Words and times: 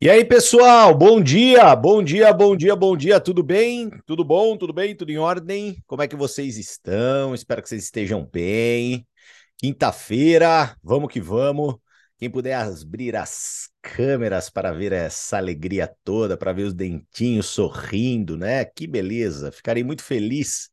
E 0.00 0.08
aí, 0.08 0.24
pessoal, 0.24 0.96
bom 0.96 1.20
dia, 1.20 1.74
bom 1.74 2.00
dia, 2.04 2.32
bom 2.32 2.54
dia, 2.56 2.76
bom 2.76 2.96
dia, 2.96 3.18
tudo 3.18 3.42
bem? 3.42 3.90
Tudo 4.06 4.24
bom, 4.24 4.56
tudo 4.56 4.72
bem, 4.72 4.94
tudo 4.94 5.10
em 5.10 5.18
ordem? 5.18 5.82
Como 5.88 6.00
é 6.00 6.06
que 6.06 6.14
vocês 6.14 6.56
estão? 6.56 7.34
Espero 7.34 7.60
que 7.60 7.68
vocês 7.68 7.82
estejam 7.82 8.24
bem. 8.24 9.04
Quinta-feira, 9.56 10.76
vamos 10.84 11.12
que 11.12 11.20
vamos. 11.20 11.74
Quem 12.16 12.30
puder 12.30 12.54
abrir 12.54 13.16
as 13.16 13.70
câmeras 13.82 14.48
para 14.48 14.70
ver 14.70 14.92
essa 14.92 15.36
alegria 15.36 15.92
toda, 16.04 16.36
para 16.36 16.52
ver 16.52 16.62
os 16.62 16.74
dentinhos 16.74 17.46
sorrindo, 17.46 18.36
né? 18.36 18.64
Que 18.64 18.86
beleza, 18.86 19.50
ficarei 19.50 19.82
muito 19.82 20.04
feliz. 20.04 20.70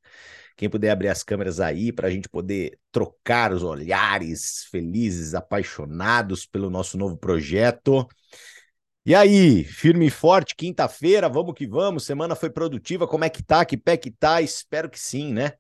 Quem 0.56 0.70
puder 0.70 0.92
abrir 0.92 1.08
as 1.08 1.24
câmeras 1.24 1.60
aí 1.60 1.92
para 1.92 2.10
a 2.10 2.12
gente 2.12 2.30
poder 2.30 2.78
trocar 2.92 3.52
os 3.52 3.64
olhares 3.64 4.66
felizes, 4.70 5.34
apaixonados 5.34 6.46
pelo 6.46 6.70
nosso 6.70 6.96
novo 6.96 7.18
projeto. 7.18 8.08
E 9.08 9.14
aí, 9.14 9.64
firme 9.64 10.08
e 10.08 10.10
forte, 10.10 10.56
quinta-feira, 10.56 11.30
vamos 11.30 11.54
que 11.54 11.68
vamos. 11.68 12.04
Semana 12.06 12.36
foi 12.36 12.50
produtiva, 12.50 13.08
como 13.08 13.24
é 13.24 13.30
que 13.30 13.44
tá? 13.44 13.64
Que 13.64 13.78
pé 13.78 13.98
que 13.98 14.10
tá? 14.10 14.42
Espero 14.42 14.90
que 14.90 15.00
sim, 15.00 15.32
né? 15.32 15.54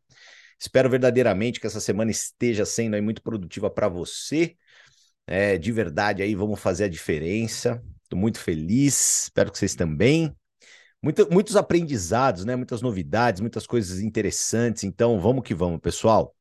Espero 0.60 0.90
verdadeiramente 0.90 1.60
que 1.60 1.68
essa 1.68 1.80
semana 1.80 2.10
esteja 2.10 2.66
sendo 2.66 2.96
aí 2.96 3.02
muito 3.02 3.22
produtiva 3.22 3.70
para 3.70 3.88
você. 3.88 4.56
É, 5.28 5.60
de 5.60 5.72
verdade 5.72 6.24
aí, 6.24 6.34
vamos 6.34 6.60
fazer 6.60 6.86
a 6.86 6.88
diferença. 6.88 7.84
Estou 8.02 8.18
muito 8.18 8.40
feliz, 8.40 9.26
espero 9.26 9.52
que 9.52 9.60
vocês 9.60 9.76
também. 9.76 10.36
Muito, 11.00 11.32
muitos 11.32 11.56
aprendizados, 11.56 12.46
né? 12.46 12.56
Muitas 12.56 12.82
novidades, 12.82 13.42
muitas 13.42 13.68
coisas 13.68 14.00
interessantes. 14.00 14.84
Então, 14.84 15.20
vamos 15.20 15.44
que 15.44 15.54
vamos, 15.54 15.80
pessoal. 15.80 16.36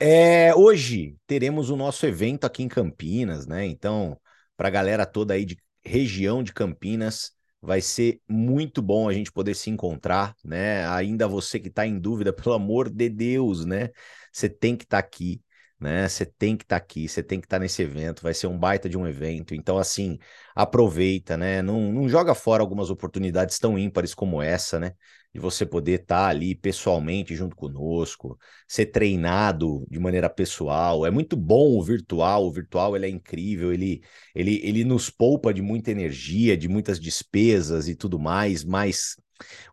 É, 0.00 0.52
hoje 0.56 1.16
teremos 1.24 1.70
o 1.70 1.76
nosso 1.76 2.04
evento 2.04 2.44
aqui 2.44 2.64
em 2.64 2.68
Campinas, 2.68 3.46
né? 3.46 3.64
Então, 3.64 4.20
para 4.56 4.66
a 4.66 4.72
galera 4.72 5.06
toda 5.06 5.34
aí 5.34 5.44
de 5.44 5.56
região 5.84 6.42
de 6.42 6.52
Campinas. 6.52 7.32
Vai 7.60 7.80
ser 7.80 8.20
muito 8.28 8.80
bom 8.80 9.08
a 9.08 9.12
gente 9.12 9.32
poder 9.32 9.54
se 9.54 9.68
encontrar, 9.68 10.34
né? 10.44 10.86
Ainda 10.88 11.26
você 11.26 11.58
que 11.58 11.68
está 11.68 11.86
em 11.86 11.98
dúvida, 11.98 12.32
pelo 12.32 12.54
amor 12.54 12.88
de 12.88 13.08
Deus, 13.08 13.64
né? 13.64 13.90
Você 14.32 14.48
tem 14.48 14.76
que 14.76 14.84
estar 14.84 15.02
tá 15.02 15.06
aqui, 15.06 15.42
né? 15.80 16.08
Você 16.08 16.24
tem 16.24 16.56
que 16.56 16.64
estar 16.64 16.78
tá 16.78 16.84
aqui, 16.84 17.08
você 17.08 17.22
tem 17.22 17.40
que 17.40 17.46
estar 17.46 17.56
tá 17.56 17.60
nesse 17.60 17.82
evento, 17.82 18.22
vai 18.22 18.32
ser 18.34 18.46
um 18.46 18.56
baita 18.58 18.88
de 18.88 18.96
um 18.96 19.06
evento. 19.06 19.54
Então, 19.54 19.76
assim, 19.78 20.18
aproveita, 20.54 21.36
né? 21.36 21.60
Não, 21.62 21.92
não 21.92 22.08
joga 22.08 22.34
fora 22.34 22.62
algumas 22.62 22.90
oportunidades 22.90 23.58
tão 23.58 23.78
ímpares 23.78 24.14
como 24.14 24.40
essa, 24.40 24.78
né? 24.78 24.92
De 25.34 25.40
você 25.40 25.66
poder 25.66 26.00
estar 26.00 26.24
tá 26.24 26.28
ali 26.28 26.54
pessoalmente 26.54 27.36
junto 27.36 27.54
conosco, 27.54 28.38
ser 28.66 28.86
treinado 28.86 29.86
de 29.90 29.98
maneira 29.98 30.28
pessoal. 30.30 31.04
É 31.06 31.10
muito 31.10 31.36
bom 31.36 31.76
o 31.78 31.82
virtual, 31.82 32.46
o 32.46 32.52
virtual 32.52 32.96
ele 32.96 33.06
é 33.06 33.08
incrível, 33.08 33.72
ele, 33.72 34.02
ele, 34.34 34.60
ele 34.64 34.84
nos 34.84 35.10
poupa 35.10 35.52
de 35.52 35.62
muita 35.62 35.90
energia, 35.90 36.56
de 36.56 36.68
muitas 36.68 36.98
despesas 36.98 37.88
e 37.88 37.94
tudo 37.94 38.18
mais, 38.18 38.64
mas 38.64 39.16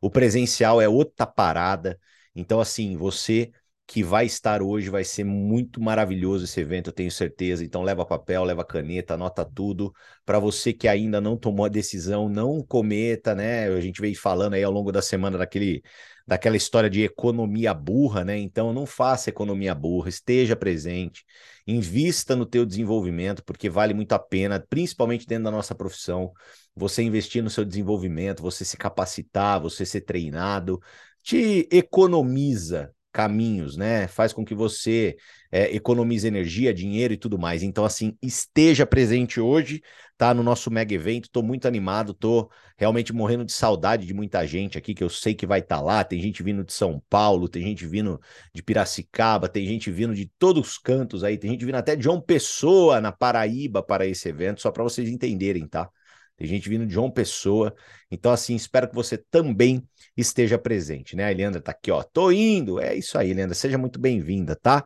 o 0.01 0.09
presencial 0.09 0.81
é 0.81 0.87
outra 0.87 1.25
parada. 1.25 1.99
Então, 2.35 2.59
assim, 2.59 2.95
você 2.97 3.51
que 3.87 4.03
vai 4.03 4.25
estar 4.25 4.61
hoje. 4.61 4.89
Vai 4.89 5.03
ser 5.03 5.23
muito 5.23 5.81
maravilhoso 5.81 6.45
esse 6.45 6.59
evento, 6.59 6.89
eu 6.89 6.93
tenho 6.93 7.11
certeza. 7.11 7.63
Então 7.63 7.83
leva 7.83 8.05
papel, 8.05 8.43
leva 8.43 8.65
caneta, 8.65 9.13
anota 9.13 9.45
tudo. 9.45 9.93
Para 10.25 10.39
você 10.39 10.73
que 10.73 10.87
ainda 10.87 11.21
não 11.21 11.37
tomou 11.37 11.65
a 11.65 11.69
decisão, 11.69 12.27
não 12.29 12.63
cometa, 12.63 13.35
né? 13.35 13.67
A 13.67 13.81
gente 13.81 14.01
veio 14.01 14.17
falando 14.19 14.55
aí 14.55 14.63
ao 14.63 14.71
longo 14.71 14.91
da 14.91 15.01
semana 15.01 15.37
daquele 15.37 15.83
daquela 16.27 16.57
história 16.57 16.89
de 16.89 17.03
economia 17.03 17.73
burra, 17.73 18.23
né? 18.25 18.37
Então 18.37 18.73
não 18.73 18.85
faça 18.85 19.29
economia 19.29 19.75
burra, 19.75 20.09
esteja 20.09 20.55
presente, 20.55 21.23
invista 21.67 22.35
no 22.35 22.45
teu 22.45 22.65
desenvolvimento, 22.65 23.43
porque 23.43 23.69
vale 23.69 23.93
muito 23.93 24.13
a 24.13 24.19
pena, 24.19 24.59
principalmente 24.59 25.27
dentro 25.27 25.45
da 25.45 25.51
nossa 25.51 25.75
profissão, 25.75 26.33
você 26.75 27.03
investir 27.03 27.43
no 27.43 27.49
seu 27.49 27.63
desenvolvimento, 27.63 28.41
você 28.41 28.65
se 28.65 28.75
capacitar, 28.75 29.61
você 29.61 29.85
ser 29.85 30.01
treinado, 30.01 30.79
te 31.21 31.67
economiza 31.71 32.91
caminhos, 33.15 33.77
né? 33.77 34.09
Faz 34.09 34.33
com 34.33 34.43
que 34.43 34.53
você 34.53 35.15
é, 35.49 35.73
economize 35.73 36.27
energia, 36.27 36.73
dinheiro 36.73 37.13
e 37.13 37.17
tudo 37.17 37.39
mais. 37.39 37.63
Então, 37.63 37.85
assim, 37.85 38.17
esteja 38.21 38.85
presente 38.85 39.39
hoje, 39.39 39.81
tá? 40.17 40.33
No 40.33 40.43
nosso 40.43 40.69
mega 40.69 40.93
evento. 40.93 41.29
Tô 41.31 41.41
muito 41.41 41.65
animado, 41.65 42.13
tô 42.13 42.51
realmente 42.77 43.13
morrendo 43.13 43.45
de 43.45 43.53
saudade 43.53 44.05
de 44.05 44.13
muita 44.13 44.45
gente 44.45 44.77
aqui, 44.77 44.93
que 44.93 45.01
eu 45.01 45.09
sei 45.09 45.33
que 45.33 45.47
vai 45.47 45.61
estar 45.61 45.77
tá 45.77 45.81
lá. 45.81 46.03
Tem 46.03 46.21
gente 46.21 46.43
vindo 46.43 46.61
de 46.61 46.73
São 46.73 47.01
Paulo, 47.09 47.47
tem 47.47 47.63
gente 47.63 47.87
vindo 47.87 48.19
de 48.53 48.61
Piracicaba, 48.61 49.47
tem 49.47 49.65
gente 49.65 49.89
vindo 49.89 50.13
de 50.13 50.29
todos 50.37 50.71
os 50.71 50.77
cantos 50.77 51.23
aí, 51.23 51.37
tem 51.37 51.51
gente 51.51 51.63
vindo 51.63 51.75
até 51.75 51.95
de 51.95 52.03
João 52.03 52.19
Pessoa, 52.19 52.99
na 52.99 53.13
Paraíba, 53.13 53.81
para 53.81 54.05
esse 54.05 54.27
evento, 54.27 54.61
só 54.61 54.71
para 54.71 54.83
vocês 54.83 55.07
entenderem, 55.07 55.65
tá? 55.65 55.89
Tem 56.37 56.47
gente 56.47 56.67
vindo 56.67 56.85
de 56.85 56.93
João 56.93 57.09
Pessoa. 57.09 57.73
Então, 58.11 58.31
assim, 58.31 58.55
espero 58.55 58.89
que 58.89 58.95
você 58.95 59.17
também 59.17 59.87
esteja 60.17 60.57
presente, 60.57 61.15
né? 61.15 61.25
A 61.25 61.31
Eliandra 61.31 61.61
tá 61.61 61.71
aqui, 61.71 61.91
ó. 61.91 62.03
Tô 62.03 62.31
indo. 62.31 62.79
É 62.79 62.95
isso 62.95 63.17
aí, 63.17 63.31
Eliandra. 63.31 63.55
Seja 63.55 63.77
muito 63.77 63.99
bem-vinda, 63.99 64.55
tá? 64.55 64.83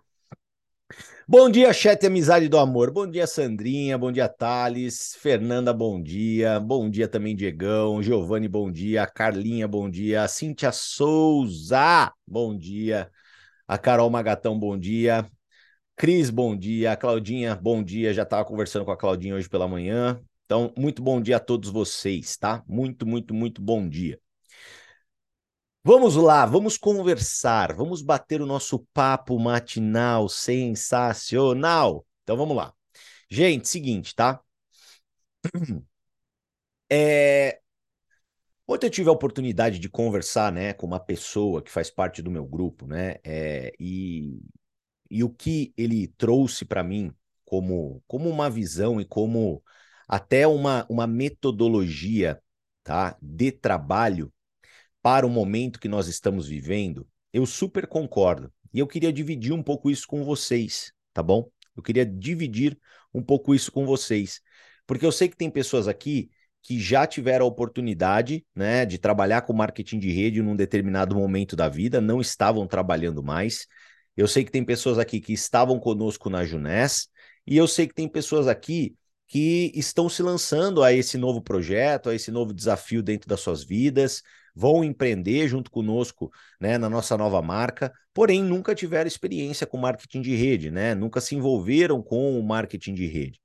Bom 1.27 1.49
dia, 1.49 1.71
chat 1.71 2.03
Amizade 2.05 2.49
do 2.49 2.57
Amor. 2.57 2.91
Bom 2.91 3.05
dia, 3.07 3.27
Sandrinha. 3.27 3.97
Bom 3.97 4.11
dia, 4.11 4.27
Thales. 4.27 5.15
Fernanda, 5.19 5.71
bom 5.71 6.01
dia. 6.01 6.59
Bom 6.59 6.89
dia 6.89 7.07
também, 7.07 7.35
Diegão. 7.35 8.01
Giovanni, 8.01 8.47
bom 8.47 8.71
dia. 8.71 9.05
Carlinha, 9.05 9.67
bom 9.67 9.89
dia. 9.89 10.27
Cíntia 10.27 10.71
Souza, 10.71 12.11
bom 12.27 12.57
dia. 12.57 13.11
A 13.67 13.77
Carol 13.77 14.09
Magatão, 14.09 14.57
bom 14.57 14.77
dia. 14.77 15.25
Cris, 15.95 16.29
bom 16.29 16.57
dia. 16.57 16.93
A 16.93 16.97
Claudinha, 16.97 17.55
bom 17.55 17.83
dia. 17.83 18.13
Já 18.13 18.23
estava 18.23 18.45
conversando 18.45 18.85
com 18.85 18.91
a 18.91 18.97
Claudinha 18.97 19.35
hoje 19.35 19.49
pela 19.49 19.67
manhã. 19.67 20.19
Então, 20.49 20.73
muito 20.75 21.03
bom 21.03 21.21
dia 21.21 21.37
a 21.37 21.39
todos 21.39 21.69
vocês, 21.69 22.35
tá? 22.35 22.63
Muito, 22.67 23.05
muito, 23.05 23.35
muito 23.35 23.61
bom 23.61 23.87
dia. 23.87 24.19
Vamos 25.83 26.15
lá, 26.15 26.43
vamos 26.43 26.75
conversar, 26.75 27.71
vamos 27.75 28.01
bater 28.01 28.41
o 28.41 28.47
nosso 28.47 28.79
papo 28.91 29.37
matinal 29.37 30.27
sensacional. 30.27 32.03
Então 32.23 32.35
vamos 32.35 32.57
lá. 32.57 32.73
Gente, 33.29 33.67
seguinte, 33.67 34.15
tá? 34.15 34.41
É... 36.91 37.59
Ontem 38.67 38.87
eu 38.87 38.91
tive 38.91 39.09
a 39.09 39.11
oportunidade 39.13 39.79
de 39.79 39.89
conversar, 39.89 40.51
né, 40.51 40.73
com 40.73 40.85
uma 40.85 40.99
pessoa 40.99 41.61
que 41.61 41.71
faz 41.71 41.89
parte 41.89 42.21
do 42.21 42.29
meu 42.31 42.45
grupo, 42.45 42.85
né, 42.87 43.15
é... 43.23 43.71
e... 43.79 44.39
e 45.09 45.23
o 45.23 45.29
que 45.29 45.73
ele 45.77 46.07
trouxe 46.17 46.65
para 46.65 46.83
mim 46.83 47.13
como, 47.45 48.03
como 48.07 48.29
uma 48.29 48.49
visão 48.49 49.01
e 49.01 49.05
como 49.05 49.63
até 50.09 50.47
uma, 50.47 50.87
uma 50.89 51.05
metodologia 51.05 52.41
tá, 52.83 53.15
de 53.21 53.51
trabalho 53.51 54.33
para 55.03 55.25
o 55.25 55.29
momento 55.29 55.79
que 55.79 55.87
nós 55.87 56.07
estamos 56.07 56.47
vivendo, 56.47 57.07
eu 57.31 57.45
super 57.45 57.85
concordo. 57.85 58.51
E 58.73 58.79
eu 58.79 58.87
queria 58.87 59.13
dividir 59.13 59.53
um 59.53 59.61
pouco 59.61 59.91
isso 59.91 60.07
com 60.07 60.23
vocês, 60.23 60.91
tá 61.13 61.21
bom? 61.21 61.47
Eu 61.77 61.83
queria 61.83 62.05
dividir 62.05 62.75
um 63.13 63.21
pouco 63.21 63.53
isso 63.53 63.71
com 63.71 63.85
vocês. 63.85 64.41
Porque 64.87 65.05
eu 65.05 65.11
sei 65.11 65.29
que 65.29 65.37
tem 65.37 65.49
pessoas 65.49 65.87
aqui 65.87 66.31
que 66.63 66.79
já 66.79 67.05
tiveram 67.05 67.45
a 67.45 67.47
oportunidade 67.47 68.43
né, 68.53 68.85
de 68.85 68.97
trabalhar 68.97 69.43
com 69.43 69.53
marketing 69.53 69.99
de 69.99 70.11
rede 70.11 70.41
num 70.41 70.55
determinado 70.55 71.15
momento 71.15 71.55
da 71.55 71.69
vida, 71.69 72.01
não 72.01 72.19
estavam 72.19 72.67
trabalhando 72.67 73.23
mais. 73.23 73.67
Eu 74.17 74.27
sei 74.27 74.43
que 74.43 74.51
tem 74.51 74.65
pessoas 74.65 74.97
aqui 74.97 75.21
que 75.21 75.33
estavam 75.33 75.79
conosco 75.79 76.29
na 76.29 76.43
Junés, 76.43 77.07
e 77.47 77.55
eu 77.55 77.67
sei 77.67 77.87
que 77.87 77.93
tem 77.93 78.07
pessoas 78.07 78.47
aqui 78.47 78.95
que 79.29 79.71
estão 79.75 80.09
se 80.09 80.23
lançando 80.23 80.83
a 80.83 80.91
esse 80.91 81.15
novo 81.17 81.39
projeto, 81.41 82.09
a 82.09 82.15
esse 82.15 82.31
novo 82.31 82.51
desafio 82.51 83.03
dentro 83.03 83.29
das 83.29 83.39
suas 83.39 83.63
vidas, 83.63 84.23
vão 84.55 84.83
empreender 84.83 85.47
junto 85.47 85.69
conosco, 85.69 86.31
né, 86.59 86.79
na 86.79 86.89
nossa 86.89 87.15
nova 87.15 87.39
marca, 87.39 87.93
porém 88.11 88.43
nunca 88.43 88.73
tiveram 88.73 89.07
experiência 89.07 89.67
com 89.67 89.77
marketing 89.77 90.21
de 90.21 90.35
rede, 90.35 90.71
né? 90.71 90.95
Nunca 90.95 91.21
se 91.21 91.35
envolveram 91.35 92.01
com 92.01 92.39
o 92.39 92.43
marketing 92.43 92.95
de 92.95 93.05
rede. 93.05 93.39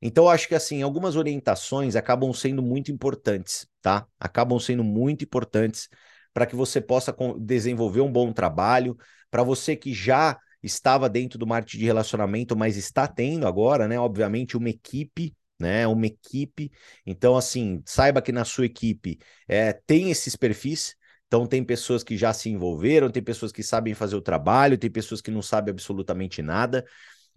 Então, 0.00 0.28
acho 0.28 0.46
que 0.46 0.54
assim, 0.54 0.82
algumas 0.82 1.16
orientações 1.16 1.96
acabam 1.96 2.32
sendo 2.32 2.62
muito 2.62 2.92
importantes, 2.92 3.66
tá? 3.82 4.06
Acabam 4.20 4.60
sendo 4.60 4.84
muito 4.84 5.24
importantes 5.24 5.88
para 6.32 6.46
que 6.46 6.54
você 6.54 6.80
possa 6.80 7.14
desenvolver 7.40 8.00
um 8.02 8.12
bom 8.12 8.32
trabalho, 8.32 8.96
para 9.30 9.42
você 9.42 9.74
que 9.74 9.92
já 9.92 10.38
estava 10.62 11.08
dentro 11.08 11.38
do 11.38 11.46
marketing 11.46 11.78
de 11.78 11.84
relacionamento, 11.84 12.56
mas 12.56 12.76
está 12.76 13.06
tendo 13.06 13.46
agora, 13.46 13.86
né? 13.88 13.98
Obviamente, 13.98 14.56
uma 14.56 14.68
equipe, 14.68 15.34
né? 15.58 15.86
Uma 15.86 16.06
equipe. 16.06 16.70
Então, 17.04 17.36
assim, 17.36 17.82
saiba 17.84 18.22
que 18.22 18.32
na 18.32 18.44
sua 18.44 18.66
equipe 18.66 19.18
é, 19.48 19.72
tem 19.72 20.10
esses 20.10 20.36
perfis. 20.36 20.94
Então, 21.26 21.46
tem 21.46 21.64
pessoas 21.64 22.04
que 22.04 22.16
já 22.16 22.32
se 22.32 22.48
envolveram, 22.48 23.10
tem 23.10 23.22
pessoas 23.22 23.50
que 23.50 23.62
sabem 23.62 23.94
fazer 23.94 24.16
o 24.16 24.22
trabalho, 24.22 24.78
tem 24.78 24.90
pessoas 24.90 25.20
que 25.20 25.30
não 25.30 25.42
sabem 25.42 25.72
absolutamente 25.72 26.40
nada. 26.42 26.84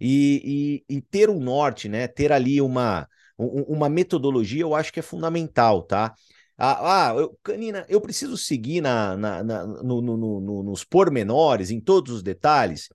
E, 0.00 0.82
e, 0.88 0.96
e 0.96 1.00
ter 1.02 1.28
um 1.28 1.40
norte, 1.40 1.88
né? 1.88 2.06
Ter 2.08 2.32
ali 2.32 2.60
uma, 2.60 3.06
uma 3.36 3.88
metodologia, 3.88 4.62
eu 4.62 4.74
acho 4.74 4.92
que 4.92 5.00
é 5.00 5.02
fundamental, 5.02 5.82
tá? 5.82 6.14
Ah, 6.56 7.08
ah 7.10 7.14
eu, 7.14 7.38
Canina, 7.42 7.86
eu 7.88 8.00
preciso 8.00 8.36
seguir 8.36 8.80
na, 8.80 9.16
na, 9.16 9.42
na 9.42 9.66
no, 9.66 10.00
no, 10.02 10.16
no, 10.40 10.62
nos 10.62 10.84
pormenores, 10.84 11.70
em 11.70 11.80
todos 11.80 12.12
os 12.12 12.22
detalhes. 12.22 12.88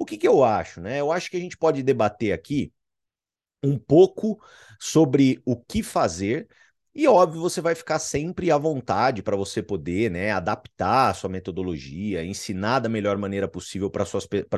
O 0.00 0.04
que, 0.06 0.16
que 0.16 0.26
eu 0.26 0.42
acho, 0.42 0.80
né? 0.80 0.98
Eu 0.98 1.12
acho 1.12 1.30
que 1.30 1.36
a 1.36 1.40
gente 1.40 1.58
pode 1.58 1.82
debater 1.82 2.32
aqui 2.32 2.72
um 3.62 3.78
pouco 3.78 4.42
sobre 4.78 5.42
o 5.44 5.56
que 5.56 5.82
fazer 5.82 6.48
e 6.94 7.06
óbvio, 7.06 7.40
você 7.40 7.60
vai 7.60 7.74
ficar 7.74 7.98
sempre 8.00 8.50
à 8.50 8.58
vontade 8.58 9.22
para 9.22 9.36
você 9.36 9.62
poder, 9.62 10.10
né, 10.10 10.32
adaptar 10.32 11.10
a 11.10 11.14
sua 11.14 11.30
metodologia, 11.30 12.24
ensinar 12.24 12.80
da 12.80 12.88
melhor 12.88 13.16
maneira 13.16 13.46
possível 13.46 13.88
para 13.90 14.02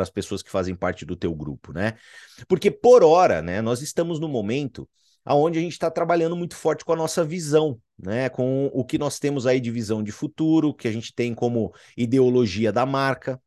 as 0.03 0.11
pessoas 0.11 0.43
que 0.43 0.50
fazem 0.50 0.75
parte 0.75 1.05
do 1.05 1.15
teu 1.15 1.35
grupo, 1.35 1.73
né? 1.75 1.95
Porque 2.49 2.71
por 2.71 3.03
hora, 3.03 3.43
né, 3.43 3.61
nós 3.61 3.83
estamos 3.83 4.19
no 4.19 4.29
momento 4.29 4.88
aonde 5.25 5.59
a 5.59 5.62
gente 5.62 5.73
está 5.73 5.91
trabalhando 5.91 6.37
muito 6.37 6.56
forte 6.56 6.85
com 6.85 6.93
a 6.93 6.97
nossa 6.97 7.23
visão, 7.23 7.79
né, 7.99 8.31
com 8.31 8.67
o 8.73 8.85
que 8.85 8.97
nós 8.97 9.19
temos 9.19 9.47
aí 9.47 9.61
de 9.61 9.71
visão 9.71 10.03
de 10.03 10.11
futuro, 10.11 10.73
que 10.75 10.88
a 10.88 10.93
gente 10.93 11.15
tem 11.15 11.35
como 11.35 11.73
ideologia 11.97 12.73
da 12.73 12.87
marca. 12.87 13.41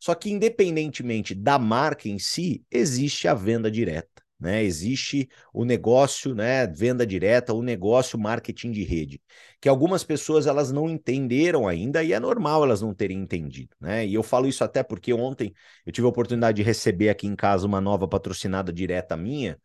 Só 0.00 0.14
que 0.14 0.30
independentemente 0.30 1.34
da 1.34 1.58
marca 1.58 2.08
em 2.08 2.18
si, 2.18 2.64
existe 2.70 3.28
a 3.28 3.34
venda 3.34 3.70
direta 3.70 4.20
né? 4.40 4.64
Existe 4.64 5.28
o 5.52 5.64
negócio, 5.64 6.34
né, 6.34 6.66
venda 6.66 7.06
direta, 7.06 7.52
o 7.52 7.62
negócio 7.62 8.18
marketing 8.18 8.72
de 8.72 8.82
rede, 8.82 9.20
que 9.60 9.68
algumas 9.68 10.02
pessoas 10.02 10.46
elas 10.46 10.72
não 10.72 10.88
entenderam 10.88 11.68
ainda 11.68 12.02
e 12.02 12.12
é 12.14 12.18
normal 12.18 12.64
elas 12.64 12.80
não 12.80 12.94
terem 12.94 13.18
entendido, 13.18 13.76
né? 13.78 14.06
E 14.06 14.14
eu 14.14 14.22
falo 14.22 14.48
isso 14.48 14.64
até 14.64 14.82
porque 14.82 15.12
ontem 15.12 15.52
eu 15.84 15.92
tive 15.92 16.06
a 16.06 16.10
oportunidade 16.10 16.56
de 16.56 16.62
receber 16.62 17.10
aqui 17.10 17.26
em 17.26 17.36
casa 17.36 17.66
uma 17.66 17.80
nova 17.80 18.08
patrocinada 18.08 18.72
direta 18.72 19.16
minha, 19.16 19.58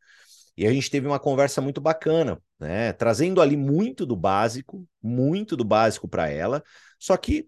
e 0.57 0.65
a 0.67 0.71
gente 0.71 0.89
teve 0.89 1.07
uma 1.07 1.19
conversa 1.19 1.61
muito 1.61 1.81
bacana, 1.81 2.41
né? 2.59 2.93
Trazendo 2.93 3.41
ali 3.41 3.57
muito 3.57 4.05
do 4.05 4.15
básico, 4.15 4.85
muito 5.01 5.55
do 5.55 5.63
básico 5.65 6.07
para 6.07 6.29
ela, 6.29 6.63
só 6.99 7.17
que 7.17 7.47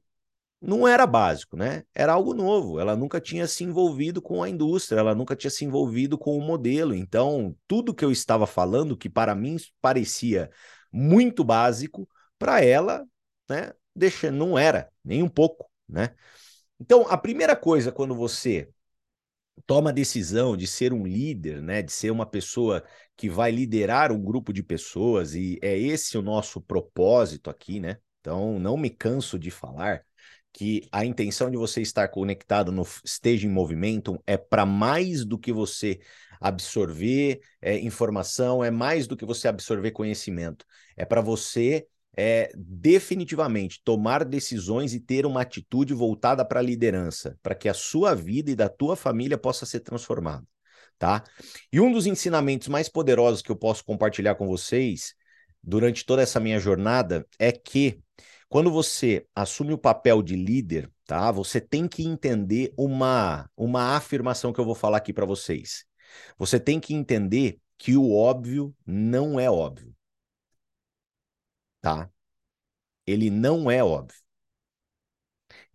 não 0.61 0.87
era 0.87 1.05
básico, 1.05 1.55
né? 1.55 1.83
Era 1.93 2.13
algo 2.13 2.33
novo. 2.33 2.79
Ela 2.79 2.95
nunca 2.95 3.21
tinha 3.21 3.47
se 3.47 3.63
envolvido 3.63 4.21
com 4.21 4.41
a 4.41 4.49
indústria, 4.49 4.99
ela 4.99 5.13
nunca 5.15 5.35
tinha 5.35 5.51
se 5.51 5.63
envolvido 5.65 6.17
com 6.17 6.37
o 6.37 6.41
modelo. 6.41 6.95
Então, 6.95 7.55
tudo 7.67 7.93
que 7.93 8.03
eu 8.03 8.11
estava 8.11 8.47
falando, 8.47 8.97
que 8.97 9.09
para 9.09 9.35
mim 9.35 9.57
parecia 9.81 10.49
muito 10.91 11.43
básico, 11.43 12.09
para 12.39 12.61
ela, 12.63 13.05
né, 13.49 13.71
deixa, 13.95 14.31
não 14.31 14.57
era, 14.57 14.91
nem 15.03 15.23
um 15.23 15.29
pouco, 15.29 15.69
né? 15.87 16.15
Então, 16.79 17.05
a 17.09 17.17
primeira 17.17 17.55
coisa 17.55 17.91
quando 17.91 18.15
você 18.15 18.69
toma 19.65 19.89
a 19.89 19.93
decisão 19.93 20.55
de 20.55 20.67
ser 20.67 20.93
um 20.93 21.05
líder, 21.05 21.61
né, 21.61 21.81
de 21.81 21.91
ser 21.91 22.11
uma 22.11 22.25
pessoa 22.25 22.83
que 23.15 23.29
vai 23.29 23.51
liderar 23.51 24.11
um 24.11 24.21
grupo 24.21 24.53
de 24.53 24.63
pessoas, 24.63 25.33
e 25.35 25.59
é 25.61 25.77
esse 25.77 26.17
o 26.17 26.21
nosso 26.21 26.61
propósito 26.61 27.49
aqui, 27.49 27.79
né? 27.79 27.97
Então, 28.21 28.59
não 28.59 28.77
me 28.77 28.89
canso 28.89 29.39
de 29.39 29.49
falar 29.51 30.05
que 30.57 30.89
a 30.91 31.05
intenção 31.05 31.51
de 31.51 31.55
você 31.55 31.83
estar 31.83 32.07
conectado 32.07 32.71
no 32.71 32.81
Esteja 33.05 33.45
em 33.45 33.51
Movimento 33.51 34.19
é 34.25 34.35
para 34.35 34.65
mais 34.65 35.23
do 35.23 35.37
que 35.37 35.53
você 35.53 35.99
absorver 36.41 37.41
é, 37.61 37.77
informação, 37.77 38.63
é 38.63 38.71
mais 38.71 39.05
do 39.05 39.15
que 39.15 39.23
você 39.23 39.47
absorver 39.47 39.91
conhecimento. 39.91 40.65
É 40.95 41.05
para 41.05 41.21
você 41.21 41.85
é, 42.17 42.51
definitivamente 42.57 43.79
tomar 43.83 44.25
decisões 44.25 44.95
e 44.95 44.99
ter 44.99 45.27
uma 45.27 45.41
atitude 45.41 45.93
voltada 45.93 46.43
para 46.43 46.59
a 46.59 46.63
liderança, 46.63 47.37
para 47.43 47.53
que 47.53 47.69
a 47.69 47.73
sua 47.75 48.15
vida 48.15 48.49
e 48.49 48.55
da 48.55 48.67
tua 48.67 48.95
família 48.95 49.37
possa 49.37 49.63
ser 49.63 49.81
transformada, 49.81 50.43
tá? 50.97 51.23
E 51.71 51.79
um 51.79 51.91
dos 51.91 52.07
ensinamentos 52.07 52.67
mais 52.67 52.89
poderosos 52.89 53.43
que 53.43 53.51
eu 53.51 53.55
posso 53.55 53.85
compartilhar 53.85 54.33
com 54.33 54.47
vocês 54.47 55.13
durante 55.61 56.03
toda 56.03 56.23
essa 56.23 56.39
minha 56.39 56.59
jornada 56.59 57.27
é 57.37 57.51
que 57.51 58.01
quando 58.49 58.71
você 58.71 59.27
assume 59.35 59.73
o 59.73 59.77
papel 59.77 60.21
de 60.23 60.35
líder, 60.35 60.91
tá? 61.05 61.31
Você 61.31 61.59
tem 61.59 61.87
que 61.87 62.03
entender 62.03 62.73
uma, 62.77 63.49
uma 63.57 63.95
afirmação 63.95 64.53
que 64.53 64.59
eu 64.59 64.65
vou 64.65 64.75
falar 64.75 64.97
aqui 64.97 65.13
para 65.13 65.25
vocês. 65.25 65.85
Você 66.37 66.59
tem 66.59 66.79
que 66.79 66.93
entender 66.93 67.59
que 67.77 67.95
o 67.97 68.13
óbvio 68.13 68.75
não 68.85 69.39
é 69.39 69.49
óbvio. 69.49 69.93
Tá? 71.81 72.09
Ele 73.07 73.29
não 73.31 73.71
é 73.71 73.83
óbvio. 73.83 74.21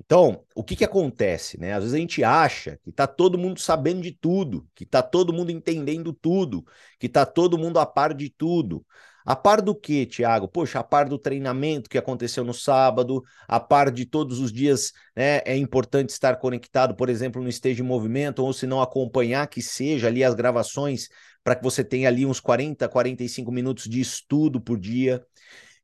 Então, 0.05 0.45
o 0.55 0.63
que 0.65 0.77
que 0.77 0.85
acontece, 0.85 1.59
né? 1.59 1.73
Às 1.73 1.85
vezes 1.85 1.95
a 1.95 1.99
gente 1.99 2.25
acha 2.25 2.79
que 2.83 2.93
tá 2.93 3.07
todo 3.07 3.39
mundo 3.39 3.61
sabendo 3.61 4.03
de 4.03 4.13
tudo, 4.13 4.69
que 4.75 4.85
tá 4.85 5.03
todo 5.03 5.33
mundo 5.33 5.51
entendendo 5.51 6.13
tudo, 6.13 6.65
que 6.99 7.09
tá 7.09 7.25
todo 7.25 7.59
mundo 7.59 7.79
a 7.79 7.87
par 7.87 8.13
de 8.15 8.29
tudo. 8.31 8.85
A 9.25 9.37
par 9.37 9.63
do 9.63 9.75
que, 9.75 10.07
Tiago? 10.07 10.49
Poxa, 10.49 10.81
a 10.81 10.85
par 10.85 11.09
do 11.09 11.19
treinamento 11.19 11.89
que 11.89 11.99
aconteceu 11.99 12.45
no 12.45 12.53
sábado, 12.53 13.23
a 13.47 13.61
par 13.61 13.91
de 13.91 14.05
todos 14.05 14.41
os 14.41 14.53
dias, 14.53 14.93
né? 15.17 15.41
É 15.45 15.57
importante 15.57 16.11
estar 16.11 16.37
conectado, 16.37 16.95
por 16.95 17.09
exemplo, 17.09 17.43
no 17.43 17.49
Esteja 17.49 17.83
em 17.83 17.87
Movimento, 17.87 18.45
ou 18.45 18.53
se 18.53 18.67
não 18.67 18.81
acompanhar 18.83 19.47
que 19.47 19.63
seja 19.63 20.09
ali 20.09 20.25
as 20.25 20.35
gravações, 20.35 21.09
para 21.45 21.55
que 21.57 21.63
você 21.63 21.85
tenha 21.85 22.09
ali 22.09 22.27
uns 22.27 22.41
40, 22.41 22.89
45 22.89 23.53
minutos 23.53 23.85
de 23.85 24.01
estudo 24.01 24.61
por 24.61 24.79
dia. 24.79 25.25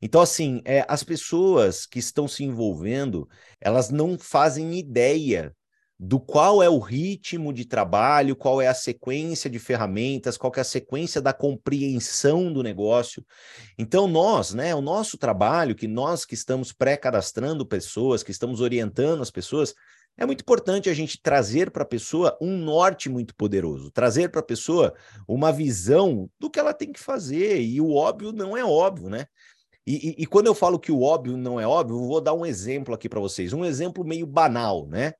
Então, 0.01 0.21
assim, 0.21 0.63
é, 0.65 0.85
as 0.89 1.03
pessoas 1.03 1.85
que 1.85 1.99
estão 1.99 2.29
se 2.29 2.45
envolvendo, 2.45 3.29
elas 3.61 3.91
não 3.91 4.19
fazem 4.19 4.79
ideia 4.79 5.55
do 5.99 6.21
qual 6.21 6.63
é 6.63 6.69
o 6.69 6.79
ritmo 6.79 7.53
de 7.53 7.65
trabalho, 7.65 8.37
qual 8.37 8.63
é 8.63 8.69
a 8.69 8.75
sequência 8.75 9.51
de 9.51 9.59
ferramentas, 9.59 10.37
qual 10.37 10.53
é 10.57 10.61
a 10.61 10.65
sequência 10.65 11.21
da 11.21 11.33
compreensão 11.33 12.53
do 12.53 12.63
negócio. 12.63 13.25
Então 13.77 14.07
nós, 14.07 14.55
né, 14.55 14.75
o 14.75 14.81
nosso 14.81 15.19
trabalho, 15.19 15.75
que 15.75 15.89
nós 15.89 16.25
que 16.25 16.35
estamos 16.35 16.73
pré-cadastrando 16.73 17.67
pessoas, 17.67 18.23
que 18.23 18.31
estamos 18.31 18.61
orientando 18.61 19.23
as 19.23 19.31
pessoas, 19.31 19.75
é 20.17 20.25
muito 20.25 20.43
importante 20.43 20.89
a 20.89 20.95
gente 20.95 21.21
trazer 21.21 21.71
para 21.71 21.83
a 21.83 21.87
pessoa 21.87 22.37
um 22.41 22.57
norte 22.57 23.09
muito 23.09 23.35
poderoso, 23.35 23.91
trazer 23.91 24.31
para 24.31 24.41
a 24.41 24.45
pessoa 24.45 24.95
uma 25.27 25.53
visão 25.53 26.29
do 26.39 26.51
que 26.51 26.59
ela 26.59 26.75
tem 26.75 26.93
que 26.93 27.01
fazer, 27.01 27.61
e 27.61 27.81
o 27.81 27.93
óbvio 27.93 28.33
não 28.33 28.57
é 28.57 28.65
óbvio, 28.65 29.09
né? 29.09 29.27
E, 29.87 30.11
e, 30.11 30.23
e 30.23 30.27
quando 30.27 30.49
eu 30.49 30.55
falo 30.55 30.79
que 30.79 30.93
o 30.93 31.03
óbvio 31.03 31.37
não 31.37 31.59
é 31.59 31.67
óbvio, 31.67 31.99
vou 31.99 32.21
dar 32.21 32.35
um 32.35 32.45
exemplo 32.45 32.93
aqui 32.93 33.09
para 33.09 33.21
vocês, 33.21 33.53
um 33.53 33.65
exemplo 33.65 34.05
meio 34.05 34.27
banal, 34.27 34.87
né? 34.87 35.15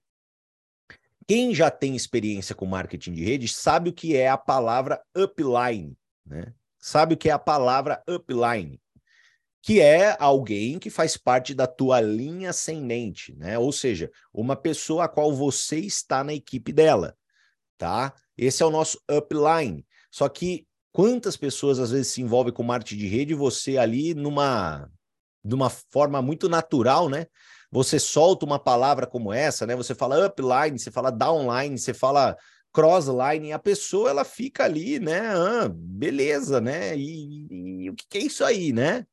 Quem 1.29 1.55
já 1.55 1.71
tem 1.71 1.95
experiência 1.95 2.55
com 2.55 2.65
marketing 2.65 3.13
de 3.13 3.23
rede 3.23 3.47
sabe 3.49 3.91
o 3.91 3.93
que 3.93 4.17
é 4.17 4.31
a 4.31 4.39
palavra 4.39 4.99
upline, 5.15 5.95
né? 6.25 6.55
Sabe 6.81 7.13
o 7.13 7.17
que 7.19 7.29
é 7.29 7.33
a 7.33 7.39
palavra 7.39 8.03
upline? 8.09 8.81
Que 9.61 9.79
é 9.79 10.17
alguém 10.19 10.79
que 10.79 10.89
faz 10.89 11.19
parte 11.19 11.55
da 11.55 11.67
tua 11.67 12.01
linha 12.01 12.49
ascendente, 12.49 13.35
né? 13.37 13.59
Ou 13.59 13.71
seja, 13.73 14.11
uma 14.33 14.57
pessoa 14.57 15.05
a 15.05 15.09
qual 15.09 15.31
você 15.35 15.79
está 15.79 16.25
na 16.25 16.33
equipe 16.33 16.73
dela, 16.73 17.15
tá? 17.77 18.15
Esse 18.35 18.63
é 18.63 18.67
o 18.67 18.71
nosso 18.71 18.99
upline. 19.11 19.87
Só 20.11 20.31
que 20.31 20.67
quantas 20.91 21.37
pessoas 21.37 21.79
às 21.79 21.91
vezes 21.91 22.09
se 22.09 22.23
envolvem 22.23 22.55
com 22.55 22.63
marketing 22.63 22.97
de 22.97 23.07
rede 23.07 23.33
e 23.35 23.37
você 23.37 23.77
ali 23.77 24.15
numa 24.15 24.91
de 25.45 25.55
uma 25.55 25.69
forma 25.69 26.23
muito 26.23 26.49
natural, 26.49 27.11
né? 27.11 27.27
Você 27.71 27.99
solta 27.99 28.47
uma 28.47 28.59
palavra 28.59 29.07
como 29.07 29.33
essa, 29.33 29.67
né? 29.67 29.77
Você 29.77 29.95
fala 29.95 30.27
upline, 30.27 30.79
você 30.79 30.91
fala 30.91 31.11
downline, 31.11 31.79
você 31.79 31.93
fala 31.93 32.37
crossline, 32.73 33.53
a 33.53 33.59
pessoa 33.59 34.11
ela 34.11 34.25
fica 34.25 34.65
ali, 34.65 34.99
né? 34.99 35.21
Ah, 35.21 35.69
beleza, 35.69 36.61
né? 36.61 36.97
E, 36.97 37.47
e, 37.85 37.91
o 37.91 37.95
que, 37.95 38.07
que 38.09 38.19
é 38.19 38.23
isso 38.23 38.45
aí, 38.45 38.73
né? 38.73 39.07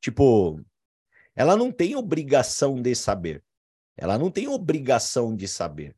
Tipo, 0.00 0.60
ela 1.34 1.56
não 1.56 1.70
tem 1.70 1.96
obrigação 1.96 2.80
de 2.80 2.94
saber. 2.94 3.42
Ela 3.96 4.16
não 4.16 4.30
tem 4.30 4.48
obrigação 4.48 5.34
de 5.34 5.48
saber. 5.48 5.94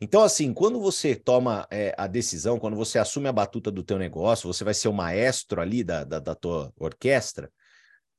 Então, 0.00 0.22
assim, 0.22 0.52
quando 0.52 0.78
você 0.78 1.16
toma 1.16 1.66
é, 1.70 1.94
a 1.96 2.06
decisão, 2.06 2.58
quando 2.58 2.76
você 2.76 2.98
assume 2.98 3.28
a 3.28 3.32
batuta 3.32 3.70
do 3.70 3.82
teu 3.82 3.98
negócio, 3.98 4.52
você 4.52 4.62
vai 4.62 4.74
ser 4.74 4.88
o 4.88 4.92
maestro 4.92 5.60
ali 5.60 5.82
da, 5.82 6.04
da, 6.04 6.18
da 6.18 6.34
tua 6.34 6.72
orquestra, 6.78 7.50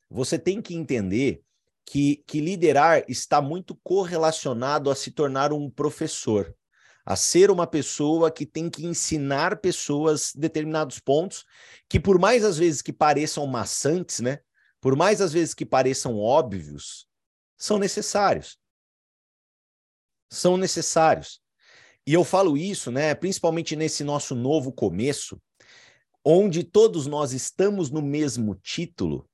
você 0.09 0.39
tem 0.39 0.61
que 0.61 0.75
entender 0.75 1.43
que, 1.85 2.23
que 2.27 2.41
liderar 2.41 3.05
está 3.07 3.41
muito 3.41 3.75
correlacionado 3.83 4.89
a 4.89 4.95
se 4.95 5.11
tornar 5.11 5.53
um 5.53 5.69
professor, 5.69 6.53
a 7.05 7.15
ser 7.15 7.51
uma 7.51 7.67
pessoa 7.67 8.31
que 8.31 8.45
tem 8.45 8.69
que 8.69 8.85
ensinar 8.85 9.61
pessoas 9.61 10.33
determinados 10.35 10.99
pontos 10.99 11.45
que, 11.87 11.99
por 11.99 12.17
mais 12.17 12.43
às 12.43 12.57
vezes 12.57 12.81
que 12.81 12.91
pareçam 12.91 13.45
maçantes, 13.45 14.19
né? 14.19 14.39
Por 14.81 14.95
mais 14.95 15.21
às 15.21 15.31
vezes 15.31 15.53
que 15.53 15.65
pareçam 15.65 16.17
óbvios, 16.17 17.07
são 17.57 17.77
necessários. 17.77 18.57
São 20.29 20.57
necessários. 20.57 21.41
E 22.07 22.13
eu 22.13 22.23
falo 22.23 22.57
isso, 22.57 22.91
né, 22.91 23.15
principalmente 23.15 23.75
nesse 23.75 24.03
nosso 24.03 24.35
novo 24.35 24.71
começo, 24.71 25.41
onde 26.23 26.63
todos 26.63 27.07
nós 27.07 27.33
estamos 27.33 27.89
no 27.89 28.01
mesmo 28.01 28.55
título, 28.55 29.27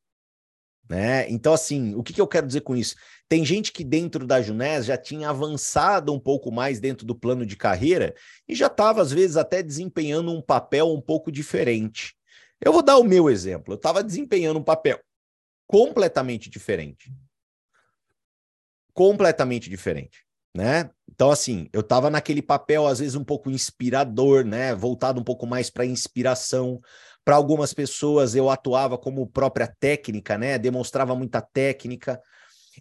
né? 0.91 1.25
Então, 1.29 1.53
assim, 1.53 1.95
o 1.95 2.03
que, 2.03 2.11
que 2.11 2.19
eu 2.19 2.27
quero 2.27 2.45
dizer 2.45 2.61
com 2.61 2.75
isso? 2.75 2.97
Tem 3.29 3.45
gente 3.45 3.71
que 3.71 3.81
dentro 3.81 4.27
da 4.27 4.41
Junés 4.41 4.85
já 4.85 4.97
tinha 4.97 5.29
avançado 5.29 6.11
um 6.11 6.19
pouco 6.19 6.51
mais 6.51 6.81
dentro 6.81 7.05
do 7.05 7.15
plano 7.15 7.45
de 7.45 7.55
carreira 7.55 8.13
e 8.45 8.53
já 8.53 8.67
estava, 8.67 9.01
às 9.01 9.09
vezes, 9.09 9.37
até 9.37 9.63
desempenhando 9.63 10.33
um 10.33 10.41
papel 10.41 10.91
um 10.91 10.99
pouco 10.99 11.31
diferente. 11.31 12.13
Eu 12.59 12.73
vou 12.73 12.83
dar 12.83 12.97
o 12.97 13.05
meu 13.05 13.29
exemplo. 13.29 13.73
Eu 13.73 13.77
estava 13.77 14.03
desempenhando 14.03 14.59
um 14.59 14.63
papel 14.63 14.99
completamente 15.65 16.49
diferente. 16.49 17.09
Completamente 18.93 19.69
diferente, 19.69 20.25
né? 20.53 20.89
Então, 21.09 21.31
assim, 21.31 21.69
eu 21.71 21.79
estava 21.79 22.09
naquele 22.09 22.41
papel, 22.41 22.85
às 22.85 22.99
vezes, 22.99 23.15
um 23.15 23.23
pouco 23.23 23.49
inspirador, 23.49 24.43
né? 24.43 24.75
Voltado 24.75 25.21
um 25.21 25.23
pouco 25.23 25.47
mais 25.47 25.69
para 25.69 25.85
inspiração, 25.85 26.81
Para 27.23 27.35
algumas 27.35 27.73
pessoas 27.73 28.35
eu 28.35 28.49
atuava 28.49 28.97
como 28.97 29.27
própria 29.27 29.71
técnica, 29.79 30.37
né? 30.37 30.57
Demonstrava 30.57 31.15
muita 31.15 31.41
técnica. 31.41 32.19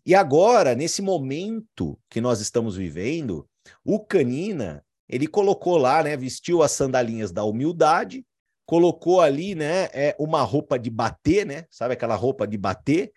E 0.04 0.14
agora, 0.14 0.74
nesse 0.74 1.02
momento 1.02 1.98
que 2.08 2.20
nós 2.20 2.40
estamos 2.40 2.76
vivendo, 2.76 3.46
o 3.84 4.00
Canina, 4.00 4.84
ele 5.08 5.26
colocou 5.26 5.76
lá, 5.76 6.02
né, 6.02 6.16
vestiu 6.16 6.62
as 6.62 6.72
sandalinhas 6.72 7.32
da 7.32 7.44
humildade, 7.44 8.24
colocou 8.64 9.20
ali, 9.20 9.54
né, 9.54 9.88
é, 9.92 10.16
uma 10.18 10.42
roupa 10.42 10.78
de 10.78 10.88
bater, 10.88 11.44
né? 11.44 11.64
Sabe 11.70 11.94
aquela 11.94 12.14
roupa 12.14 12.46
de 12.46 12.56
bater? 12.56 13.12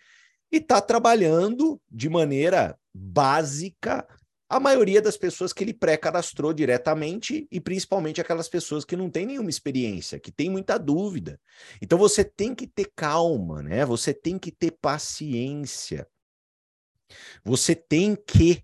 E 0.52 0.58
está 0.58 0.82
trabalhando 0.82 1.80
de 1.90 2.10
maneira 2.10 2.78
básica 2.94 4.06
a 4.56 4.60
maioria 4.60 5.02
das 5.02 5.18
pessoas 5.18 5.52
que 5.52 5.64
ele 5.64 5.74
pré-cadastrou 5.74 6.54
diretamente 6.54 7.48
e 7.52 7.60
principalmente 7.60 8.22
aquelas 8.22 8.48
pessoas 8.48 8.86
que 8.86 8.96
não 8.96 9.10
têm 9.10 9.26
nenhuma 9.26 9.50
experiência, 9.50 10.20
que 10.20 10.32
têm 10.32 10.48
muita 10.48 10.78
dúvida. 10.78 11.42
Então 11.82 11.98
você 11.98 12.24
tem 12.24 12.54
que 12.54 12.68
ter 12.68 12.92
calma, 12.96 13.64
né? 13.64 13.84
Você 13.84 14.14
tem 14.14 14.38
que 14.38 14.52
ter 14.52 14.78
paciência. 14.80 16.08
Você 17.44 17.74
tem 17.74 18.16
que 18.16 18.64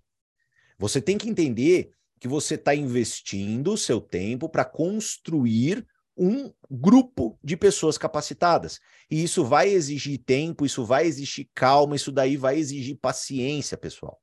você 0.78 1.02
tem 1.02 1.18
que 1.18 1.28
entender 1.28 1.90
que 2.20 2.28
você 2.28 2.54
está 2.54 2.72
investindo 2.72 3.72
o 3.72 3.76
seu 3.76 4.00
tempo 4.00 4.48
para 4.48 4.64
construir 4.64 5.84
um 6.16 6.52
grupo 6.70 7.36
de 7.42 7.56
pessoas 7.56 7.98
capacitadas. 7.98 8.78
E 9.10 9.24
isso 9.24 9.44
vai 9.44 9.68
exigir 9.70 10.22
tempo, 10.24 10.64
isso 10.64 10.84
vai 10.84 11.06
exigir 11.06 11.48
calma, 11.52 11.96
isso 11.96 12.12
daí 12.12 12.36
vai 12.36 12.58
exigir 12.58 12.96
paciência, 12.96 13.76
pessoal. 13.76 14.20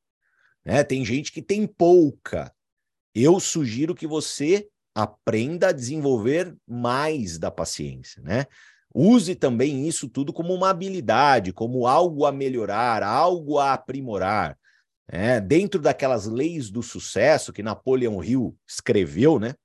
Né? 0.68 0.84
Tem 0.84 1.06
gente 1.06 1.32
que 1.32 1.42
tem 1.42 1.66
pouca. 1.66 2.54
Eu 3.16 3.40
sugiro 3.40 3.96
que 3.96 4.06
você 4.06 4.68
aprenda 4.94 5.70
a 5.70 5.72
desenvolver 5.72 6.54
mais 6.68 7.38
da 7.38 7.50
paciência, 7.50 8.22
né? 8.22 8.46
Use 8.94 9.34
também 9.36 9.88
isso 9.88 10.10
tudo 10.10 10.34
como 10.34 10.54
uma 10.54 10.70
habilidade, 10.70 11.54
como 11.54 11.88
algo 11.88 12.26
a 12.26 12.34
melhorar, 12.34 13.02
algo 13.02 13.60
a 13.60 13.74
aprimorar. 13.74 14.58
Né? 15.10 15.40
Dentro 15.40 15.80
daquelas 15.80 16.26
leis 16.26 16.70
do 16.70 16.84
sucesso 16.84 17.54
que 17.54 17.64
Napoleão 17.64 18.22
Hill 18.22 18.58
escreveu, 18.68 19.40
né? 19.40 19.56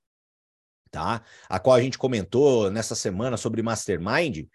Tá? 0.89 1.21
A 1.49 1.59
qual 1.59 1.75
a 1.75 1.81
gente 1.81 1.97
comentou 1.97 2.69
nessa 2.71 2.95
semana 2.95 3.35
sobre 3.35 3.61
Mastermind, 3.61 4.45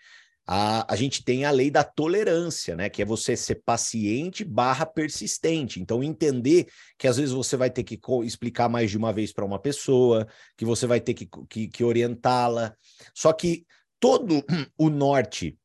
a, 0.50 0.94
a 0.94 0.96
gente 0.96 1.22
tem 1.22 1.44
a 1.44 1.50
lei 1.50 1.70
da 1.70 1.84
tolerância, 1.84 2.74
né? 2.74 2.88
Que 2.88 3.02
é 3.02 3.04
você 3.04 3.36
ser 3.36 3.56
paciente 3.56 4.42
barra 4.42 4.86
persistente. 4.86 5.78
Então, 5.78 6.02
entender 6.02 6.68
que 6.96 7.06
às 7.06 7.18
vezes 7.18 7.34
você 7.34 7.54
vai 7.54 7.68
ter 7.68 7.84
que 7.84 8.00
explicar 8.24 8.66
mais 8.66 8.90
de 8.90 8.96
uma 8.96 9.12
vez 9.12 9.30
para 9.30 9.44
uma 9.44 9.58
pessoa, 9.58 10.26
que 10.56 10.64
você 10.64 10.86
vai 10.86 11.02
ter 11.02 11.12
que, 11.12 11.28
que, 11.50 11.68
que 11.68 11.84
orientá-la. 11.84 12.74
Só 13.14 13.30
que 13.34 13.66
todo 14.00 14.42
o 14.78 14.88
norte 14.88 15.58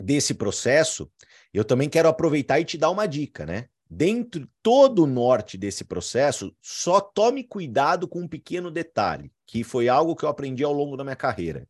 desse 0.00 0.32
processo, 0.32 1.12
eu 1.52 1.62
também 1.62 1.90
quero 1.90 2.08
aproveitar 2.08 2.58
e 2.58 2.64
te 2.64 2.78
dar 2.78 2.88
uma 2.88 3.04
dica, 3.04 3.44
né? 3.44 3.66
Dentro 3.88 4.48
todo 4.62 5.02
o 5.02 5.06
norte 5.06 5.58
desse 5.58 5.84
processo, 5.84 6.56
só 6.62 7.02
tome 7.02 7.44
cuidado 7.44 8.08
com 8.08 8.20
um 8.20 8.28
pequeno 8.28 8.70
detalhe, 8.70 9.30
que 9.46 9.62
foi 9.62 9.90
algo 9.90 10.16
que 10.16 10.24
eu 10.24 10.30
aprendi 10.30 10.64
ao 10.64 10.72
longo 10.72 10.96
da 10.96 11.04
minha 11.04 11.14
carreira 11.14 11.68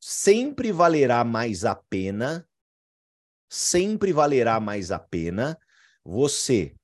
sempre 0.00 0.72
valerá 0.72 1.24
mais 1.24 1.64
a 1.64 1.74
pena, 1.74 2.48
sempre 3.48 4.12
valerá 4.12 4.60
mais 4.60 4.90
a 4.90 4.98
pena 4.98 5.58
você 6.04 6.74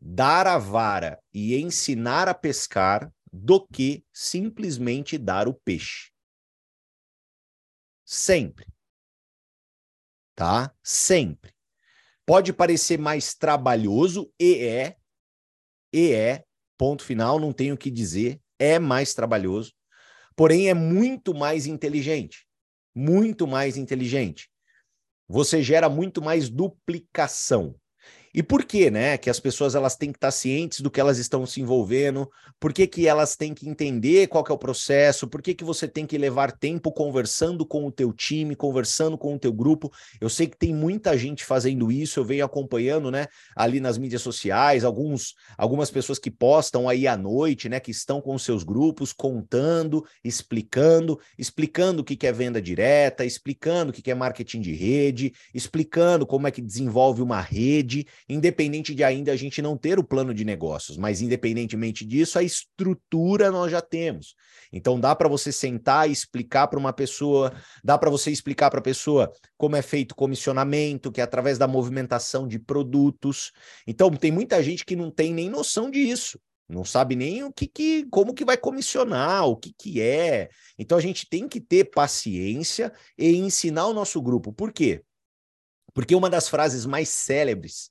dar 0.00 0.46
a 0.46 0.56
vara 0.56 1.22
e 1.32 1.56
ensinar 1.56 2.28
a 2.28 2.34
pescar 2.34 3.12
do 3.32 3.66
que 3.66 4.04
simplesmente 4.12 5.18
dar 5.18 5.46
o 5.46 5.54
peixe. 5.54 6.10
Sempre. 8.04 8.66
Tá? 10.34 10.74
Sempre. 10.82 11.54
Pode 12.24 12.52
parecer 12.52 12.98
mais 12.98 13.34
trabalhoso 13.34 14.32
e 14.40 14.64
é, 14.64 14.96
e 15.92 16.12
é, 16.12 16.44
ponto 16.78 17.04
final, 17.04 17.38
não 17.38 17.52
tenho 17.52 17.74
o 17.74 17.78
que 17.78 17.90
dizer, 17.90 18.40
é 18.58 18.78
mais 18.78 19.12
trabalhoso 19.12 19.72
porém 20.40 20.70
é 20.70 20.74
muito 20.74 21.34
mais 21.34 21.66
inteligente. 21.66 22.46
Muito 22.94 23.46
mais 23.46 23.76
inteligente. 23.76 24.48
Você 25.28 25.62
gera 25.62 25.86
muito 25.86 26.22
mais 26.22 26.48
duplicação. 26.48 27.74
E 28.32 28.42
por 28.42 28.64
que, 28.64 28.90
né, 28.90 29.18
que 29.18 29.28
as 29.28 29.40
pessoas 29.40 29.74
elas 29.74 29.96
têm 29.96 30.12
que 30.12 30.16
estar 30.16 30.30
cientes 30.30 30.80
do 30.80 30.90
que 30.90 31.00
elas 31.00 31.18
estão 31.18 31.44
se 31.44 31.60
envolvendo? 31.60 32.30
Por 32.60 32.72
que, 32.72 32.86
que 32.86 33.08
elas 33.08 33.34
têm 33.34 33.52
que 33.52 33.68
entender 33.68 34.28
qual 34.28 34.44
que 34.44 34.52
é 34.52 34.54
o 34.54 34.58
processo? 34.58 35.26
Por 35.26 35.42
que, 35.42 35.52
que 35.52 35.64
você 35.64 35.88
tem 35.88 36.06
que 36.06 36.16
levar 36.16 36.52
tempo 36.52 36.92
conversando 36.92 37.66
com 37.66 37.86
o 37.86 37.90
teu 37.90 38.12
time, 38.12 38.54
conversando 38.54 39.18
com 39.18 39.34
o 39.34 39.38
teu 39.38 39.52
grupo? 39.52 39.90
Eu 40.20 40.28
sei 40.28 40.46
que 40.46 40.56
tem 40.56 40.72
muita 40.72 41.18
gente 41.18 41.44
fazendo 41.44 41.90
isso, 41.90 42.20
eu 42.20 42.24
venho 42.24 42.44
acompanhando, 42.44 43.10
né, 43.10 43.26
ali 43.56 43.80
nas 43.80 43.98
mídias 43.98 44.22
sociais, 44.22 44.84
alguns 44.84 45.34
algumas 45.58 45.90
pessoas 45.90 46.18
que 46.18 46.30
postam 46.30 46.88
aí 46.88 47.08
à 47.08 47.16
noite, 47.16 47.68
né, 47.68 47.80
que 47.80 47.90
estão 47.90 48.20
com 48.20 48.38
seus 48.38 48.62
grupos 48.62 49.12
contando, 49.12 50.04
explicando, 50.22 51.18
explicando 51.36 52.02
o 52.02 52.04
que 52.04 52.14
que 52.14 52.26
é 52.26 52.32
venda 52.32 52.62
direta, 52.62 53.24
explicando 53.24 53.90
o 53.90 53.92
que 53.92 54.02
que 54.02 54.10
é 54.10 54.14
marketing 54.14 54.60
de 54.60 54.72
rede, 54.72 55.32
explicando 55.52 56.24
como 56.24 56.46
é 56.46 56.50
que 56.50 56.62
desenvolve 56.62 57.22
uma 57.22 57.40
rede 57.40 58.06
independente 58.34 58.94
de 58.94 59.02
ainda 59.02 59.32
a 59.32 59.36
gente 59.36 59.60
não 59.60 59.76
ter 59.76 59.98
o 59.98 60.04
plano 60.04 60.32
de 60.32 60.44
negócios, 60.44 60.96
mas 60.96 61.20
independentemente 61.20 62.04
disso, 62.04 62.38
a 62.38 62.42
estrutura 62.42 63.50
nós 63.50 63.70
já 63.70 63.80
temos. 63.80 64.34
Então 64.72 64.98
dá 64.98 65.14
para 65.14 65.28
você 65.28 65.50
sentar 65.50 66.08
e 66.08 66.12
explicar 66.12 66.68
para 66.68 66.78
uma 66.78 66.92
pessoa, 66.92 67.52
dá 67.82 67.98
para 67.98 68.10
você 68.10 68.30
explicar 68.30 68.70
para 68.70 68.80
a 68.80 68.82
pessoa 68.82 69.32
como 69.56 69.76
é 69.76 69.82
feito 69.82 70.12
o 70.12 70.16
comissionamento, 70.16 71.10
que 71.10 71.20
é 71.20 71.24
através 71.24 71.58
da 71.58 71.66
movimentação 71.66 72.46
de 72.46 72.58
produtos. 72.58 73.50
Então 73.86 74.10
tem 74.10 74.30
muita 74.30 74.62
gente 74.62 74.84
que 74.84 74.94
não 74.94 75.10
tem 75.10 75.34
nem 75.34 75.50
noção 75.50 75.90
disso 75.90 76.38
não 76.70 76.84
sabe 76.84 77.16
nem 77.16 77.42
o 77.42 77.52
que, 77.52 77.66
que 77.66 78.06
como 78.10 78.32
que 78.32 78.44
vai 78.44 78.56
comissionar, 78.56 79.44
o 79.44 79.56
que 79.56 79.74
que 79.76 80.00
é. 80.00 80.48
Então 80.78 80.96
a 80.96 81.00
gente 81.00 81.28
tem 81.28 81.48
que 81.48 81.60
ter 81.60 81.90
paciência 81.90 82.92
e 83.18 83.36
ensinar 83.36 83.86
o 83.88 83.92
nosso 83.92 84.22
grupo. 84.22 84.52
Por 84.52 84.72
quê? 84.72 85.02
Porque 85.92 86.14
uma 86.14 86.30
das 86.30 86.48
frases 86.48 86.86
mais 86.86 87.08
célebres 87.08 87.89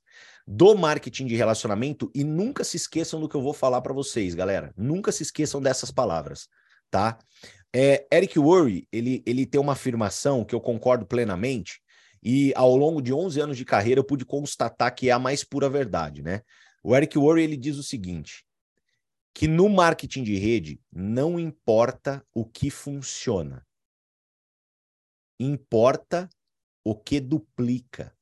do 0.52 0.74
marketing 0.74 1.26
de 1.26 1.36
relacionamento, 1.36 2.10
e 2.12 2.24
nunca 2.24 2.64
se 2.64 2.76
esqueçam 2.76 3.20
do 3.20 3.28
que 3.28 3.36
eu 3.36 3.40
vou 3.40 3.52
falar 3.52 3.80
para 3.82 3.94
vocês, 3.94 4.34
galera. 4.34 4.74
Nunca 4.76 5.12
se 5.12 5.22
esqueçam 5.22 5.62
dessas 5.62 5.92
palavras, 5.92 6.48
tá? 6.90 7.16
É, 7.72 8.04
Eric 8.12 8.36
Worre, 8.36 8.84
ele, 8.90 9.22
ele 9.24 9.46
tem 9.46 9.60
uma 9.60 9.74
afirmação 9.74 10.44
que 10.44 10.52
eu 10.52 10.60
concordo 10.60 11.06
plenamente, 11.06 11.80
e 12.20 12.52
ao 12.56 12.76
longo 12.76 13.00
de 13.00 13.12
11 13.12 13.40
anos 13.40 13.56
de 13.56 13.64
carreira 13.64 14.00
eu 14.00 14.04
pude 14.04 14.24
constatar 14.24 14.92
que 14.92 15.08
é 15.08 15.12
a 15.12 15.20
mais 15.20 15.44
pura 15.44 15.68
verdade, 15.68 16.20
né? 16.20 16.42
O 16.82 16.96
Eric 16.96 17.16
Worre, 17.16 17.44
ele 17.44 17.56
diz 17.56 17.76
o 17.76 17.84
seguinte, 17.84 18.44
que 19.32 19.46
no 19.46 19.68
marketing 19.68 20.24
de 20.24 20.36
rede 20.36 20.80
não 20.90 21.38
importa 21.38 22.26
o 22.34 22.44
que 22.44 22.70
funciona, 22.70 23.64
importa 25.38 26.28
o 26.82 26.96
que 26.96 27.20
duplica. 27.20 28.12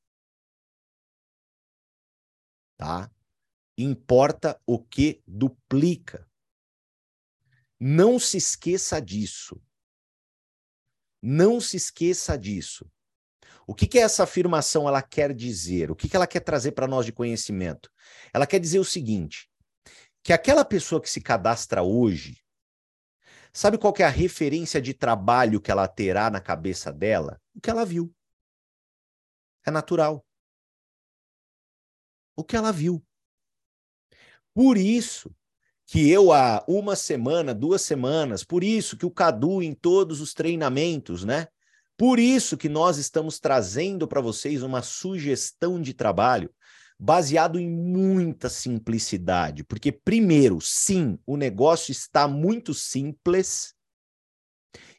Tá? 2.78 3.10
Importa 3.76 4.58
o 4.64 4.78
que 4.78 5.22
duplica. 5.26 6.26
Não 7.78 8.18
se 8.18 8.38
esqueça 8.38 9.00
disso. 9.00 9.60
Não 11.20 11.60
se 11.60 11.76
esqueça 11.76 12.38
disso. 12.38 12.90
O 13.66 13.74
que, 13.74 13.86
que 13.86 13.98
essa 13.98 14.22
afirmação 14.22 14.88
ela 14.88 15.02
quer 15.02 15.34
dizer? 15.34 15.90
O 15.90 15.96
que, 15.96 16.08
que 16.08 16.16
ela 16.16 16.26
quer 16.26 16.40
trazer 16.40 16.72
para 16.72 16.86
nós 16.86 17.04
de 17.04 17.12
conhecimento? 17.12 17.90
Ela 18.32 18.46
quer 18.46 18.58
dizer 18.58 18.78
o 18.78 18.84
seguinte: 18.84 19.50
que 20.22 20.32
aquela 20.32 20.64
pessoa 20.64 21.00
que 21.00 21.10
se 21.10 21.20
cadastra 21.20 21.82
hoje, 21.82 22.38
sabe 23.52 23.76
qual 23.76 23.92
é 23.98 24.04
a 24.04 24.08
referência 24.08 24.80
de 24.80 24.94
trabalho 24.94 25.60
que 25.60 25.70
ela 25.70 25.88
terá 25.88 26.30
na 26.30 26.40
cabeça 26.40 26.92
dela? 26.92 27.40
O 27.54 27.60
que 27.60 27.68
ela 27.70 27.84
viu. 27.84 28.14
É 29.66 29.70
natural. 29.70 30.24
O 32.38 32.44
que 32.44 32.56
ela 32.56 32.70
viu. 32.70 33.04
Por 34.54 34.78
isso 34.78 35.34
que 35.84 36.08
eu 36.08 36.32
há 36.32 36.64
uma 36.68 36.94
semana, 36.94 37.52
duas 37.52 37.82
semanas, 37.82 38.44
por 38.44 38.62
isso 38.62 38.96
que 38.96 39.04
o 39.04 39.10
Cadu 39.10 39.60
em 39.60 39.74
todos 39.74 40.20
os 40.20 40.32
treinamentos, 40.32 41.24
né? 41.24 41.48
Por 41.96 42.20
isso 42.20 42.56
que 42.56 42.68
nós 42.68 42.96
estamos 42.96 43.40
trazendo 43.40 44.06
para 44.06 44.20
vocês 44.20 44.62
uma 44.62 44.82
sugestão 44.82 45.82
de 45.82 45.92
trabalho 45.92 46.48
baseado 46.96 47.58
em 47.58 47.68
muita 47.68 48.48
simplicidade, 48.48 49.64
porque 49.64 49.90
primeiro, 49.90 50.60
sim, 50.60 51.18
o 51.26 51.36
negócio 51.36 51.90
está 51.90 52.28
muito 52.28 52.72
simples. 52.72 53.74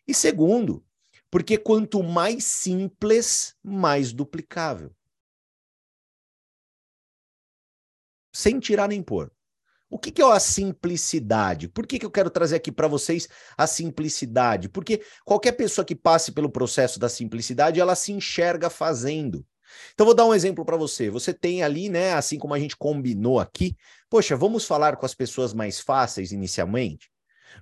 E 0.05 0.13
segundo, 0.13 0.85
porque 1.31 1.57
quanto 1.57 2.03
mais 2.03 2.43
simples, 2.43 3.55
mais 3.63 4.11
duplicável. 4.11 4.93
Sem 8.31 8.59
tirar 8.59 8.87
nem 8.87 9.01
pôr. 9.01 9.31
O 9.89 9.97
que, 9.97 10.11
que 10.11 10.21
é 10.21 10.25
a 10.25 10.39
simplicidade? 10.39 11.67
Por 11.67 11.87
que, 11.87 11.97
que 11.97 12.05
eu 12.05 12.11
quero 12.11 12.29
trazer 12.29 12.57
aqui 12.57 12.71
para 12.71 12.87
vocês 12.87 13.27
a 13.57 13.65
simplicidade? 13.65 14.69
Porque 14.69 15.01
qualquer 15.25 15.53
pessoa 15.53 15.83
que 15.83 15.95
passe 15.95 16.31
pelo 16.31 16.49
processo 16.49 16.99
da 16.99 17.09
simplicidade, 17.09 17.79
ela 17.79 17.95
se 17.95 18.11
enxerga 18.11 18.69
fazendo. 18.69 19.43
Então, 19.93 20.05
vou 20.05 20.15
dar 20.15 20.25
um 20.25 20.33
exemplo 20.33 20.63
para 20.63 20.77
você. 20.77 21.09
Você 21.09 21.33
tem 21.33 21.63
ali, 21.63 21.89
né, 21.89 22.13
assim 22.13 22.37
como 22.37 22.53
a 22.53 22.59
gente 22.59 22.77
combinou 22.77 23.39
aqui, 23.39 23.75
poxa, 24.09 24.35
vamos 24.35 24.65
falar 24.65 24.95
com 24.95 25.05
as 25.05 25.15
pessoas 25.15 25.53
mais 25.53 25.79
fáceis 25.79 26.31
inicialmente? 26.31 27.08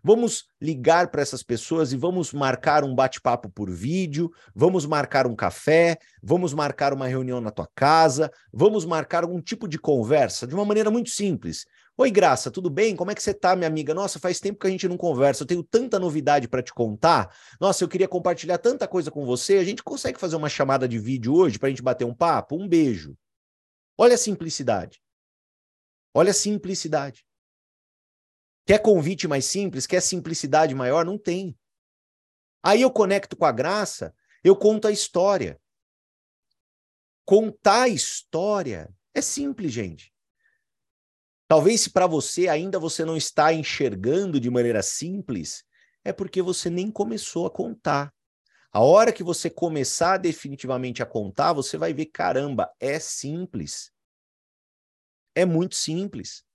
Vamos 0.04 0.46
ligar 0.62 1.10
para 1.10 1.22
essas 1.22 1.44
pessoas 1.44 1.92
e 1.92 1.98
vamos 1.98 2.34
marcar 2.34 2.84
um 2.84 2.94
bate-papo 2.94 3.50
por 3.50 3.70
vídeo, 3.70 4.32
vamos 4.56 4.86
marcar 4.86 5.28
um 5.28 5.36
café, 5.36 5.98
vamos 6.22 6.54
marcar 6.54 6.94
uma 6.94 7.08
reunião 7.08 7.42
na 7.42 7.52
tua 7.52 7.68
casa, 7.76 8.32
vamos 8.52 8.86
marcar 8.86 9.24
algum 9.24 9.42
tipo 9.42 9.68
de 9.68 9.78
conversa 9.78 10.48
de 10.48 10.54
uma 10.54 10.66
maneira 10.66 10.92
muito 10.92 11.10
simples. 11.10 11.66
Oi, 12.00 12.12
Graça, 12.12 12.52
tudo 12.52 12.70
bem? 12.70 12.96
Como 12.96 13.10
é 13.10 13.16
que 13.16 13.24
você 13.24 13.34
tá, 13.34 13.56
minha 13.56 13.68
amiga? 13.68 13.92
Nossa, 13.92 14.20
faz 14.20 14.40
tempo 14.40 14.60
que 14.60 14.68
a 14.68 14.70
gente 14.70 14.88
não 14.88 14.98
conversa. 14.98 15.42
Eu 15.42 15.48
tenho 15.48 15.64
tanta 15.64 15.98
novidade 15.98 16.48
para 16.48 16.62
te 16.62 16.72
contar. 16.72 17.36
Nossa, 17.60 17.84
eu 17.84 17.88
queria 17.88 18.08
compartilhar 18.08 18.60
tanta 18.60 18.88
coisa 18.88 19.10
com 19.10 19.26
você. 19.26 19.58
A 19.58 19.64
gente 19.64 19.82
consegue 19.82 20.20
fazer 20.20 20.36
uma 20.36 20.48
chamada 20.48 20.88
de 20.88 21.00
vídeo 21.00 21.34
hoje 21.34 21.58
para 21.58 21.68
a 21.68 21.70
gente 21.72 21.82
bater 21.82 22.06
um 22.06 22.14
papo? 22.14 22.56
Um 22.56 22.68
beijo. 22.68 23.18
Olha 23.98 24.14
a 24.14 24.18
simplicidade. 24.18 25.02
Olha 26.14 26.30
a 26.30 26.36
simplicidade. 26.36 27.27
Quer 28.68 28.80
convite 28.80 29.30
mais 29.30 29.46
simples? 29.46 29.88
Quer 29.88 30.02
simplicidade 30.02 30.76
maior? 30.76 31.06
Não 31.06 31.18
tem. 31.18 31.58
Aí 32.62 32.82
eu 32.82 32.92
conecto 32.92 33.38
com 33.38 33.46
a 33.46 33.52
graça, 33.52 34.14
eu 34.44 34.58
conto 34.58 34.90
a 34.90 34.92
história. 34.92 35.58
Contar 37.24 37.84
a 37.84 37.88
história 37.88 38.94
é 39.14 39.22
simples, 39.22 39.72
gente. 39.72 40.14
Talvez 41.48 41.80
se 41.80 41.92
para 41.92 42.08
você 42.08 42.50
ainda 42.50 42.78
você 42.78 43.06
não 43.06 43.16
está 43.16 43.54
enxergando 43.54 44.38
de 44.38 44.50
maneira 44.50 44.84
simples, 44.84 45.64
é 46.04 46.12
porque 46.12 46.42
você 46.42 46.70
nem 46.70 46.92
começou 46.92 47.46
a 47.46 47.50
contar. 47.50 48.14
A 48.70 48.82
hora 48.82 49.14
que 49.14 49.24
você 49.24 49.50
começar 49.50 50.18
definitivamente 50.18 51.02
a 51.02 51.06
contar, 51.06 51.54
você 51.54 51.78
vai 51.78 51.94
ver, 51.94 52.08
caramba, 52.08 52.70
é 52.82 53.00
simples. 53.00 53.94
É 55.34 55.46
muito 55.46 55.76
simples. 55.76 56.46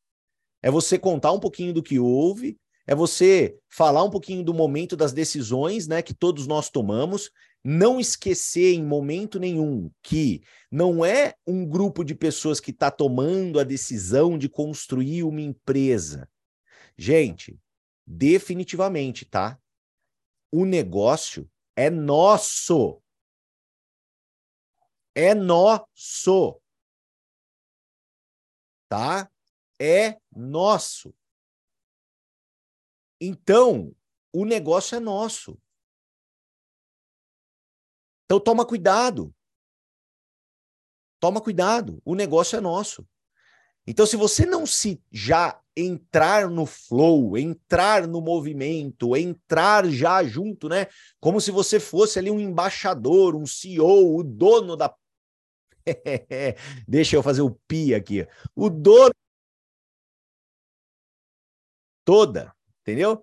É 0.63 0.71
você 0.71 0.99
contar 0.99 1.33
um 1.33 1.41
pouquinho 1.41 1.73
do 1.75 1.83
que 1.83 1.99
houve, 1.99 2.59
é 2.87 2.95
você 2.95 3.59
falar 3.69 4.03
um 4.03 4.11
pouquinho 4.11 4.45
do 4.45 4.55
momento 4.55 4.97
das 4.97 5.13
decisões, 5.13 5.87
né, 5.87 6.03
que 6.03 6.15
todos 6.15 6.47
nós 6.47 6.71
tomamos, 6.71 7.31
não 7.65 8.01
esquecer 8.01 8.75
em 8.75 8.85
momento 8.85 9.39
nenhum 9.39 9.91
que 10.03 10.43
não 10.71 11.05
é 11.05 11.35
um 11.47 11.65
grupo 11.65 12.05
de 12.05 12.15
pessoas 12.15 12.59
que 12.59 12.73
está 12.73 12.91
tomando 12.91 13.61
a 13.61 13.65
decisão 13.65 14.37
de 14.37 14.49
construir 14.49 15.23
uma 15.23 15.41
empresa. 15.41 16.29
Gente, 16.97 17.59
definitivamente, 18.07 19.25
tá? 19.25 19.59
O 20.51 20.65
negócio 20.65 21.49
é 21.77 21.89
nosso. 21.89 23.01
É 25.15 25.35
nosso. 25.35 26.61
Tá? 28.89 29.32
É 29.85 30.17
nosso. 30.31 31.13
Então, 33.21 33.93
o 34.33 34.45
negócio 34.45 34.95
é 34.95 35.01
nosso. 35.01 35.59
Então 38.25 38.39
toma 38.39 38.65
cuidado. 38.65 39.35
Toma 41.19 41.41
cuidado, 41.41 42.01
o 42.05 42.15
negócio 42.15 42.57
é 42.57 42.61
nosso. 42.61 43.05
Então 43.85 44.07
se 44.07 44.17
você 44.17 44.47
não 44.47 44.65
se 44.65 45.03
já 45.11 45.61
entrar 45.77 46.49
no 46.49 46.65
flow, 46.65 47.37
entrar 47.37 48.07
no 48.07 48.21
movimento, 48.21 49.17
entrar 49.17 49.91
já 49.91 50.23
junto, 50.23 50.69
né? 50.69 50.87
Como 51.19 51.41
se 51.41 51.51
você 51.51 51.81
fosse 51.81 52.21
ali 52.21 52.31
um 52.31 52.39
embaixador, 52.39 53.35
um 53.35 53.47
CEO, 53.47 54.17
o 54.17 54.23
dono 54.23 54.77
da 54.77 54.95
Deixa 56.87 57.17
eu 57.17 57.23
fazer 57.23 57.43
o 57.43 57.59
pi 57.67 57.95
aqui. 57.95 58.27
O 58.55 58.71
dono 58.71 59.13
toda, 62.05 62.53
entendeu? 62.83 63.23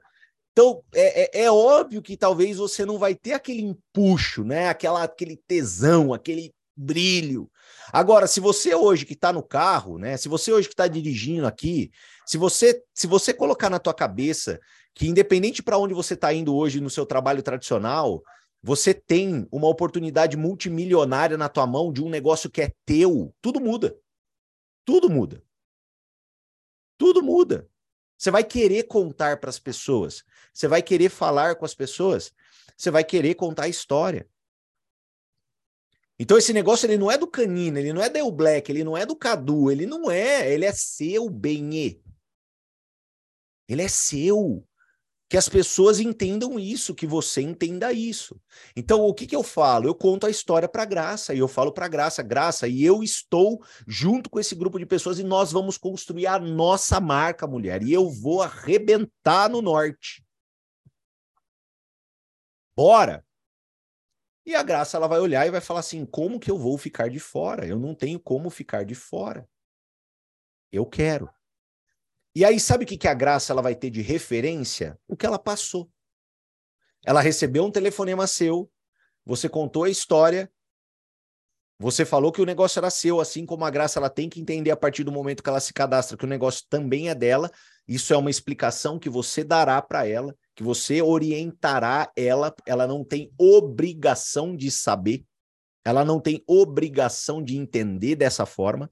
Então, 0.52 0.84
é, 0.94 1.40
é, 1.40 1.44
é, 1.44 1.52
óbvio 1.52 2.02
que 2.02 2.18
talvez 2.18 2.58
você 2.58 2.86
não 2.86 2.98
vai 2.98 3.16
ter 3.16 3.34
aquele 3.34 3.62
empuxo, 3.62 4.44
né? 4.44 4.68
Aquela, 4.68 5.04
aquele 5.04 5.38
tesão, 5.38 6.14
aquele 6.14 6.54
brilho. 6.76 7.50
Agora, 7.92 8.28
se 8.28 8.40
você 8.40 8.74
hoje 8.76 9.06
que 9.06 9.14
está 9.14 9.32
no 9.32 9.44
carro, 9.44 9.98
né? 9.98 10.18
Se 10.18 10.28
você 10.28 10.52
hoje 10.52 10.68
que 10.68 10.74
está 10.74 10.88
dirigindo 10.88 11.48
aqui, 11.48 11.92
se 12.26 12.38
você 12.38 12.84
se 12.94 13.08
você 13.08 13.34
colocar 13.34 13.70
na 13.70 13.80
tua 13.80 13.94
cabeça 13.94 14.60
que 14.94 15.08
independente 15.08 15.64
para 15.64 15.78
onde 15.78 15.94
você 15.94 16.14
está 16.14 16.34
indo 16.34 16.56
hoje 16.56 16.82
no 16.82 16.90
seu 16.90 17.06
trabalho 17.06 17.42
tradicional, 17.42 18.22
você 18.62 18.94
tem 18.94 19.48
uma 19.52 19.68
oportunidade 19.68 20.36
multimilionária 20.36 21.38
na 21.38 21.48
tua 21.48 21.66
mão 21.66 21.92
de 21.92 22.04
um 22.04 22.10
negócio 22.10 22.50
que 22.50 22.62
é 22.62 22.74
teu, 22.86 23.34
tudo 23.42 23.62
muda. 23.62 23.98
Tudo 24.86 25.10
muda. 25.10 25.44
Tudo 26.98 27.24
muda. 27.24 27.70
Você 28.20 28.30
vai 28.30 28.44
querer 28.44 28.84
contar 28.84 29.40
para 29.40 29.50
as 29.50 29.58
pessoas, 29.58 30.26
você 30.54 30.68
vai 30.68 30.84
querer 30.84 31.08
falar 31.08 31.56
com 31.56 31.64
as 31.64 31.74
pessoas, 31.74 32.34
você 32.76 32.92
vai 32.92 33.02
querer 33.02 33.36
contar 33.36 33.64
a 33.64 33.70
história. 33.70 34.30
Então 36.20 36.38
esse 36.38 36.52
negócio 36.52 36.86
ele 36.86 36.98
não 36.98 37.10
é 37.10 37.18
do 37.18 37.26
Canino, 37.26 37.80
ele 37.80 37.94
não 37.94 38.04
é 38.04 38.10
do 38.10 38.30
Black, 38.30 38.70
ele 38.70 38.84
não 38.84 38.98
é 38.98 39.06
do 39.06 39.16
Cadu, 39.16 39.72
ele 39.72 39.86
não 39.86 40.12
é, 40.12 40.54
ele 40.54 40.66
é 40.66 40.74
seu, 40.74 41.30
Benê. 41.30 42.02
Ele 43.70 43.84
é 43.84 43.88
seu 43.88 44.68
que 45.30 45.38
as 45.38 45.48
pessoas 45.48 46.00
entendam 46.00 46.60
isso, 46.60 46.96
que 46.96 47.06
você 47.06 47.40
entenda 47.42 47.94
isso. 47.94 48.42
Então, 48.76 49.02
o 49.02 49.14
que, 49.14 49.28
que 49.28 49.36
eu 49.36 49.44
falo? 49.44 49.88
Eu 49.88 49.94
conto 49.94 50.26
a 50.26 50.30
história 50.30 50.68
para 50.68 50.84
Graça, 50.86 51.36
e 51.36 51.38
eu 51.38 51.48
falo 51.48 51.72
para 51.72 51.88
Graça, 51.88 52.24
Graça, 52.24 52.68
e 52.68 52.84
eu 52.84 53.04
estou 53.04 53.64
junto 53.88 54.28
com 54.28 54.40
esse 54.40 54.56
grupo 54.56 54.80
de 54.80 54.88
pessoas 54.88 55.20
e 55.20 55.24
nós 55.24 55.52
vamos 55.52 55.78
construir 55.78 56.26
a 56.26 56.40
nossa 56.40 57.00
marca, 57.00 57.46
mulher, 57.46 57.84
e 57.84 57.94
eu 57.94 58.10
vou 58.10 58.42
arrebentar 58.42 59.48
no 59.48 59.62
norte. 59.62 60.26
Bora! 62.76 63.24
E 64.44 64.56
a 64.56 64.64
Graça 64.64 64.98
ela 64.98 65.08
vai 65.08 65.20
olhar 65.20 65.46
e 65.46 65.52
vai 65.52 65.62
falar 65.62 65.82
assim: 65.82 66.08
como 66.08 66.40
que 66.40 66.50
eu 66.50 66.58
vou 66.58 66.76
ficar 66.76 67.08
de 67.08 67.20
fora? 67.20 67.68
Eu 67.68 67.78
não 67.78 67.94
tenho 67.94 68.20
como 68.20 68.50
ficar 68.50 68.84
de 68.84 68.96
fora. 68.96 69.48
Eu 70.72 70.88
quero. 70.88 71.30
E 72.40 72.46
aí, 72.46 72.58
sabe 72.58 72.86
o 72.86 72.88
que, 72.88 72.96
que 72.96 73.08
a 73.10 73.14
graça 73.14 73.52
ela 73.52 73.62
vai 73.62 73.76
ter 73.76 73.90
de 73.90 74.02
referência? 74.02 74.98
O 75.06 75.18
que 75.18 75.26
ela 75.26 75.38
passou. 75.38 75.92
Ela 77.06 77.20
recebeu 77.20 77.66
um 77.66 77.70
telefonema 77.70 78.26
seu, 78.28 78.72
você 79.26 79.50
contou 79.50 79.84
a 79.84 79.90
história, 79.90 80.50
você 81.78 82.06
falou 82.06 82.32
que 82.32 82.42
o 82.42 82.46
negócio 82.46 82.80
era 82.80 82.90
seu, 82.90 83.20
assim 83.20 83.46
como 83.46 83.66
a 83.66 83.70
graça 83.70 84.00
ela 84.00 84.10
tem 84.10 84.30
que 84.30 84.40
entender 84.40 84.72
a 84.72 84.78
partir 84.78 85.04
do 85.04 85.12
momento 85.12 85.44
que 85.44 85.50
ela 85.50 85.60
se 85.60 85.74
cadastra 85.74 86.16
que 86.16 86.24
o 86.24 86.30
negócio 86.30 86.66
também 86.70 87.10
é 87.10 87.14
dela. 87.14 87.52
Isso 87.86 88.14
é 88.14 88.18
uma 88.18 88.30
explicação 88.30 88.98
que 88.98 89.10
você 89.10 89.44
dará 89.44 89.82
para 89.82 90.08
ela, 90.08 90.34
que 90.56 90.64
você 90.64 91.02
orientará 91.02 92.10
ela. 92.16 92.56
Ela 92.66 92.88
não 92.88 93.04
tem 93.04 93.34
obrigação 93.38 94.56
de 94.56 94.72
saber, 94.72 95.26
ela 95.84 96.06
não 96.06 96.22
tem 96.22 96.42
obrigação 96.48 97.44
de 97.44 97.58
entender 97.58 98.16
dessa 98.16 98.46
forma. 98.46 98.90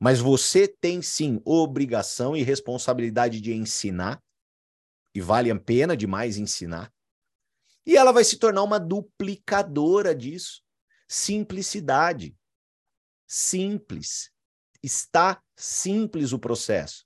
Mas 0.00 0.20
você 0.20 0.66
tem 0.66 1.00
sim 1.00 1.40
obrigação 1.44 2.36
e 2.36 2.42
responsabilidade 2.42 3.40
de 3.40 3.54
ensinar, 3.54 4.22
e 5.14 5.20
vale 5.20 5.50
a 5.50 5.58
pena 5.58 5.96
demais 5.96 6.36
ensinar. 6.36 6.92
E 7.86 7.96
ela 7.96 8.12
vai 8.12 8.24
se 8.24 8.38
tornar 8.38 8.62
uma 8.62 8.80
duplicadora 8.80 10.14
disso. 10.14 10.62
Simplicidade. 11.06 12.36
Simples. 13.26 14.30
Está 14.82 15.42
simples 15.56 16.32
o 16.32 16.38
processo. 16.38 17.04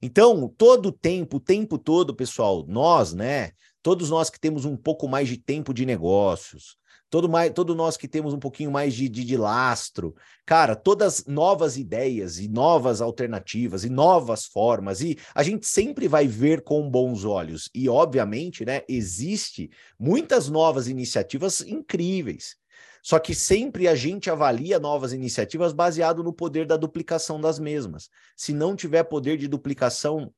Então, 0.00 0.48
todo 0.48 0.86
o 0.86 0.92
tempo, 0.92 1.36
o 1.36 1.40
tempo 1.40 1.78
todo, 1.78 2.14
pessoal, 2.14 2.64
nós, 2.66 3.12
né? 3.12 3.52
Todos 3.82 4.10
nós 4.10 4.30
que 4.30 4.40
temos 4.40 4.64
um 4.64 4.76
pouco 4.76 5.06
mais 5.08 5.28
de 5.28 5.36
tempo 5.36 5.72
de 5.74 5.84
negócios, 5.84 6.76
todo, 7.12 7.28
mais, 7.28 7.52
todo 7.52 7.74
nós 7.74 7.98
que 7.98 8.08
temos 8.08 8.32
um 8.32 8.38
pouquinho 8.38 8.70
mais 8.70 8.94
de, 8.94 9.06
de, 9.06 9.22
de 9.22 9.36
lastro, 9.36 10.16
cara, 10.46 10.74
todas 10.74 11.26
novas 11.26 11.76
ideias 11.76 12.38
e 12.38 12.48
novas 12.48 13.02
alternativas 13.02 13.84
e 13.84 13.90
novas 13.90 14.46
formas, 14.46 15.02
e 15.02 15.18
a 15.34 15.42
gente 15.42 15.66
sempre 15.66 16.08
vai 16.08 16.26
ver 16.26 16.62
com 16.62 16.88
bons 16.88 17.22
olhos. 17.22 17.68
E, 17.74 17.86
obviamente, 17.86 18.64
né, 18.64 18.80
existe 18.88 19.70
muitas 19.98 20.48
novas 20.48 20.88
iniciativas 20.88 21.60
incríveis. 21.60 22.56
Só 23.02 23.18
que 23.18 23.34
sempre 23.34 23.88
a 23.88 23.94
gente 23.94 24.30
avalia 24.30 24.78
novas 24.78 25.12
iniciativas 25.12 25.74
baseado 25.74 26.24
no 26.24 26.32
poder 26.32 26.66
da 26.66 26.78
duplicação 26.78 27.38
das 27.38 27.58
mesmas. 27.58 28.08
Se 28.34 28.54
não 28.54 28.74
tiver 28.74 29.02
poder 29.02 29.36
de 29.36 29.48
duplicação, 29.48 30.32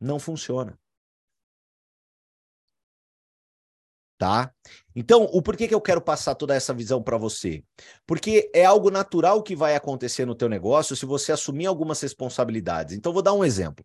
não 0.00 0.18
funciona. 0.18 0.76
Tá? 4.18 4.50
Então, 4.94 5.24
o 5.32 5.40
porquê 5.40 5.68
que 5.68 5.74
eu 5.74 5.80
quero 5.80 6.00
passar 6.00 6.34
toda 6.34 6.54
essa 6.54 6.74
visão 6.74 7.00
para 7.00 7.16
você? 7.16 7.62
Porque 8.04 8.50
é 8.52 8.64
algo 8.64 8.90
natural 8.90 9.42
que 9.42 9.54
vai 9.54 9.76
acontecer 9.76 10.26
no 10.26 10.34
teu 10.34 10.48
negócio 10.48 10.96
se 10.96 11.06
você 11.06 11.30
assumir 11.30 11.66
algumas 11.66 12.00
responsabilidades. 12.00 12.96
Então, 12.96 13.12
vou 13.12 13.22
dar 13.22 13.32
um 13.32 13.44
exemplo. 13.44 13.84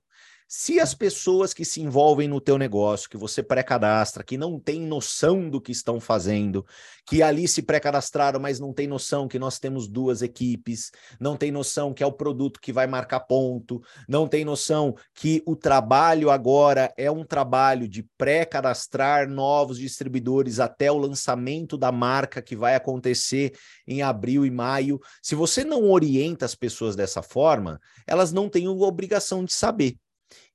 Se 0.55 0.79
as 0.79 0.93
pessoas 0.93 1.51
que 1.51 1.65
se 1.65 1.81
envolvem 1.81 2.27
no 2.27 2.39
teu 2.39 2.59
negócio, 2.59 3.09
que 3.09 3.17
você 3.17 3.41
pré-cadastra, 3.41 4.23
que 4.23 4.37
não 4.37 4.59
tem 4.59 4.79
noção 4.79 5.49
do 5.49 5.59
que 5.59 5.71
estão 5.71 5.99
fazendo, 5.99 6.63
que 7.07 7.23
ali 7.23 7.47
se 7.47 7.63
pré-cadastraram, 7.63 8.39
mas 8.39 8.59
não 8.59 8.71
tem 8.71 8.85
noção 8.85 9.27
que 9.27 9.39
nós 9.39 9.57
temos 9.57 9.87
duas 9.87 10.21
equipes, 10.21 10.91
não 11.19 11.35
tem 11.35 11.51
noção 11.51 11.91
que 11.91 12.03
é 12.03 12.05
o 12.05 12.11
produto 12.11 12.59
que 12.61 12.71
vai 12.71 12.85
marcar 12.85 13.21
ponto, 13.21 13.81
não 14.07 14.27
tem 14.27 14.45
noção 14.45 14.93
que 15.15 15.41
o 15.47 15.55
trabalho 15.55 16.29
agora 16.29 16.93
é 16.95 17.09
um 17.09 17.25
trabalho 17.25 17.87
de 17.87 18.07
pré-cadastrar 18.15 19.27
novos 19.27 19.79
distribuidores 19.79 20.59
até 20.59 20.91
o 20.91 20.99
lançamento 20.99 21.75
da 21.75 21.91
marca 21.91 22.43
que 22.43 22.55
vai 22.55 22.75
acontecer 22.75 23.57
em 23.87 24.03
abril 24.03 24.45
e 24.45 24.51
maio. 24.51 24.99
Se 25.19 25.33
você 25.33 25.63
não 25.63 25.89
orienta 25.89 26.45
as 26.45 26.53
pessoas 26.53 26.95
dessa 26.95 27.23
forma, 27.23 27.81
elas 28.05 28.31
não 28.31 28.47
têm 28.47 28.67
a 28.67 28.71
obrigação 28.71 29.43
de 29.43 29.51
saber. 29.51 29.97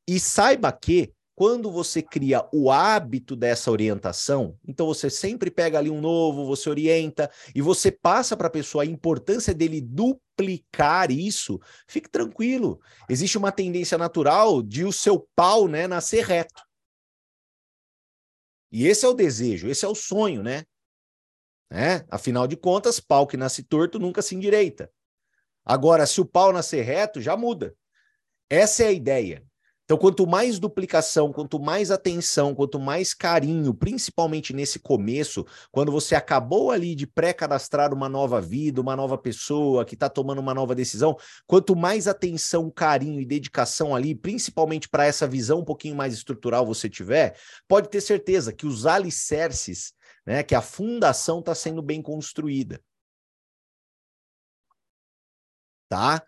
E 0.08 0.18
saiba 0.18 0.72
que 0.72 1.12
quando 1.34 1.70
você 1.70 2.02
cria 2.02 2.48
o 2.50 2.70
hábito 2.70 3.36
dessa 3.36 3.70
orientação, 3.70 4.58
então 4.66 4.86
você 4.86 5.10
sempre 5.10 5.50
pega 5.50 5.78
ali 5.78 5.90
um 5.90 6.00
novo, 6.00 6.46
você 6.46 6.70
orienta 6.70 7.30
e 7.54 7.60
você 7.60 7.92
passa 7.92 8.34
para 8.34 8.46
a 8.46 8.50
pessoa 8.50 8.82
a 8.82 8.86
importância 8.86 9.54
dele 9.54 9.82
duplicar 9.82 11.10
isso, 11.10 11.60
fique 11.86 12.08
tranquilo. 12.08 12.80
Existe 13.08 13.36
uma 13.36 13.52
tendência 13.52 13.98
natural 13.98 14.62
de 14.62 14.82
o 14.82 14.90
seu 14.90 15.28
pau, 15.36 15.68
né, 15.68 15.86
nascer 15.86 16.24
reto. 16.24 16.62
E 18.72 18.86
esse 18.86 19.04
é 19.04 19.08
o 19.08 19.14
desejo, 19.14 19.68
esse 19.68 19.84
é 19.84 19.88
o 19.88 19.94
sonho, 19.94 20.42
né? 20.42 20.64
né? 21.70 22.04
Afinal 22.10 22.46
de 22.48 22.56
contas, 22.56 22.98
pau 22.98 23.26
que 23.26 23.36
nasce 23.36 23.62
torto 23.62 23.98
nunca 23.98 24.22
se 24.22 24.34
endireita. 24.34 24.90
Agora, 25.64 26.06
se 26.06 26.18
o 26.18 26.24
pau 26.24 26.50
nascer 26.50 26.82
reto, 26.82 27.20
já 27.20 27.36
muda. 27.36 27.76
Essa 28.48 28.84
é 28.84 28.86
a 28.86 28.92
ideia. 28.92 29.47
Então, 29.88 29.96
quanto 29.96 30.26
mais 30.26 30.58
duplicação, 30.58 31.32
quanto 31.32 31.58
mais 31.58 31.90
atenção, 31.90 32.54
quanto 32.54 32.78
mais 32.78 33.14
carinho, 33.14 33.72
principalmente 33.72 34.52
nesse 34.52 34.78
começo, 34.78 35.46
quando 35.72 35.90
você 35.90 36.14
acabou 36.14 36.70
ali 36.70 36.94
de 36.94 37.06
pré-cadastrar 37.06 37.94
uma 37.94 38.06
nova 38.06 38.38
vida, 38.38 38.82
uma 38.82 38.94
nova 38.94 39.16
pessoa 39.16 39.86
que 39.86 39.94
está 39.94 40.06
tomando 40.10 40.40
uma 40.42 40.52
nova 40.52 40.74
decisão, 40.74 41.16
quanto 41.46 41.74
mais 41.74 42.06
atenção, 42.06 42.70
carinho 42.70 43.18
e 43.18 43.24
dedicação 43.24 43.96
ali, 43.96 44.14
principalmente 44.14 44.90
para 44.90 45.06
essa 45.06 45.26
visão 45.26 45.60
um 45.60 45.64
pouquinho 45.64 45.96
mais 45.96 46.12
estrutural 46.12 46.66
você 46.66 46.86
tiver, 46.90 47.38
pode 47.66 47.88
ter 47.88 48.02
certeza 48.02 48.52
que 48.52 48.66
os 48.66 48.84
alicerces, 48.84 49.94
né, 50.26 50.42
que 50.42 50.54
a 50.54 50.60
fundação 50.60 51.38
está 51.38 51.54
sendo 51.54 51.80
bem 51.80 52.02
construída. 52.02 52.78
Tá? 55.88 56.22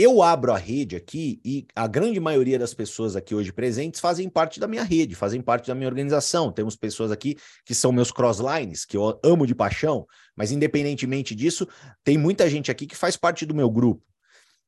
Eu 0.00 0.22
abro 0.22 0.52
a 0.52 0.56
rede 0.56 0.94
aqui 0.94 1.40
e 1.44 1.66
a 1.74 1.88
grande 1.88 2.20
maioria 2.20 2.56
das 2.56 2.72
pessoas 2.72 3.16
aqui 3.16 3.34
hoje 3.34 3.52
presentes 3.52 3.98
fazem 3.98 4.28
parte 4.28 4.60
da 4.60 4.68
minha 4.68 4.84
rede, 4.84 5.16
fazem 5.16 5.42
parte 5.42 5.66
da 5.66 5.74
minha 5.74 5.88
organização. 5.88 6.52
Temos 6.52 6.76
pessoas 6.76 7.10
aqui 7.10 7.36
que 7.64 7.74
são 7.74 7.90
meus 7.90 8.12
crosslines, 8.12 8.84
que 8.84 8.96
eu 8.96 9.18
amo 9.24 9.44
de 9.44 9.56
paixão, 9.56 10.06
mas 10.36 10.52
independentemente 10.52 11.34
disso, 11.34 11.66
tem 12.04 12.16
muita 12.16 12.48
gente 12.48 12.70
aqui 12.70 12.86
que 12.86 12.94
faz 12.94 13.16
parte 13.16 13.44
do 13.44 13.56
meu 13.56 13.68
grupo. 13.68 14.00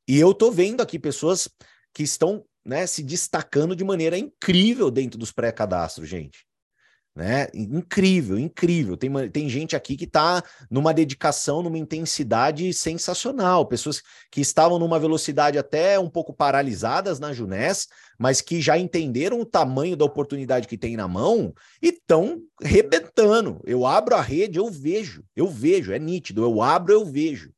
E 0.05 0.19
eu 0.19 0.33
tô 0.33 0.51
vendo 0.51 0.81
aqui 0.81 0.99
pessoas 0.99 1.47
que 1.93 2.03
estão 2.03 2.43
né, 2.65 2.85
se 2.85 3.01
destacando 3.01 3.73
de 3.73 3.85
maneira 3.85 4.17
incrível 4.17 4.91
dentro 4.91 5.17
dos 5.17 5.31
pré-cadastros, 5.31 6.09
gente 6.09 6.45
né? 7.15 7.47
Incrível, 7.53 8.39
incrível. 8.39 8.95
Tem, 8.95 9.29
tem 9.29 9.49
gente 9.49 9.75
aqui 9.75 9.97
que 9.97 10.05
está 10.05 10.41
numa 10.69 10.93
dedicação, 10.93 11.61
numa 11.61 11.77
intensidade 11.77 12.73
sensacional. 12.73 13.65
Pessoas 13.65 14.01
que 14.31 14.39
estavam 14.39 14.79
numa 14.79 14.97
velocidade 14.97 15.57
até 15.57 15.99
um 15.99 16.09
pouco 16.09 16.33
paralisadas 16.33 17.19
na 17.19 17.33
Junés, 17.33 17.87
mas 18.17 18.39
que 18.39 18.61
já 18.61 18.77
entenderam 18.77 19.41
o 19.41 19.45
tamanho 19.45 19.97
da 19.97 20.05
oportunidade 20.05 20.67
que 20.67 20.77
tem 20.77 20.95
na 20.95 21.07
mão 21.07 21.53
e 21.81 21.89
estão 21.89 22.41
rebentando. 22.61 23.59
Eu 23.65 23.85
abro 23.85 24.15
a 24.15 24.21
rede, 24.21 24.57
eu 24.57 24.69
vejo, 24.69 25.23
eu 25.35 25.47
vejo, 25.47 25.91
é 25.91 25.99
nítido. 25.99 26.43
Eu 26.43 26.61
abro, 26.61 26.93
eu 26.93 27.03
vejo, 27.03 27.51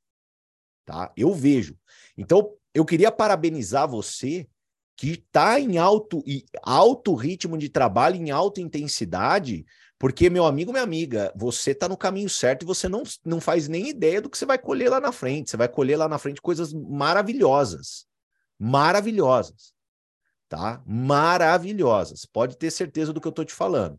tá? 0.83 1.11
Eu 1.15 1.31
vejo. 1.31 1.77
Então, 2.17 2.51
eu 2.73 2.83
queria 2.83 3.11
parabenizar 3.11 3.87
você 3.87 4.47
que 4.95 5.11
está 5.11 5.59
em 5.59 5.77
alto 5.77 6.23
e 6.25 6.45
alto 6.61 7.13
ritmo 7.13 7.57
de 7.57 7.69
trabalho, 7.69 8.15
em 8.15 8.31
alta 8.31 8.61
intensidade, 8.61 9.65
porque, 10.03 10.29
meu 10.29 10.45
amigo, 10.45 10.73
minha 10.73 10.83
amiga, 10.83 11.31
você 11.33 11.71
está 11.71 11.87
no 11.87 11.95
caminho 11.95 12.29
certo 12.29 12.63
e 12.63 12.65
você 12.65 12.89
não, 12.89 13.03
não 13.23 13.39
faz 13.39 13.69
nem 13.69 13.87
ideia 13.87 14.21
do 14.21 14.29
que 14.29 14.37
você 14.37 14.45
vai 14.45 14.57
colher 14.57 14.89
lá 14.89 14.99
na 14.99 15.13
frente. 15.13 15.49
Você 15.49 15.55
vai 15.55 15.69
colher 15.69 15.97
lá 15.97 16.09
na 16.09 16.17
frente 16.17 16.41
coisas 16.41 16.73
maravilhosas. 16.73 18.05
Maravilhosas. 18.59 19.73
Tá? 20.49 20.83
Maravilhosas. 20.85 22.25
Pode 22.25 22.57
ter 22.57 22.69
certeza 22.69 23.13
do 23.13 23.21
que 23.21 23.27
eu 23.27 23.29
estou 23.29 23.45
te 23.45 23.53
falando. 23.53 23.97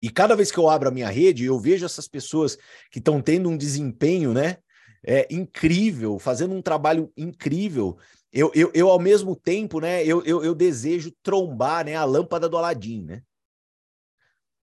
E 0.00 0.08
cada 0.08 0.34
vez 0.34 0.50
que 0.50 0.58
eu 0.58 0.70
abro 0.70 0.88
a 0.88 0.92
minha 0.92 1.10
rede, 1.10 1.44
eu 1.44 1.60
vejo 1.60 1.84
essas 1.84 2.08
pessoas 2.08 2.56
que 2.90 2.98
estão 2.98 3.20
tendo 3.20 3.50
um 3.50 3.58
desempenho, 3.58 4.32
né? 4.32 4.56
É, 5.04 5.28
incrível, 5.30 6.18
fazendo 6.18 6.54
um 6.54 6.62
trabalho 6.62 7.12
incrível 7.14 7.98
eu, 8.32 8.50
eu, 8.54 8.70
eu, 8.72 8.88
ao 8.88 8.98
mesmo 8.98 9.36
tempo, 9.36 9.78
né, 9.78 10.04
eu, 10.04 10.24
eu, 10.24 10.42
eu 10.42 10.54
desejo 10.54 11.12
trombar 11.22 11.84
né, 11.84 11.94
a 11.94 12.04
lâmpada 12.04 12.48
do 12.48 12.56
Aladim, 12.56 13.02
né? 13.02 13.22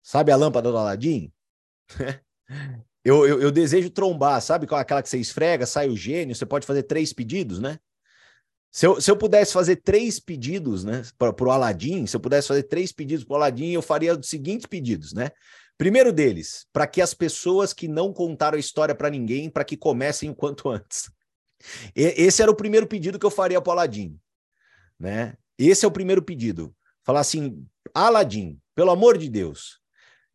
Sabe 0.02 0.30
a 0.30 0.36
lâmpada 0.36 0.70
do 0.70 0.76
Aladim? 0.76 1.32
eu, 3.02 3.26
eu, 3.26 3.40
eu, 3.40 3.50
desejo 3.50 3.88
trombar, 3.88 4.42
sabe 4.42 4.66
aquela 4.70 5.02
que 5.02 5.08
você 5.08 5.18
esfrega, 5.18 5.64
sai 5.64 5.88
o 5.88 5.96
gênio, 5.96 6.34
você 6.34 6.44
pode 6.44 6.66
fazer 6.66 6.82
três 6.82 7.12
pedidos, 7.14 7.58
né? 7.58 7.78
Se 8.70 8.86
eu, 8.86 9.00
se 9.00 9.10
eu 9.10 9.16
pudesse 9.16 9.52
fazer 9.52 9.76
três 9.76 10.20
pedidos, 10.20 10.84
né, 10.84 11.02
para 11.16 11.32
o 11.44 11.50
Aladim, 11.50 12.06
se 12.06 12.16
eu 12.16 12.20
pudesse 12.20 12.48
fazer 12.48 12.64
três 12.64 12.92
pedidos 12.92 13.24
para 13.24 13.32
o 13.32 13.36
Aladim, 13.36 13.70
eu 13.70 13.80
faria 13.80 14.18
os 14.18 14.28
seguintes 14.28 14.66
pedidos, 14.66 15.14
né? 15.14 15.30
Primeiro 15.78 16.12
deles, 16.12 16.66
para 16.72 16.86
que 16.86 17.00
as 17.00 17.14
pessoas 17.14 17.72
que 17.72 17.88
não 17.88 18.12
contaram 18.12 18.56
a 18.56 18.60
história 18.60 18.94
para 18.94 19.08
ninguém, 19.08 19.48
para 19.48 19.64
que 19.64 19.76
comecem 19.76 20.28
o 20.28 20.34
quanto 20.34 20.68
antes. 20.70 21.08
Esse 21.94 22.42
era 22.42 22.50
o 22.50 22.56
primeiro 22.56 22.86
pedido 22.86 23.18
que 23.18 23.26
eu 23.26 23.30
faria 23.30 23.60
para 23.60 23.70
o 23.70 23.72
Aladim. 23.72 24.18
Né? 24.98 25.36
Esse 25.58 25.84
é 25.84 25.88
o 25.88 25.92
primeiro 25.92 26.22
pedido. 26.22 26.74
Falar 27.02 27.20
assim, 27.20 27.66
Aladim, 27.94 28.60
pelo 28.74 28.90
amor 28.90 29.18
de 29.18 29.28
Deus, 29.28 29.80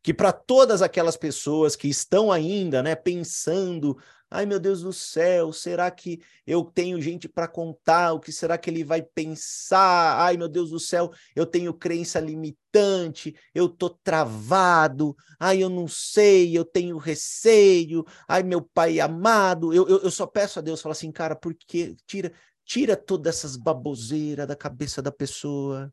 que 0.02 0.14
para 0.14 0.32
todas 0.32 0.82
aquelas 0.82 1.18
pessoas 1.18 1.76
que 1.76 1.88
estão 1.88 2.32
ainda 2.32 2.82
né, 2.82 2.96
pensando 2.96 3.98
Ai, 4.32 4.46
meu 4.46 4.60
Deus 4.60 4.82
do 4.84 4.94
céu, 4.94 5.52
será 5.52 5.90
que 5.90 6.22
eu 6.46 6.64
tenho 6.64 7.02
gente 7.02 7.28
para 7.28 7.48
contar? 7.48 8.14
O 8.14 8.20
que 8.20 8.32
será 8.32 8.60
que 8.60 8.70
ele 8.70 8.84
vai 8.84 9.02
pensar? 9.02 10.20
Ai, 10.22 10.38
meu 10.38 10.48
Deus 10.48 10.70
do 10.70 10.80
céu, 10.80 11.12
eu 11.36 11.48
tenho 11.48 11.74
crença 11.74 12.20
limitante, 12.20 13.36
eu 13.56 13.68
tô 13.68 13.90
travado. 13.90 15.16
Ai, 15.40 15.64
eu 15.64 15.70
não 15.70 15.88
sei, 15.88 16.56
eu 16.56 16.64
tenho 16.64 16.98
receio. 16.98 18.06
Ai, 18.28 18.44
meu 18.44 18.62
pai 18.62 19.00
amado, 19.00 19.74
eu, 19.74 19.88
eu, 19.88 20.00
eu 20.04 20.12
só 20.12 20.28
peço 20.28 20.60
a 20.60 20.62
Deus, 20.62 20.82
fala 20.82 20.94
assim, 20.94 21.12
cara, 21.12 21.36
por 21.36 21.56
que 21.56 21.96
tira, 22.06 22.32
tira 22.64 22.96
todas 22.96 23.38
essas 23.38 23.58
baboseiras 23.58 24.48
da 24.48 24.56
cabeça 24.56 25.02
da 25.02 25.12
pessoa. 25.12 25.92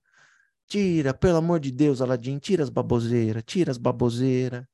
Tira, 0.69 1.15
pelo 1.15 1.39
amor 1.39 1.61
de 1.61 1.71
Deus, 1.71 2.03
Aladim, 2.03 2.39
tira 2.39 2.63
as 2.63 2.71
baboseiras, 2.71 3.43
tira 3.47 3.71
as 3.71 3.79
baboseiras 3.79 4.65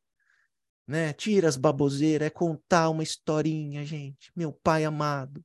né? 0.87 1.13
Tira 1.13 1.49
as 1.49 1.57
baboseiras, 1.57 2.27
é 2.27 2.31
contar 2.31 2.91
uma 2.91 3.03
historinha, 3.03 3.85
gente. 3.85 4.31
Meu 4.35 4.53
pai 4.53 4.85
amado. 4.85 5.45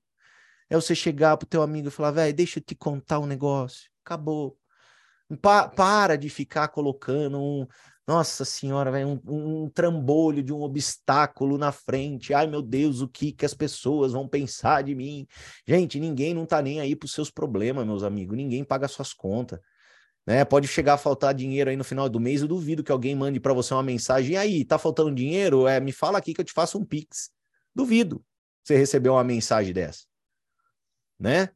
É 0.69 0.75
você 0.75 0.93
chegar 0.93 1.37
pro 1.37 1.47
teu 1.47 1.61
amigo 1.61 1.87
e 1.87 1.91
falar, 1.91 2.11
velho, 2.11 2.33
deixa 2.33 2.59
eu 2.59 2.63
te 2.63 2.75
contar 2.75 3.19
um 3.19 3.25
negócio. 3.25 3.89
Acabou. 4.03 4.57
Pa 5.41 5.67
para 5.67 6.17
de 6.17 6.29
ficar 6.29 6.69
colocando 6.69 7.37
um, 7.37 7.67
nossa 8.07 8.45
senhora, 8.45 8.89
véio, 8.89 9.21
um, 9.27 9.63
um, 9.63 9.69
trambolho 9.69 10.41
de 10.41 10.53
um 10.53 10.61
obstáculo 10.61 11.57
na 11.57 11.73
frente. 11.73 12.33
Ai, 12.33 12.47
meu 12.47 12.61
Deus, 12.61 13.01
o 13.01 13.07
que 13.07 13.33
que 13.33 13.45
as 13.45 13.53
pessoas 13.53 14.13
vão 14.13 14.27
pensar 14.27 14.81
de 14.83 14.95
mim? 14.95 15.27
Gente, 15.67 15.99
ninguém 15.99 16.33
não 16.33 16.45
tá 16.45 16.61
nem 16.61 16.79
aí 16.79 16.95
pros 16.95 17.11
seus 17.11 17.29
problemas, 17.29 17.85
meus 17.85 18.03
amigos. 18.03 18.37
Ninguém 18.37 18.63
paga 18.63 18.87
suas 18.87 19.13
contas. 19.13 19.59
Né? 20.27 20.43
Pode 20.43 20.67
chegar 20.67 20.95
a 20.95 20.97
faltar 20.97 21.33
dinheiro 21.33 21.69
aí 21.69 21.77
no 21.77 21.85
final 21.85 22.09
do 22.09 22.19
mês, 22.19 22.41
eu 22.41 22.49
duvido 22.49 22.83
que 22.83 22.91
alguém 22.91 23.15
mande 23.15 23.39
para 23.39 23.53
você 23.53 23.73
uma 23.73 23.81
mensagem, 23.81 24.33
e 24.33 24.37
aí, 24.37 24.65
tá 24.65 24.77
faltando 24.77 25.15
dinheiro? 25.15 25.65
É, 25.65 25.79
me 25.79 25.93
fala 25.93 26.17
aqui 26.17 26.33
que 26.33 26.41
eu 26.41 26.45
te 26.45 26.51
faço 26.51 26.77
um 26.77 26.83
pix. 26.83 27.31
Duvido 27.73 28.21
você 28.61 28.75
receber 28.75 29.07
uma 29.07 29.23
mensagem 29.23 29.73
dessa. 29.73 30.03
Né? 31.17 31.47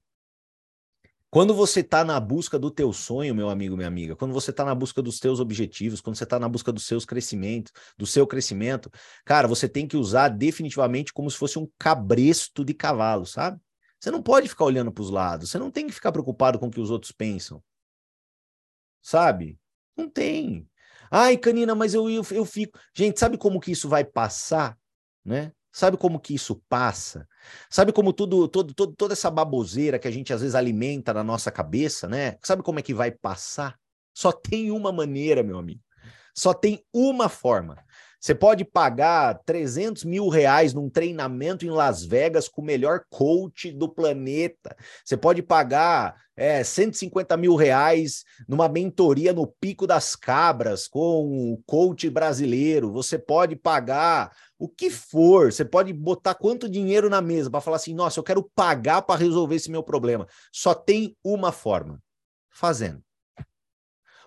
Quando 1.29 1.53
você 1.53 1.81
está 1.81 2.05
na 2.05 2.17
busca 2.17 2.57
do 2.57 2.71
teu 2.71 2.93
sonho, 2.93 3.35
meu 3.35 3.49
amigo, 3.49 3.75
minha 3.75 3.89
amiga, 3.89 4.15
quando 4.15 4.33
você 4.33 4.51
está 4.51 4.63
na 4.63 4.73
busca 4.73 5.01
dos 5.01 5.19
teus 5.19 5.41
objetivos, 5.41 5.99
quando 5.99 6.15
você 6.15 6.23
está 6.23 6.39
na 6.39 6.47
busca 6.47 6.71
dos 6.71 6.85
seus 6.85 7.05
crescimentos, 7.05 7.73
do 7.97 8.05
seu 8.05 8.25
crescimento, 8.25 8.89
cara, 9.25 9.49
você 9.49 9.67
tem 9.67 9.85
que 9.85 9.97
usar 9.97 10.29
definitivamente 10.29 11.11
como 11.11 11.29
se 11.29 11.37
fosse 11.37 11.59
um 11.59 11.69
cabresto 11.77 12.63
de 12.63 12.73
cavalo, 12.73 13.25
sabe? 13.25 13.59
Você 13.99 14.09
não 14.09 14.21
pode 14.21 14.47
ficar 14.47 14.63
olhando 14.63 14.91
para 14.91 15.01
os 15.01 15.09
lados, 15.09 15.49
você 15.49 15.59
não 15.59 15.69
tem 15.69 15.87
que 15.87 15.93
ficar 15.93 16.11
preocupado 16.11 16.57
com 16.57 16.67
o 16.67 16.71
que 16.71 16.79
os 16.79 16.89
outros 16.89 17.11
pensam 17.11 17.61
sabe? 19.01 19.57
Não 19.95 20.09
tem. 20.09 20.67
Ai, 21.09 21.37
Canina, 21.37 21.75
mas 21.75 21.93
eu, 21.93 22.09
eu, 22.09 22.25
eu 22.31 22.45
fico. 22.45 22.79
Gente, 22.95 23.19
sabe 23.19 23.37
como 23.37 23.59
que 23.59 23.71
isso 23.71 23.89
vai 23.89 24.03
passar? 24.03 24.77
Né? 25.23 25.51
Sabe 25.71 25.97
como 25.97 26.19
que 26.19 26.33
isso 26.33 26.61
passa? 26.67 27.27
Sabe 27.69 27.93
como 27.93 28.11
tudo, 28.11 28.47
todo, 28.47 28.73
todo, 28.73 28.93
toda 28.93 29.13
essa 29.13 29.29
baboseira 29.31 29.97
que 29.97 30.07
a 30.07 30.11
gente 30.11 30.33
às 30.33 30.41
vezes 30.41 30.55
alimenta 30.55 31.13
na 31.13 31.23
nossa 31.23 31.51
cabeça, 31.51 32.07
né? 32.07 32.37
Sabe 32.43 32.61
como 32.61 32.79
é 32.79 32.81
que 32.81 32.93
vai 32.93 33.11
passar? 33.11 33.77
Só 34.13 34.31
tem 34.31 34.71
uma 34.71 34.91
maneira, 34.91 35.43
meu 35.43 35.57
amigo. 35.57 35.81
Só 36.35 36.53
tem 36.53 36.83
uma 36.93 37.29
forma. 37.29 37.77
Você 38.21 38.35
pode 38.35 38.63
pagar 38.63 39.41
300 39.47 40.03
mil 40.03 40.29
reais 40.29 40.75
num 40.75 40.87
treinamento 40.87 41.65
em 41.65 41.71
Las 41.71 42.05
Vegas 42.05 42.47
com 42.47 42.61
o 42.61 42.65
melhor 42.65 43.03
coach 43.09 43.71
do 43.71 43.89
planeta. 43.89 44.77
Você 45.03 45.17
pode 45.17 45.41
pagar 45.41 46.15
é, 46.35 46.63
150 46.63 47.35
mil 47.35 47.55
reais 47.55 48.23
numa 48.47 48.69
mentoria 48.69 49.33
no 49.33 49.47
Pico 49.47 49.87
das 49.87 50.15
Cabras 50.15 50.87
com 50.87 51.25
um 51.25 51.63
coach 51.65 52.07
brasileiro. 52.11 52.91
Você 52.91 53.17
pode 53.17 53.55
pagar 53.55 54.31
o 54.59 54.69
que 54.69 54.91
for. 54.91 55.51
Você 55.51 55.65
pode 55.65 55.91
botar 55.91 56.35
quanto 56.35 56.69
dinheiro 56.69 57.09
na 57.09 57.21
mesa 57.23 57.49
para 57.49 57.59
falar 57.59 57.77
assim: 57.77 57.95
nossa, 57.95 58.19
eu 58.19 58.23
quero 58.23 58.47
pagar 58.53 59.01
para 59.01 59.19
resolver 59.19 59.55
esse 59.55 59.71
meu 59.71 59.81
problema. 59.81 60.27
Só 60.51 60.75
tem 60.75 61.17
uma 61.23 61.51
forma: 61.51 61.99
fazendo. 62.51 63.03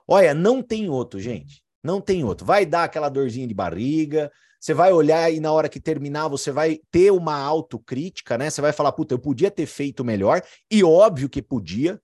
Olha, 0.04 0.34
não 0.34 0.60
tem 0.60 0.90
outro, 0.90 1.20
gente. 1.20 1.63
Não 1.84 2.00
tem 2.00 2.24
outro. 2.24 2.46
Vai 2.46 2.64
dar 2.64 2.84
aquela 2.84 3.10
dorzinha 3.10 3.46
de 3.46 3.52
barriga, 3.52 4.32
você 4.58 4.72
vai 4.72 4.90
olhar 4.90 5.30
e 5.30 5.38
na 5.38 5.52
hora 5.52 5.68
que 5.68 5.78
terminar 5.78 6.26
você 6.28 6.50
vai 6.50 6.80
ter 6.90 7.10
uma 7.12 7.36
autocrítica, 7.36 8.38
né? 8.38 8.48
Você 8.48 8.62
vai 8.62 8.72
falar, 8.72 8.92
puta, 8.92 9.12
eu 9.12 9.18
podia 9.18 9.50
ter 9.50 9.66
feito 9.66 10.02
melhor, 10.02 10.40
e 10.70 10.82
óbvio 10.82 11.28
que 11.28 11.42
podia, 11.42 12.00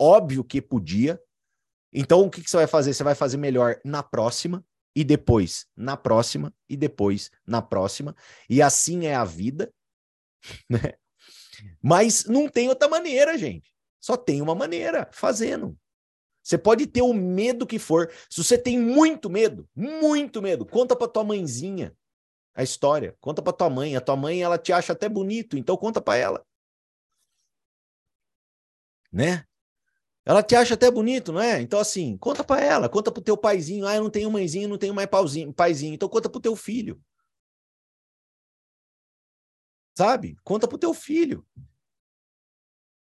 óbvio 0.00 0.42
que 0.42 0.62
podia. 0.62 1.20
Então 1.92 2.22
o 2.22 2.30
que, 2.30 2.40
que 2.40 2.48
você 2.48 2.56
vai 2.56 2.66
fazer? 2.66 2.94
Você 2.94 3.04
vai 3.04 3.14
fazer 3.14 3.36
melhor 3.36 3.78
na 3.84 4.02
próxima, 4.02 4.64
e 4.96 5.04
depois 5.04 5.66
na 5.76 5.94
próxima, 5.94 6.54
e 6.66 6.74
depois 6.74 7.30
na 7.46 7.60
próxima, 7.60 8.16
e 8.48 8.62
assim 8.62 9.04
é 9.04 9.14
a 9.14 9.24
vida, 9.24 9.70
né? 10.70 10.94
Mas 11.82 12.24
não 12.24 12.48
tem 12.48 12.70
outra 12.70 12.88
maneira, 12.88 13.36
gente. 13.36 13.70
Só 14.00 14.16
tem 14.16 14.40
uma 14.40 14.54
maneira, 14.54 15.08
fazendo. 15.12 15.78
Você 16.44 16.58
pode 16.58 16.86
ter 16.86 17.00
o 17.00 17.14
medo 17.14 17.66
que 17.66 17.78
for. 17.78 18.12
Se 18.28 18.44
você 18.44 18.58
tem 18.58 18.78
muito 18.78 19.30
medo, 19.30 19.66
muito 19.74 20.42
medo, 20.42 20.66
conta 20.66 20.94
para 20.94 21.08
tua 21.08 21.24
mãezinha 21.24 21.96
a 22.54 22.62
história. 22.62 23.16
Conta 23.18 23.42
para 23.42 23.52
tua 23.54 23.70
mãe. 23.70 23.96
A 23.96 24.00
tua 24.00 24.14
mãe, 24.14 24.42
ela 24.42 24.58
te 24.58 24.72
acha 24.72 24.92
até 24.92 25.08
bonito, 25.08 25.56
então 25.56 25.76
conta 25.76 26.02
para 26.02 26.18
ela. 26.18 26.46
Né? 29.10 29.46
Ela 30.24 30.42
te 30.42 30.54
acha 30.54 30.74
até 30.74 30.90
bonito, 30.90 31.32
não 31.32 31.40
é? 31.40 31.60
Então 31.60 31.78
assim, 31.80 32.16
conta 32.18 32.44
para 32.44 32.62
ela, 32.62 32.88
conta 32.88 33.10
pro 33.12 33.22
teu 33.22 33.36
paizinho. 33.36 33.86
Ah, 33.86 33.96
eu 33.96 34.02
não 34.02 34.10
tenho 34.10 34.30
mãezinho, 34.30 34.68
não 34.68 34.78
tenho 34.78 34.94
mais 34.94 35.08
pauzinho, 35.08 35.52
paizinho. 35.52 35.94
Então 35.94 36.08
conta 36.08 36.28
pro 36.28 36.40
teu 36.40 36.56
filho. 36.56 37.02
Sabe? 39.96 40.36
Conta 40.44 40.68
pro 40.68 40.78
teu 40.78 40.92
filho. 40.94 41.46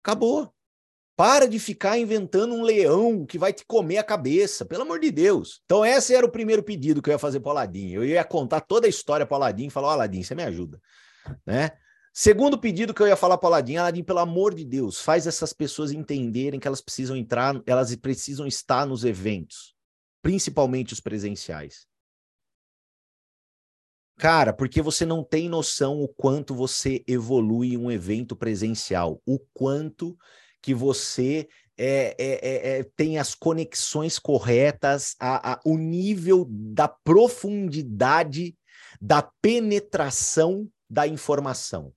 Acabou. 0.02 0.54
Para 1.18 1.48
de 1.48 1.58
ficar 1.58 1.98
inventando 1.98 2.54
um 2.54 2.62
leão 2.62 3.26
que 3.26 3.40
vai 3.40 3.52
te 3.52 3.66
comer 3.66 3.98
a 3.98 4.04
cabeça, 4.04 4.64
pelo 4.64 4.84
amor 4.84 5.00
de 5.00 5.10
Deus. 5.10 5.62
Então, 5.66 5.84
esse 5.84 6.14
era 6.14 6.24
o 6.24 6.32
primeiro 6.32 6.62
pedido 6.62 7.02
que 7.02 7.10
eu 7.10 7.14
ia 7.14 7.18
fazer 7.18 7.40
para 7.40 7.48
o 7.48 7.52
Aladim. 7.54 7.90
Eu 7.90 8.06
ia 8.06 8.24
contar 8.24 8.62
toda 8.62 8.86
a 8.86 8.90
história 8.90 9.26
para 9.26 9.34
o 9.34 9.42
Aladim 9.42 9.66
e 9.66 9.70
falar: 9.72 9.88
Ó, 9.88 9.90
oh, 9.90 9.94
Aladim, 9.94 10.22
você 10.22 10.36
me 10.36 10.44
ajuda. 10.44 10.80
Né? 11.44 11.72
Segundo 12.14 12.56
pedido 12.56 12.94
que 12.94 13.02
eu 13.02 13.08
ia 13.08 13.16
falar 13.16 13.40
para 13.40 13.50
o 13.50 13.52
Aladim: 13.52 13.78
Aladim, 13.78 14.04
pelo 14.04 14.20
amor 14.20 14.54
de 14.54 14.64
Deus, 14.64 15.00
faz 15.00 15.26
essas 15.26 15.52
pessoas 15.54 15.92
entenderem 15.92 16.60
que 16.60 16.68
elas 16.68 16.82
precisam 16.82 17.18
entrar, 17.18 17.60
elas 17.66 17.96
precisam 17.96 18.46
estar 18.46 18.86
nos 18.86 19.04
eventos, 19.04 19.74
principalmente 20.22 20.94
os 20.94 21.00
presenciais. 21.00 21.88
Cara, 24.20 24.54
porque 24.54 24.84
você 24.84 25.04
não 25.04 25.24
tem 25.24 25.50
noção 25.50 26.00
o 26.00 26.08
quanto 26.08 26.54
você 26.54 27.04
evolui 27.08 27.74
em 27.74 27.78
um 27.78 27.90
evento 27.90 28.36
presencial, 28.36 29.20
o 29.26 29.40
quanto 29.52 30.16
que 30.68 30.74
você 30.74 31.48
é, 31.78 32.14
é, 32.20 32.80
é, 32.80 32.84
tem 32.98 33.18
as 33.18 33.34
conexões 33.34 34.20
corretas, 34.20 35.16
a, 35.18 35.54
a, 35.54 35.60
o 35.64 35.78
nível 35.78 36.46
da 36.50 36.90
profundidade 36.90 38.54
da 39.00 39.22
penetração 39.42 40.70
da 40.90 41.08
informação. 41.08 41.94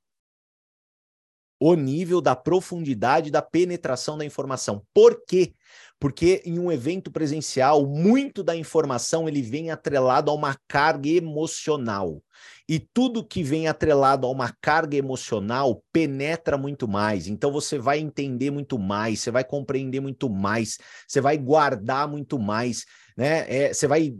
O 1.58 1.74
nível 1.74 2.20
da 2.20 2.36
profundidade 2.36 3.28
da 3.28 3.42
penetração 3.42 4.16
da 4.16 4.24
informação. 4.24 4.86
Por 4.94 5.24
quê? 5.26 5.52
Porque 6.00 6.42
em 6.46 6.58
um 6.58 6.72
evento 6.72 7.10
presencial, 7.10 7.86
muito 7.86 8.42
da 8.42 8.56
informação 8.56 9.28
ele 9.28 9.42
vem 9.42 9.70
atrelado 9.70 10.30
a 10.30 10.34
uma 10.34 10.56
carga 10.66 11.10
emocional. 11.10 12.22
E 12.66 12.78
tudo 12.78 13.26
que 13.26 13.42
vem 13.42 13.68
atrelado 13.68 14.26
a 14.26 14.30
uma 14.30 14.50
carga 14.62 14.96
emocional 14.96 15.84
penetra 15.92 16.56
muito 16.56 16.88
mais. 16.88 17.26
Então 17.26 17.52
você 17.52 17.78
vai 17.78 17.98
entender 17.98 18.50
muito 18.50 18.78
mais, 18.78 19.20
você 19.20 19.30
vai 19.30 19.44
compreender 19.44 20.00
muito 20.00 20.30
mais, 20.30 20.78
você 21.06 21.20
vai 21.20 21.36
guardar 21.36 22.08
muito 22.08 22.38
mais, 22.38 22.86
né? 23.14 23.44
É, 23.48 23.74
você 23.74 23.86
vai, 23.86 24.14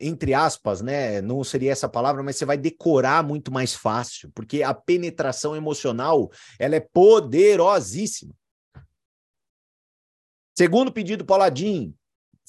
entre 0.00 0.34
aspas, 0.34 0.80
né? 0.80 1.20
Não 1.20 1.44
seria 1.44 1.70
essa 1.70 1.88
palavra, 1.88 2.24
mas 2.24 2.34
você 2.34 2.44
vai 2.44 2.56
decorar 2.56 3.22
muito 3.22 3.52
mais 3.52 3.72
fácil, 3.72 4.32
porque 4.34 4.64
a 4.64 4.74
penetração 4.74 5.54
emocional 5.54 6.28
ela 6.58 6.74
é 6.74 6.80
poderosíssima. 6.80 8.34
Segundo 10.60 10.92
pedido, 10.92 11.24
Pauladim, 11.24 11.96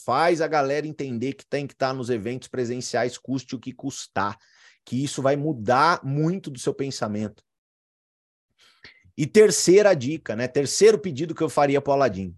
faz 0.03 0.41
a 0.41 0.47
galera 0.49 0.85
entender 0.85 1.31
que 1.31 1.45
tem 1.45 1.65
que 1.65 1.71
estar 1.71 1.93
nos 1.93 2.09
eventos 2.09 2.49
presenciais, 2.49 3.17
custe 3.17 3.55
o 3.55 3.59
que 3.59 3.71
custar, 3.71 4.37
que 4.83 5.01
isso 5.01 5.21
vai 5.21 5.37
mudar 5.37 6.03
muito 6.03 6.51
do 6.51 6.59
seu 6.59 6.73
pensamento. 6.73 7.41
E 9.17 9.25
terceira 9.25 9.93
dica, 9.93 10.35
né? 10.35 10.45
Terceiro 10.45 10.99
pedido 10.99 11.33
que 11.33 11.41
eu 11.41 11.47
faria 11.47 11.79
para 11.79 11.91
o 11.91 11.93
Aladim, 11.93 12.37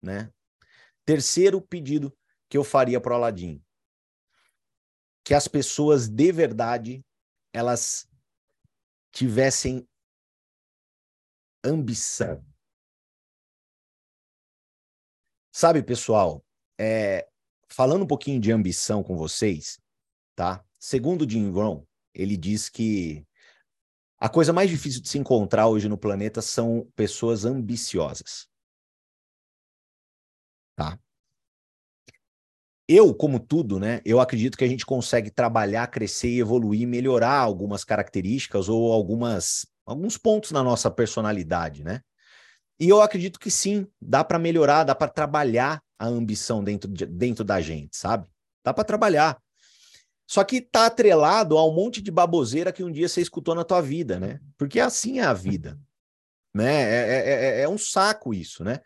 né? 0.00 0.32
Terceiro 1.04 1.60
pedido 1.60 2.16
que 2.48 2.56
eu 2.56 2.62
faria 2.62 3.00
para 3.00 3.12
o 3.12 3.16
Aladim. 3.16 3.60
Que 5.24 5.34
as 5.34 5.48
pessoas 5.48 6.08
de 6.08 6.30
verdade 6.30 7.04
elas 7.52 8.08
tivessem 9.10 9.84
ambição. 11.64 12.48
Sabe, 15.52 15.82
pessoal, 15.82 16.44
é, 16.78 17.26
falando 17.68 18.02
um 18.02 18.06
pouquinho 18.06 18.40
de 18.40 18.52
ambição 18.52 19.02
com 19.02 19.16
vocês, 19.16 19.80
tá? 20.34 20.64
Segundo 20.78 21.28
Jim 21.28 21.50
Rohn, 21.50 21.82
ele 22.14 22.36
diz 22.36 22.68
que 22.68 23.26
a 24.18 24.28
coisa 24.28 24.52
mais 24.52 24.70
difícil 24.70 25.00
de 25.00 25.08
se 25.08 25.18
encontrar 25.18 25.66
hoje 25.66 25.88
no 25.88 25.98
planeta 25.98 26.40
são 26.40 26.86
pessoas 26.94 27.44
ambiciosas. 27.44 28.48
Tá? 30.76 30.98
Eu, 32.86 33.14
como 33.14 33.38
tudo, 33.38 33.78
né? 33.78 34.00
Eu 34.04 34.20
acredito 34.20 34.58
que 34.58 34.64
a 34.64 34.68
gente 34.68 34.84
consegue 34.84 35.30
trabalhar, 35.30 35.86
crescer 35.86 36.28
e 36.28 36.40
evoluir, 36.40 36.88
melhorar 36.88 37.38
algumas 37.38 37.84
características 37.84 38.68
ou 38.68 38.92
algumas 38.92 39.66
alguns 39.86 40.16
pontos 40.18 40.50
na 40.50 40.62
nossa 40.62 40.90
personalidade, 40.90 41.82
né? 41.82 42.02
E 42.80 42.88
eu 42.88 43.02
acredito 43.02 43.38
que 43.38 43.50
sim, 43.50 43.86
dá 44.00 44.24
para 44.24 44.38
melhorar, 44.38 44.84
dá 44.84 44.94
para 44.94 45.10
trabalhar 45.10 45.82
a 45.98 46.06
ambição 46.06 46.64
dentro, 46.64 46.90
de, 46.90 47.04
dentro 47.04 47.44
da 47.44 47.60
gente, 47.60 47.94
sabe? 47.94 48.26
Dá 48.64 48.72
para 48.72 48.84
trabalhar. 48.84 49.38
Só 50.26 50.42
que 50.42 50.62
tá 50.62 50.86
atrelado 50.86 51.58
a 51.58 51.66
um 51.66 51.74
monte 51.74 52.00
de 52.00 52.10
baboseira 52.10 52.72
que 52.72 52.82
um 52.82 52.90
dia 52.90 53.06
você 53.06 53.20
escutou 53.20 53.54
na 53.54 53.64
tua 53.64 53.82
vida, 53.82 54.18
né? 54.18 54.40
Porque 54.56 54.80
assim 54.80 55.18
é 55.18 55.24
a 55.24 55.34
vida, 55.34 55.78
né? 56.54 56.82
É, 56.82 57.06
é, 57.06 57.44
é, 57.58 57.60
é 57.62 57.68
um 57.68 57.76
saco 57.76 58.32
isso, 58.32 58.64
né? 58.64 58.80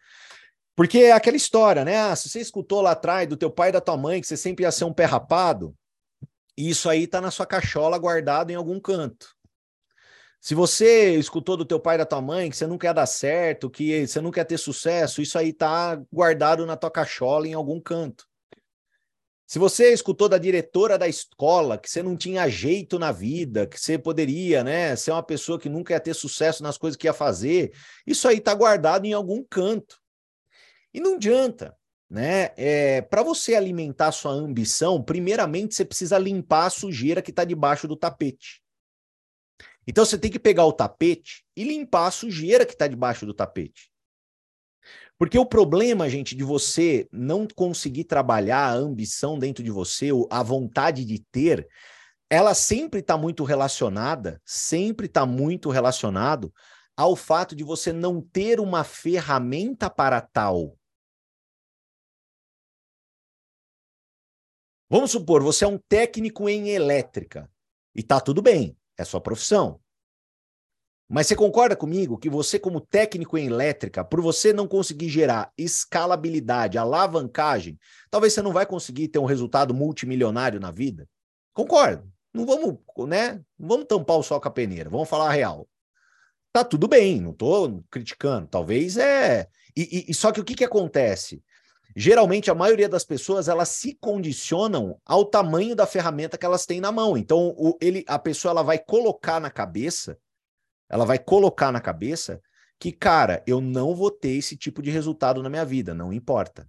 Porque 0.75 0.99
é 0.99 1.13
aquela 1.13 1.37
história, 1.37 1.85
né? 1.85 1.97
Ah, 1.97 2.17
se 2.17 2.29
você 2.29 2.41
escutou 2.41 2.81
lá 2.81 2.91
atrás 2.93 3.29
do 3.29 3.37
teu 3.37 3.51
pai 3.51 3.69
e 3.69 3.73
da 3.73 3.81
tua 3.81 3.97
mãe 3.97 4.21
que 4.21 4.27
você 4.27 4.37
sempre 4.37 4.65
ia 4.65 4.73
ser 4.73 4.85
um 4.85 4.93
pé 4.93 5.05
rapado, 5.05 5.73
isso 6.57 6.89
aí 6.89 7.07
tá 7.07 7.21
na 7.21 7.31
sua 7.31 7.47
cachola 7.47 7.97
guardado 7.97 8.51
em 8.51 8.57
algum 8.57 8.81
canto. 8.81 9.34
Se 10.45 10.55
você 10.55 11.15
escutou 11.17 11.57
do 11.57 11.65
teu 11.65 11.81
pai 11.81 11.95
e 11.95 11.99
da 11.99 12.05
tua 12.05 12.21
mãe 12.21 12.51
que 12.51 12.57
você 12.59 12.67
não 12.67 12.77
quer 12.77 12.93
dar 12.93 13.07
certo, 13.07 13.71
que 13.71 14.07
você 14.07 14.21
não 14.21 14.31
quer 14.31 14.45
ter 14.45 14.59
sucesso, 14.59 15.23
isso 15.23 15.39
aí 15.39 15.55
tá 15.55 15.97
guardado 16.13 16.67
na 16.67 16.77
tua 16.77 16.91
cachola 16.91 17.49
em 17.49 17.55
algum 17.55 17.81
canto. 17.81 18.29
Se 19.47 19.59
você 19.59 19.95
escutou 19.95 20.29
da 20.29 20.37
diretora 20.37 20.99
da 20.99 21.09
escola 21.09 21.79
que 21.79 21.89
você 21.89 22.03
não 22.03 22.15
tinha 22.15 22.47
jeito 22.47 22.99
na 22.99 23.11
vida, 23.11 23.67
que 23.67 23.81
você 23.81 23.97
poderia, 23.97 24.63
né, 24.63 24.95
ser 24.97 25.13
uma 25.13 25.23
pessoa 25.23 25.59
que 25.59 25.71
nunca 25.71 25.95
ia 25.95 26.01
ter 26.01 26.13
sucesso 26.13 26.63
nas 26.63 26.77
coisas 26.77 26.99
que 26.99 27.07
ia 27.07 27.15
fazer, 27.15 27.73
isso 28.07 28.29
aí 28.29 28.39
tá 28.39 28.53
guardado 28.53 29.07
em 29.07 29.15
algum 29.15 29.43
canto. 29.43 29.99
E 30.93 31.01
não 31.01 31.15
adianta, 31.15 31.75
né? 32.11 32.51
É, 32.59 33.01
para 33.01 33.23
você 33.23 33.55
alimentar 33.55 34.13
sua 34.13 34.33
ambição, 34.33 35.03
primeiramente 35.03 35.75
você 35.75 35.87
precisa 35.87 36.19
limpar 36.19 36.67
a 36.67 36.71
sujeira 36.71 37.23
que 37.23 37.31
está 37.31 37.45
debaixo 37.47 37.89
do 37.89 37.97
tapete. 37.97 38.63
Então 39.87 40.05
você 40.05 40.19
tem 40.19 40.31
que 40.31 40.39
pegar 40.39 40.65
o 40.65 40.73
tapete 40.73 41.45
e 41.57 41.65
limpar 41.65 42.07
a 42.07 42.11
sujeira 42.11 42.65
que 42.65 42.73
está 42.73 42.87
debaixo 42.87 43.27
do 43.27 43.35
tapete. 43.35 43.91
Porque 45.19 45.39
o 45.39 45.47
problema, 45.47 46.09
gente, 46.09 46.35
de 46.35 46.43
você 46.43 47.09
não 47.13 47.47
conseguir 47.47 48.05
trabalhar 48.05 48.67
a 48.67 48.75
ambição 48.75 49.39
dentro 49.39 49.63
de 49.63 49.71
você, 49.71 50.09
a 50.31 50.43
vontade 50.43 51.05
de 51.05 51.21
ter, 51.31 51.69
ela 52.29 52.53
sempre 52.53 53.01
está 53.01 53.17
muito 53.17 53.45
relacionada, 53.45 54.41
sempre 54.45 55.07
está 55.07 55.25
muito 55.25 55.71
relacionado 55.71 56.53
ao 56.97 57.15
fato 57.15 57.55
de 57.55 57.63
você 57.63 57.93
não 57.93 58.21
ter 58.21 58.59
uma 58.59 58.83
ferramenta 58.83 59.89
para 59.89 60.21
tal. 60.21 60.77
Vamos 64.89 65.11
supor, 65.11 65.43
você 65.43 65.65
é 65.65 65.69
um 65.69 65.79
técnico 65.79 66.49
em 66.49 66.69
elétrica 66.71 67.51
e 67.95 68.03
tá 68.03 68.21
tudo 68.21 68.43
bem, 68.43 68.77
é 68.97 69.05
sua 69.05 69.21
profissão. 69.21 69.81
Mas 71.09 71.27
você 71.27 71.37
concorda 71.37 71.77
comigo 71.77 72.19
que 72.19 72.31
você, 72.31 72.59
como 72.59 72.81
técnico 72.81 73.37
em 73.37 73.47
elétrica, 73.47 74.03
por 74.03 74.21
você 74.21 74.53
não 74.53 74.67
conseguir 74.67 75.09
gerar 75.09 75.53
escalabilidade, 75.57 76.79
alavancagem, 76.79 77.79
talvez 78.11 78.33
você 78.33 78.41
não 78.41 78.53
vai 78.53 78.65
conseguir 78.65 79.09
ter 79.09 79.19
um 79.19 79.27
resultado 79.27 79.75
multimilionário 79.75 80.59
na 80.59 80.71
vida? 80.71 81.07
Concordo. 81.53 82.11
Não 82.33 82.47
vamos, 82.47 82.79
né? 83.07 83.41
Não 83.59 83.69
vamos 83.69 83.87
tampar 83.87 84.17
o 84.17 84.23
sol 84.23 84.41
com 84.41 84.49
a 84.49 84.51
peneira, 84.51 84.91
vamos 84.91 85.09
falar 85.09 85.29
a 85.29 85.33
real. 85.33 85.69
Tá 86.53 86.65
tudo 86.65 86.89
bem, 86.89 87.21
não 87.21 87.33
tô 87.33 87.83
criticando. 87.91 88.49
Talvez 88.49 88.97
é. 88.97 89.47
E, 89.77 90.07
e 90.09 90.15
só 90.15 90.33
que 90.33 90.41
o 90.41 90.45
que, 90.45 90.55
que 90.55 90.65
acontece? 90.65 91.43
Geralmente, 91.97 92.51
a 92.51 92.55
maioria 92.55 92.89
das 92.89 93.05
pessoas 93.05 93.49
elas 93.49 93.69
se 93.69 93.95
condicionam 93.95 95.01
ao 95.05 95.25
tamanho 95.25 95.77
da 95.77 95.87
ferramenta 95.87 96.37
que 96.37 96.45
elas 96.45 96.67
têm 96.67 96.81
na 96.81 96.91
mão. 96.91 97.17
Então, 97.17 97.55
o, 97.57 97.79
ele, 97.81 98.05
a 98.09 98.19
pessoa 98.19 98.51
ela 98.51 98.63
vai 98.63 98.79
colocar 98.79 99.39
na 99.39 99.51
cabeça 99.51 100.19
ela 100.89 101.05
vai 101.05 101.19
colocar 101.19 101.73
na 101.73 101.81
cabeça 101.81 102.41
que, 102.79 102.93
cara, 102.93 103.43
eu 103.47 103.61
não 103.61 103.95
vou 103.95 104.11
ter 104.11 104.31
esse 104.31 104.57
tipo 104.57 104.83
de 104.83 104.91
resultado 104.91 105.43
na 105.43 105.49
minha 105.49 105.65
vida, 105.65 105.95
não 105.95 106.13
importa. 106.13 106.69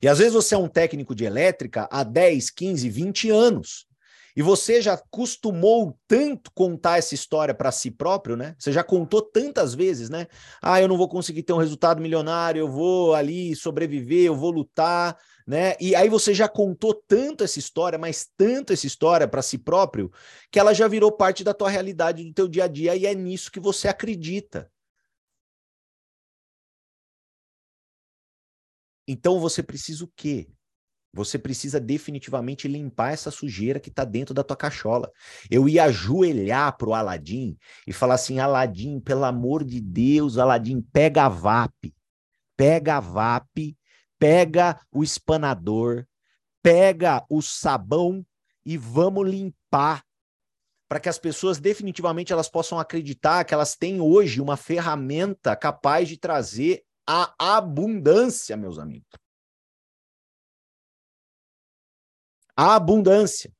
E 0.00 0.08
às 0.08 0.18
vezes 0.18 0.32
você 0.32 0.54
é 0.54 0.58
um 0.58 0.68
técnico 0.68 1.14
de 1.14 1.24
elétrica 1.24 1.88
há 1.90 2.02
10, 2.02 2.50
15, 2.50 2.88
20 2.88 3.30
anos. 3.30 3.86
E 4.36 4.42
você 4.42 4.82
já 4.82 4.98
costumou 5.10 5.98
tanto 6.06 6.52
contar 6.52 6.98
essa 6.98 7.14
história 7.14 7.54
para 7.54 7.72
si 7.72 7.90
próprio, 7.90 8.36
né? 8.36 8.54
Você 8.58 8.70
já 8.70 8.84
contou 8.84 9.22
tantas 9.22 9.74
vezes, 9.74 10.10
né? 10.10 10.26
Ah, 10.60 10.80
eu 10.80 10.86
não 10.86 10.98
vou 10.98 11.08
conseguir 11.08 11.42
ter 11.42 11.54
um 11.54 11.58
resultado 11.58 12.02
milionário, 12.02 12.60
eu 12.60 12.68
vou 12.68 13.14
ali 13.14 13.56
sobreviver, 13.56 14.26
eu 14.26 14.36
vou 14.36 14.50
lutar, 14.50 15.16
né? 15.46 15.74
E 15.80 15.94
aí 15.94 16.10
você 16.10 16.34
já 16.34 16.48
contou 16.48 16.92
tanto 17.08 17.44
essa 17.44 17.58
história, 17.58 17.98
mas 17.98 18.28
tanto 18.36 18.74
essa 18.74 18.86
história 18.86 19.26
para 19.26 19.40
si 19.40 19.56
próprio, 19.56 20.12
que 20.52 20.58
ela 20.58 20.74
já 20.74 20.86
virou 20.86 21.10
parte 21.10 21.42
da 21.42 21.54
tua 21.54 21.70
realidade, 21.70 22.22
do 22.22 22.34
teu 22.34 22.46
dia 22.46 22.64
a 22.64 22.68
dia, 22.68 22.94
e 22.94 23.06
é 23.06 23.14
nisso 23.14 23.50
que 23.50 23.58
você 23.60 23.88
acredita. 23.88 24.70
Então 29.08 29.40
você 29.40 29.62
precisa 29.62 30.04
o 30.04 30.08
quê? 30.14 30.48
Você 31.16 31.38
precisa 31.38 31.80
definitivamente 31.80 32.68
limpar 32.68 33.12
essa 33.12 33.30
sujeira 33.30 33.80
que 33.80 33.88
está 33.88 34.04
dentro 34.04 34.32
da 34.32 34.44
tua 34.44 34.56
cachola. 34.56 35.10
Eu 35.50 35.68
ia 35.68 35.84
ajoelhar 35.84 36.76
pro 36.76 36.94
Aladim 36.94 37.56
e 37.86 37.92
falar 37.92 38.14
assim: 38.14 38.38
Aladim, 38.38 39.00
pelo 39.00 39.24
amor 39.24 39.64
de 39.64 39.80
Deus, 39.80 40.38
Aladim, 40.38 40.80
pega 40.80 41.24
a 41.24 41.28
VAP, 41.28 41.92
pega 42.56 42.98
a 42.98 43.00
VAP 43.00 43.76
pega 44.18 44.80
o 44.92 45.02
espanador, 45.02 46.06
pega 46.62 47.24
o 47.30 47.42
sabão 47.42 48.24
e 48.64 48.76
vamos 48.76 49.28
limpar 49.28 50.04
para 50.88 51.00
que 51.00 51.08
as 51.08 51.18
pessoas 51.18 51.58
definitivamente 51.58 52.32
elas 52.32 52.48
possam 52.48 52.78
acreditar 52.78 53.44
que 53.44 53.52
elas 53.52 53.76
têm 53.76 54.00
hoje 54.00 54.40
uma 54.40 54.56
ferramenta 54.56 55.56
capaz 55.56 56.08
de 56.08 56.16
trazer 56.16 56.84
a 57.06 57.34
abundância, 57.38 58.56
meus 58.56 58.78
amigos. 58.78 59.08
A 62.56 62.74
abundância. 62.74 63.52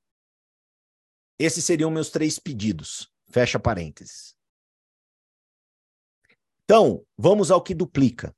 Esses 1.39 1.65
seriam 1.65 1.91
meus 1.91 2.11
três 2.11 2.39
pedidos. 2.39 3.13
Fecha 3.29 3.61
parênteses. 3.61 4.35
Então, 6.65 7.05
vamos 7.17 7.51
ao 7.51 7.63
que 7.63 7.75
duplica. 7.75 8.35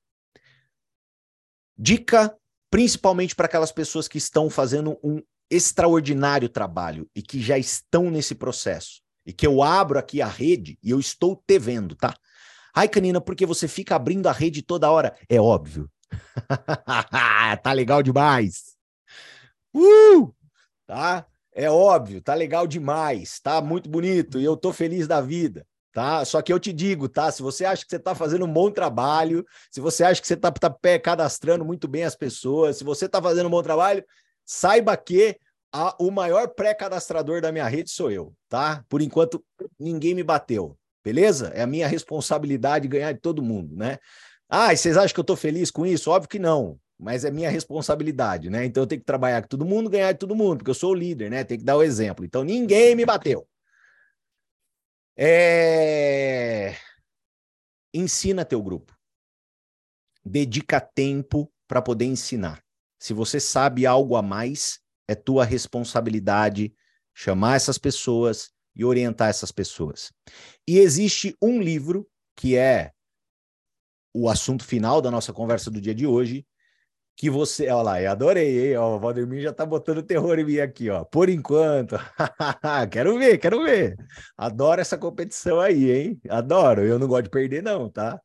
Dica 1.77 2.37
principalmente 2.71 3.35
para 3.35 3.47
aquelas 3.47 3.73
pessoas 3.73 4.09
que 4.09 4.19
estão 4.19 4.51
fazendo 4.51 4.99
um 5.03 5.23
extraordinário 5.51 6.49
trabalho 6.49 7.09
e 7.15 7.23
que 7.23 7.41
já 7.41 7.57
estão 7.59 8.11
nesse 8.11 8.35
processo. 8.35 9.01
E 9.25 9.33
que 9.33 9.47
eu 9.47 9.63
abro 9.63 9.99
aqui 9.99 10.21
a 10.23 10.27
rede 10.27 10.79
e 10.83 10.91
eu 10.91 10.99
estou 10.99 11.37
te 11.47 11.59
vendo, 11.59 11.95
tá? 11.95 12.15
Ai, 12.75 12.89
Canina, 12.89 13.21
porque 13.21 13.47
você 13.47 13.67
fica 13.67 13.97
abrindo 13.97 14.27
a 14.27 14.33
rede 14.33 14.63
toda 14.63 14.91
hora? 14.91 15.17
É 15.29 15.41
óbvio. 15.41 15.91
tá 17.63 17.73
legal 17.73 18.03
demais. 18.03 18.77
Uh! 19.75 20.35
Tá? 20.89 21.25
É 21.55 21.71
óbvio, 21.71 22.21
tá 22.21 22.35
legal 22.35 22.67
demais, 22.67 23.39
tá 23.39 23.61
muito 23.61 23.89
bonito 23.89 24.41
e 24.41 24.45
eu 24.45 24.57
tô 24.57 24.73
feliz 24.73 25.07
da 25.07 25.21
vida 25.21 25.65
tá? 25.99 26.25
Só 26.25 26.41
que 26.41 26.53
eu 26.53 26.61
te 26.61 26.73
digo, 26.73 27.09
tá? 27.09 27.29
Se 27.33 27.43
você 27.43 27.65
acha 27.65 27.83
que 27.83 27.91
você 27.91 27.97
está 27.97 28.15
fazendo 28.15 28.45
um 28.45 28.53
bom 28.53 28.71
trabalho, 28.71 29.45
se 29.69 29.81
você 29.81 30.05
acha 30.05 30.21
que 30.21 30.29
você 30.29 30.37
tá, 30.37 30.53
tá 30.53 30.73
cadastrando 31.03 31.65
muito 31.65 31.89
bem 31.89 32.05
as 32.05 32.15
pessoas, 32.15 32.77
se 32.77 32.85
você 32.85 33.07
está 33.07 33.21
fazendo 33.21 33.47
um 33.47 33.51
bom 33.51 33.63
trabalho, 33.63 34.05
saiba 34.45 34.97
que 34.97 35.37
a, 35.73 35.97
o 35.99 36.13
maior 36.13 36.49
pré-cadastrador 36.51 37.41
da 37.41 37.51
minha 37.51 37.67
rede 37.67 37.91
sou 37.91 38.13
eu, 38.13 38.33
tá? 38.49 38.85
Por 38.89 39.03
enquanto, 39.03 39.45
ninguém 39.77 40.15
me 40.15 40.23
bateu, 40.23 40.79
beleza? 41.05 41.49
É 41.53 41.63
a 41.63 41.67
minha 41.67 41.89
responsabilidade 41.89 42.87
ganhar 42.87 43.11
de 43.11 43.21
todo 43.21 43.43
mundo, 43.43 43.77
né? 43.77 43.99
Ah, 44.49 44.73
e 44.73 44.77
vocês 44.77 44.97
acham 44.97 45.13
que 45.13 45.21
eu 45.21 45.23
estou 45.23 45.37
feliz 45.37 45.69
com 45.69 45.85
isso? 45.85 46.13
Óbvio 46.13 46.29
que 46.29 46.39
não, 46.39 46.79
mas 46.99 47.25
é 47.25 47.31
minha 47.31 47.49
responsabilidade, 47.49 48.51
né? 48.51 48.65
Então 48.65 48.83
eu 48.83 48.87
tenho 48.87 49.01
que 49.01 49.07
trabalhar 49.07 49.43
com 49.43 49.49
todo 49.49 49.65
mundo, 49.65 49.89
ganhar 49.89 50.13
de 50.13 50.19
todo 50.19 50.35
mundo, 50.35 50.59
porque 50.59 50.71
eu 50.71 50.75
sou 50.75 50.91
o 50.91 50.95
líder, 50.95 51.31
né? 51.31 51.45
Tem 51.45 51.59
que 51.59 51.65
dar 51.65 51.77
o 51.77 51.83
exemplo. 51.83 52.25
Então 52.25 52.43
ninguém 52.43 52.97
me 52.97 53.07
bateu. 53.07 53.49
É... 55.17 56.77
Ensina 57.95 58.45
teu 58.45 58.63
grupo. 58.63 58.97
Dedica 60.25 60.81
tempo 60.81 61.51
para 61.69 61.81
poder 61.81 62.05
ensinar. 62.05 62.63
Se 63.01 63.15
você 63.15 63.39
sabe 63.39 63.87
algo 63.87 64.17
a 64.17 64.23
mais, 64.23 64.81
é 65.07 65.15
tua 65.15 65.45
responsabilidade 65.45 66.75
chamar 67.15 67.57
essas 67.57 67.79
pessoas 67.79 68.51
e 68.75 68.85
orientar 68.85 69.29
essas 69.29 69.51
pessoas. 69.51 70.13
E 70.67 70.79
existe 70.79 71.37
um 71.43 71.61
livro 71.61 72.09
que 72.37 72.57
é 72.57 72.93
o 74.15 74.29
assunto 74.29 74.65
final 74.65 75.01
da 75.01 75.11
nossa 75.11 75.33
conversa 75.33 75.71
do 75.71 75.81
dia 75.81 75.95
de 75.95 76.07
hoje, 76.07 76.47
que 77.19 77.29
você. 77.29 77.69
Olha 77.69 77.83
lá, 77.83 78.01
eu 78.01 78.13
adorei, 78.13 78.71
hein? 78.71 78.77
Ó, 78.77 78.95
o 78.95 79.01
Valdemir 79.01 79.43
já 79.43 79.53
tá 79.53 79.67
botando 79.67 80.05
terror 80.05 80.39
em 80.39 80.45
mim 80.45 80.61
aqui, 80.61 80.89
ó. 80.89 81.05
Por 81.05 81.29
enquanto. 81.29 81.97
quero 82.93 83.19
ver, 83.19 83.39
quero 83.39 83.65
ver. 83.65 83.97
Adoro 84.37 84.81
essa 84.81 84.97
competição 84.97 85.59
aí, 85.59 85.91
hein? 85.91 86.21
Adoro. 86.29 86.87
Eu 86.87 86.97
não 86.97 87.09
gosto 87.09 87.25
de 87.25 87.31
perder, 87.31 87.61
não, 87.61 87.91
tá? 87.91 88.23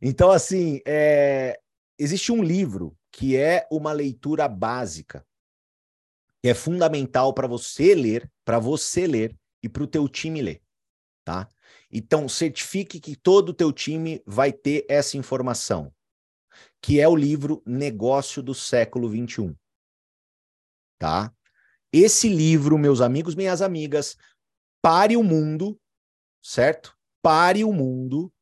Então, 0.00 0.30
assim, 0.30 0.80
é... 0.86 1.60
existe 1.98 2.32
um 2.32 2.42
livro 2.42 2.96
que 3.12 3.36
é 3.36 3.66
uma 3.70 3.92
leitura 3.92 4.48
básica, 4.48 5.22
que 6.42 6.48
é 6.48 6.54
fundamental 6.54 7.34
para 7.34 7.46
você 7.46 7.94
ler, 7.94 8.30
para 8.46 8.58
você 8.58 9.06
ler 9.06 9.36
e 9.62 9.68
para 9.68 9.82
o 9.82 9.86
teu 9.86 10.08
time 10.08 10.40
ler, 10.40 10.62
tá? 11.22 11.50
Então, 11.92 12.30
certifique 12.30 12.98
que 12.98 13.14
todo 13.14 13.50
o 13.50 13.54
teu 13.54 13.70
time 13.70 14.22
vai 14.26 14.52
ter 14.52 14.86
essa 14.88 15.18
informação 15.18 15.92
que 16.86 17.00
é 17.00 17.08
o 17.08 17.16
livro 17.16 17.60
Negócio 17.66 18.40
do 18.40 18.54
Século 18.54 19.08
XXI. 19.08 19.56
Tá? 20.96 21.34
Esse 21.92 22.28
livro, 22.28 22.78
meus 22.78 23.00
amigos, 23.00 23.34
minhas 23.34 23.60
amigas, 23.60 24.16
pare 24.80 25.16
o 25.16 25.24
mundo, 25.24 25.76
certo? 26.40 26.96
Pare 27.20 27.64
o 27.64 27.72
mundo, 27.72 28.32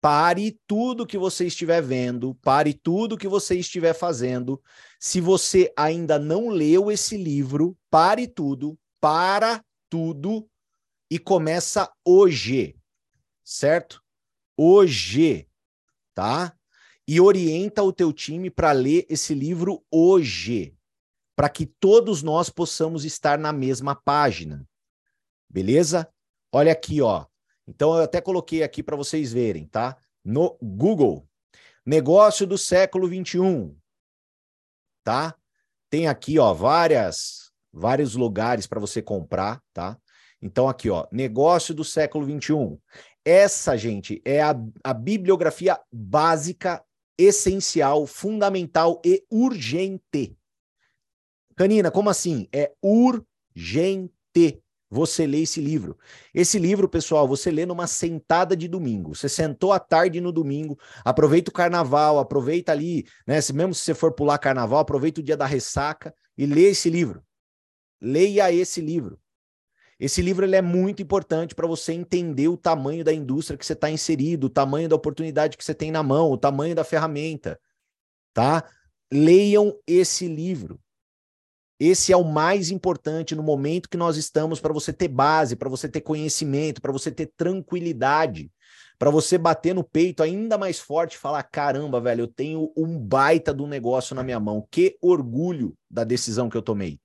pare 0.00 0.58
tudo 0.66 1.06
que 1.06 1.16
você 1.16 1.46
estiver 1.46 1.80
vendo, 1.80 2.34
pare 2.42 2.74
tudo 2.74 3.16
que 3.16 3.28
você 3.28 3.54
estiver 3.54 3.94
fazendo. 3.94 4.60
Se 4.98 5.20
você 5.20 5.72
ainda 5.76 6.18
não 6.18 6.48
leu 6.48 6.90
esse 6.90 7.16
livro, 7.16 7.78
pare 7.88 8.26
tudo, 8.26 8.76
para 9.00 9.64
tudo 9.88 10.50
e 11.08 11.16
começa 11.16 11.88
hoje, 12.04 12.76
certo? 13.44 14.02
Hoje, 14.56 15.48
tá? 16.12 16.57
E 17.08 17.22
orienta 17.22 17.82
o 17.82 17.90
teu 17.90 18.12
time 18.12 18.50
para 18.50 18.70
ler 18.70 19.06
esse 19.08 19.32
livro 19.32 19.82
hoje, 19.90 20.76
para 21.34 21.48
que 21.48 21.64
todos 21.64 22.22
nós 22.22 22.50
possamos 22.50 23.02
estar 23.02 23.38
na 23.38 23.50
mesma 23.50 23.94
página. 23.94 24.68
Beleza? 25.48 26.06
Olha 26.52 26.70
aqui, 26.70 27.00
ó. 27.00 27.24
Então 27.66 27.96
eu 27.96 28.04
até 28.04 28.20
coloquei 28.20 28.62
aqui 28.62 28.82
para 28.82 28.94
vocês 28.94 29.32
verem, 29.32 29.66
tá? 29.66 29.96
No 30.22 30.58
Google. 30.60 31.26
Negócio 31.84 32.46
do 32.46 32.58
século 32.58 33.08
21. 33.08 33.74
Tá? 35.02 35.34
Tem 35.88 36.08
aqui, 36.08 36.38
ó, 36.38 36.52
várias 36.52 37.48
vários 37.72 38.16
lugares 38.16 38.66
para 38.66 38.80
você 38.80 39.00
comprar, 39.00 39.62
tá? 39.72 39.98
Então 40.42 40.68
aqui, 40.68 40.90
ó, 40.90 41.06
Negócio 41.10 41.74
do 41.74 41.84
século 41.84 42.26
21. 42.26 42.78
Essa, 43.24 43.76
gente, 43.76 44.20
é 44.24 44.42
a, 44.42 44.54
a 44.84 44.92
bibliografia 44.92 45.80
básica 45.90 46.84
essencial, 47.18 48.06
fundamental 48.06 49.02
e 49.04 49.24
urgente. 49.30 50.38
Canina, 51.56 51.90
como 51.90 52.08
assim? 52.08 52.48
É 52.52 52.72
urgente 52.80 54.12
você 54.88 55.26
ler 55.26 55.42
esse 55.42 55.60
livro. 55.60 55.98
Esse 56.32 56.58
livro, 56.58 56.88
pessoal, 56.88 57.28
você 57.28 57.50
lê 57.50 57.66
numa 57.66 57.86
sentada 57.86 58.56
de 58.56 58.68
domingo. 58.68 59.14
Você 59.14 59.28
sentou 59.28 59.72
à 59.72 59.78
tarde 59.78 60.20
no 60.20 60.32
domingo, 60.32 60.78
aproveita 61.04 61.50
o 61.50 61.52
carnaval, 61.54 62.18
aproveita 62.18 62.72
ali, 62.72 63.06
né? 63.26 63.40
Se, 63.40 63.52
mesmo 63.52 63.74
se 63.74 63.82
você 63.82 63.94
for 63.94 64.12
pular 64.12 64.38
carnaval, 64.38 64.78
aproveita 64.78 65.20
o 65.20 65.24
dia 65.24 65.36
da 65.36 65.46
ressaca 65.46 66.14
e 66.36 66.46
lê 66.46 66.70
esse 66.70 66.88
livro. 66.88 67.22
Leia 68.00 68.52
esse 68.52 68.80
livro. 68.80 69.18
Esse 69.98 70.22
livro 70.22 70.44
ele 70.44 70.54
é 70.54 70.62
muito 70.62 71.02
importante 71.02 71.54
para 71.54 71.66
você 71.66 71.92
entender 71.92 72.46
o 72.48 72.56
tamanho 72.56 73.02
da 73.02 73.12
indústria 73.12 73.58
que 73.58 73.66
você 73.66 73.72
está 73.72 73.90
inserido, 73.90 74.44
o 74.44 74.50
tamanho 74.50 74.88
da 74.88 74.94
oportunidade 74.94 75.56
que 75.56 75.64
você 75.64 75.74
tem 75.74 75.90
na 75.90 76.02
mão, 76.02 76.30
o 76.30 76.38
tamanho 76.38 76.74
da 76.74 76.84
ferramenta, 76.84 77.58
tá? 78.32 78.64
Leiam 79.12 79.76
esse 79.86 80.28
livro. 80.28 80.80
Esse 81.80 82.12
é 82.12 82.16
o 82.16 82.24
mais 82.24 82.70
importante 82.70 83.34
no 83.34 83.42
momento 83.42 83.88
que 83.88 83.96
nós 83.96 84.16
estamos 84.16 84.60
para 84.60 84.72
você 84.72 84.92
ter 84.92 85.08
base, 85.08 85.56
para 85.56 85.68
você 85.68 85.88
ter 85.88 86.00
conhecimento, 86.00 86.80
para 86.80 86.92
você 86.92 87.10
ter 87.10 87.32
tranquilidade, 87.36 88.50
para 88.98 89.10
você 89.10 89.38
bater 89.38 89.74
no 89.74 89.84
peito 89.84 90.22
ainda 90.22 90.58
mais 90.58 90.80
forte 90.80 91.14
e 91.14 91.18
falar: 91.18 91.42
caramba, 91.44 92.00
velho, 92.00 92.22
eu 92.22 92.28
tenho 92.28 92.72
um 92.76 92.98
baita 92.98 93.54
do 93.54 93.66
negócio 93.66 94.14
na 94.14 94.24
minha 94.24 94.40
mão. 94.40 94.66
Que 94.70 94.96
orgulho 95.00 95.76
da 95.88 96.02
decisão 96.02 96.48
que 96.48 96.56
eu 96.56 96.62
tomei. 96.62 97.00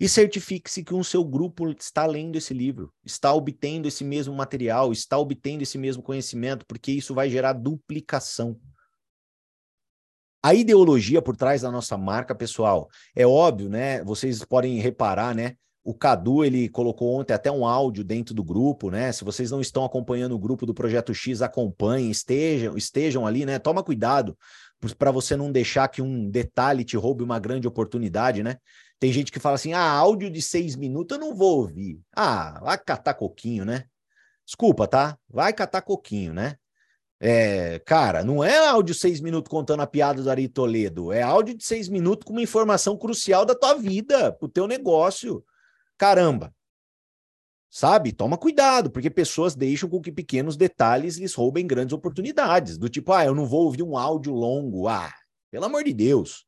E 0.00 0.08
certifique-se 0.08 0.84
que 0.84 0.94
o 0.94 1.02
seu 1.02 1.24
grupo 1.24 1.68
está 1.70 2.06
lendo 2.06 2.36
esse 2.36 2.54
livro, 2.54 2.92
está 3.04 3.32
obtendo 3.32 3.88
esse 3.88 4.04
mesmo 4.04 4.32
material, 4.32 4.92
está 4.92 5.18
obtendo 5.18 5.64
esse 5.64 5.76
mesmo 5.76 6.02
conhecimento, 6.02 6.64
porque 6.66 6.92
isso 6.92 7.12
vai 7.14 7.28
gerar 7.28 7.52
duplicação. 7.52 8.56
A 10.40 10.54
ideologia 10.54 11.20
por 11.20 11.36
trás 11.36 11.62
da 11.62 11.70
nossa 11.70 11.98
marca, 11.98 12.32
pessoal, 12.32 12.88
é 13.14 13.26
óbvio, 13.26 13.68
né? 13.68 14.04
Vocês 14.04 14.44
podem 14.44 14.78
reparar, 14.78 15.34
né? 15.34 15.56
O 15.82 15.92
Cadu, 15.92 16.44
ele 16.44 16.68
colocou 16.68 17.18
ontem 17.18 17.32
até 17.32 17.50
um 17.50 17.66
áudio 17.66 18.04
dentro 18.04 18.32
do 18.34 18.44
grupo, 18.44 18.90
né? 18.90 19.10
Se 19.10 19.24
vocês 19.24 19.50
não 19.50 19.60
estão 19.60 19.84
acompanhando 19.84 20.36
o 20.36 20.38
grupo 20.38 20.64
do 20.64 20.74
Projeto 20.74 21.12
X, 21.12 21.42
acompanhem, 21.42 22.08
estejam, 22.10 22.76
estejam 22.76 23.26
ali, 23.26 23.44
né? 23.44 23.58
Toma 23.58 23.82
cuidado 23.82 24.38
para 24.96 25.10
você 25.10 25.34
não 25.34 25.50
deixar 25.50 25.88
que 25.88 26.00
um 26.00 26.30
detalhe 26.30 26.84
te 26.84 26.96
roube 26.96 27.24
uma 27.24 27.40
grande 27.40 27.66
oportunidade, 27.66 28.44
né? 28.44 28.58
Tem 28.98 29.12
gente 29.12 29.30
que 29.30 29.40
fala 29.40 29.54
assim: 29.54 29.72
ah, 29.72 29.90
áudio 29.90 30.30
de 30.30 30.42
seis 30.42 30.76
minutos 30.76 31.16
eu 31.16 31.20
não 31.20 31.34
vou 31.34 31.58
ouvir. 31.58 32.00
Ah, 32.14 32.60
vai 32.62 32.78
catar 32.78 33.14
coquinho, 33.14 33.64
né? 33.64 33.84
Desculpa, 34.44 34.88
tá? 34.88 35.18
Vai 35.28 35.52
catar 35.52 35.82
coquinho, 35.82 36.32
né? 36.32 36.56
É, 37.20 37.80
cara, 37.80 38.24
não 38.24 38.44
é 38.44 38.56
áudio 38.68 38.94
seis 38.94 39.20
minutos 39.20 39.50
contando 39.50 39.80
a 39.80 39.86
piada 39.86 40.22
do 40.22 40.30
Ari 40.30 40.48
Toledo, 40.48 41.12
é 41.12 41.20
áudio 41.20 41.56
de 41.56 41.64
seis 41.64 41.88
minutos 41.88 42.24
com 42.24 42.32
uma 42.32 42.42
informação 42.42 42.96
crucial 42.96 43.44
da 43.44 43.56
tua 43.56 43.74
vida, 43.74 44.32
pro 44.32 44.48
teu 44.48 44.68
negócio. 44.68 45.44
Caramba. 45.96 46.54
Sabe? 47.70 48.12
Toma 48.12 48.38
cuidado, 48.38 48.90
porque 48.90 49.10
pessoas 49.10 49.54
deixam 49.54 49.88
com 49.90 50.00
que 50.00 50.10
pequenos 50.12 50.56
detalhes 50.56 51.18
lhes 51.18 51.34
roubem 51.34 51.66
grandes 51.66 51.92
oportunidades. 51.92 52.78
Do 52.78 52.88
tipo, 52.88 53.12
ah, 53.12 53.24
eu 53.24 53.34
não 53.34 53.46
vou 53.46 53.64
ouvir 53.64 53.82
um 53.82 53.98
áudio 53.98 54.32
longo. 54.32 54.88
Ah, 54.88 55.12
pelo 55.50 55.66
amor 55.66 55.84
de 55.84 55.92
Deus. 55.92 56.47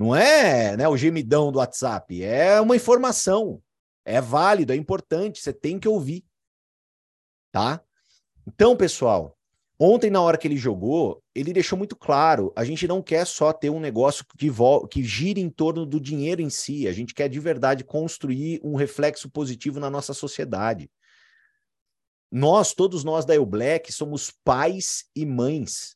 Não 0.00 0.16
é 0.16 0.78
né, 0.78 0.88
o 0.88 0.96
gemidão 0.96 1.52
do 1.52 1.58
WhatsApp, 1.58 2.24
é 2.24 2.58
uma 2.58 2.74
informação. 2.74 3.62
É 4.02 4.18
válido, 4.18 4.72
é 4.72 4.76
importante, 4.76 5.42
você 5.42 5.52
tem 5.52 5.78
que 5.78 5.86
ouvir. 5.86 6.24
Tá? 7.52 7.84
Então, 8.46 8.74
pessoal, 8.74 9.36
ontem, 9.78 10.08
na 10.08 10.22
hora 10.22 10.38
que 10.38 10.48
ele 10.48 10.56
jogou, 10.56 11.22
ele 11.34 11.52
deixou 11.52 11.76
muito 11.76 11.94
claro: 11.94 12.50
a 12.56 12.64
gente 12.64 12.88
não 12.88 13.02
quer 13.02 13.26
só 13.26 13.52
ter 13.52 13.68
um 13.68 13.78
negócio 13.78 14.24
que, 14.38 14.48
que 14.90 15.04
gira 15.04 15.38
em 15.38 15.50
torno 15.50 15.84
do 15.84 16.00
dinheiro 16.00 16.40
em 16.40 16.48
si, 16.48 16.88
a 16.88 16.92
gente 16.94 17.12
quer 17.12 17.28
de 17.28 17.38
verdade 17.38 17.84
construir 17.84 18.58
um 18.64 18.76
reflexo 18.76 19.28
positivo 19.28 19.78
na 19.78 19.90
nossa 19.90 20.14
sociedade. 20.14 20.90
Nós, 22.32 22.72
todos 22.72 23.04
nós 23.04 23.26
da 23.26 23.34
Eu 23.34 23.44
Black, 23.44 23.92
somos 23.92 24.30
pais 24.30 25.04
e 25.14 25.26
mães. 25.26 25.94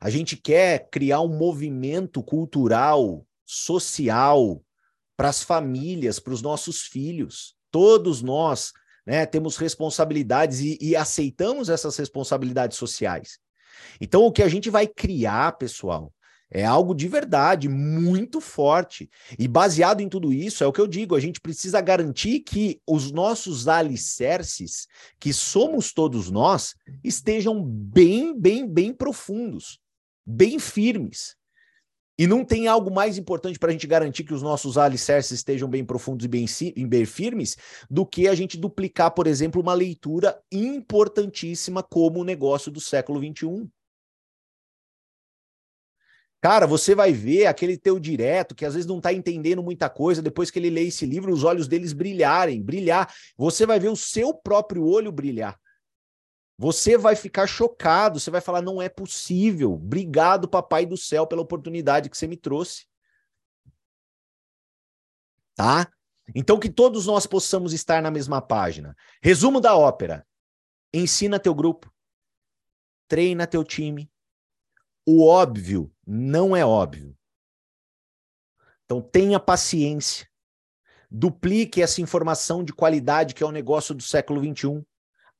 A 0.00 0.10
gente 0.10 0.36
quer 0.36 0.88
criar 0.90 1.20
um 1.20 1.36
movimento 1.36 2.22
cultural, 2.22 3.26
social, 3.44 4.62
para 5.16 5.28
as 5.28 5.42
famílias, 5.42 6.18
para 6.18 6.32
os 6.32 6.42
nossos 6.42 6.82
filhos. 6.82 7.54
Todos 7.70 8.22
nós 8.22 8.72
né, 9.06 9.24
temos 9.24 9.56
responsabilidades 9.56 10.60
e, 10.60 10.78
e 10.80 10.96
aceitamos 10.96 11.68
essas 11.68 11.96
responsabilidades 11.96 12.76
sociais. 12.76 13.38
Então, 14.00 14.24
o 14.24 14.32
que 14.32 14.42
a 14.42 14.48
gente 14.48 14.68
vai 14.70 14.86
criar, 14.86 15.52
pessoal, 15.52 16.12
é 16.50 16.64
algo 16.64 16.94
de 16.94 17.08
verdade, 17.08 17.68
muito 17.68 18.40
forte. 18.40 19.10
E 19.38 19.48
baseado 19.48 20.00
em 20.00 20.08
tudo 20.08 20.32
isso, 20.32 20.62
é 20.62 20.66
o 20.66 20.72
que 20.72 20.80
eu 20.80 20.86
digo: 20.86 21.14
a 21.16 21.20
gente 21.20 21.40
precisa 21.40 21.80
garantir 21.80 22.40
que 22.40 22.80
os 22.86 23.10
nossos 23.10 23.66
alicerces, 23.66 24.86
que 25.18 25.32
somos 25.32 25.92
todos 25.92 26.30
nós, 26.30 26.74
estejam 27.02 27.62
bem, 27.62 28.38
bem, 28.38 28.66
bem 28.66 28.92
profundos, 28.92 29.80
bem 30.24 30.58
firmes. 30.58 31.36
E 32.18 32.26
não 32.26 32.44
tem 32.44 32.66
algo 32.66 32.90
mais 32.90 33.18
importante 33.18 33.58
para 33.58 33.68
a 33.68 33.72
gente 33.72 33.86
garantir 33.86 34.24
que 34.24 34.32
os 34.32 34.40
nossos 34.40 34.78
alicerces 34.78 35.32
estejam 35.32 35.68
bem 35.68 35.84
profundos 35.84 36.24
e 36.24 36.28
bem, 36.28 36.46
bem 36.88 37.04
firmes 37.04 37.58
do 37.90 38.06
que 38.06 38.26
a 38.26 38.34
gente 38.34 38.56
duplicar, 38.56 39.10
por 39.10 39.26
exemplo, 39.26 39.60
uma 39.60 39.74
leitura 39.74 40.40
importantíssima 40.50 41.82
como 41.82 42.20
o 42.20 42.24
negócio 42.24 42.70
do 42.70 42.80
século 42.80 43.20
XXI. 43.20 43.68
Cara, 46.40 46.66
você 46.66 46.94
vai 46.94 47.12
ver 47.12 47.46
aquele 47.46 47.76
teu 47.76 47.98
direto 47.98 48.54
que 48.54 48.64
às 48.64 48.74
vezes 48.74 48.86
não 48.86 48.98
está 48.98 49.12
entendendo 49.12 49.62
muita 49.62 49.88
coisa, 49.88 50.22
depois 50.22 50.50
que 50.50 50.58
ele 50.58 50.70
lê 50.70 50.82
esse 50.82 51.06
livro, 51.06 51.32
os 51.32 51.44
olhos 51.44 51.66
deles 51.66 51.92
brilharem, 51.92 52.62
brilhar. 52.62 53.12
Você 53.36 53.66
vai 53.66 53.80
ver 53.80 53.88
o 53.88 53.96
seu 53.96 54.34
próprio 54.34 54.84
olho 54.84 55.10
brilhar. 55.10 55.58
Você 56.58 56.96
vai 56.96 57.14
ficar 57.14 57.46
chocado, 57.46 58.18
você 58.18 58.30
vai 58.30 58.40
falar: 58.40 58.62
não 58.62 58.80
é 58.80 58.88
possível. 58.88 59.74
Obrigado, 59.74 60.48
Papai 60.48 60.86
do 60.86 60.96
Céu, 60.96 61.26
pela 61.26 61.42
oportunidade 61.42 62.08
que 62.08 62.16
você 62.16 62.26
me 62.26 62.36
trouxe. 62.36 62.86
Tá? 65.54 65.90
Então, 66.34 66.58
que 66.58 66.70
todos 66.70 67.06
nós 67.06 67.26
possamos 67.26 67.72
estar 67.72 68.02
na 68.02 68.10
mesma 68.10 68.40
página. 68.40 68.96
Resumo 69.22 69.60
da 69.60 69.76
ópera: 69.76 70.26
ensina 70.92 71.38
teu 71.38 71.54
grupo, 71.54 71.92
treina 73.08 73.46
teu 73.46 73.62
time, 73.62 74.10
o 75.06 75.24
óbvio 75.24 75.92
não 76.04 76.56
é 76.56 76.66
óbvio. 76.66 77.16
Então 78.84 79.00
tenha 79.00 79.38
paciência. 79.38 80.28
Duplique 81.08 81.80
essa 81.80 82.00
informação 82.00 82.64
de 82.64 82.72
qualidade 82.72 83.32
que 83.32 83.42
é 83.42 83.46
o 83.46 83.52
negócio 83.52 83.94
do 83.94 84.02
século 84.02 84.42
XXI. 84.42 84.84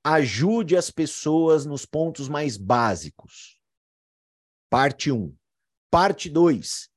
Ajude 0.05 0.77
as 0.77 0.91
pessoas 0.91 1.67
nos 1.67 1.85
pontos 1.85 2.29
mais 2.29 2.57
básicos. 2.57 3.61
Parte 4.71 5.11
1. 5.11 5.35
Parte 5.91 6.31
2. 6.31 6.89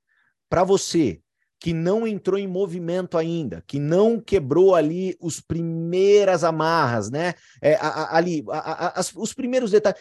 Para 0.47 0.63
você 0.63 1.21
que 1.59 1.73
não 1.73 2.07
entrou 2.07 2.39
em 2.39 2.47
movimento 2.47 3.17
ainda, 3.17 3.63
que 3.67 3.79
não 3.79 4.19
quebrou 4.19 4.75
ali 4.75 5.17
os 5.19 5.41
primeiras 5.41 6.43
amarras, 6.43 7.09
né? 7.09 7.33
É, 7.61 7.75
a, 7.75 7.87
a, 7.87 8.17
ali, 8.17 8.45
a, 8.49 9.01
os 9.15 9.33
primeiros 9.33 9.71
detalhes. 9.71 9.99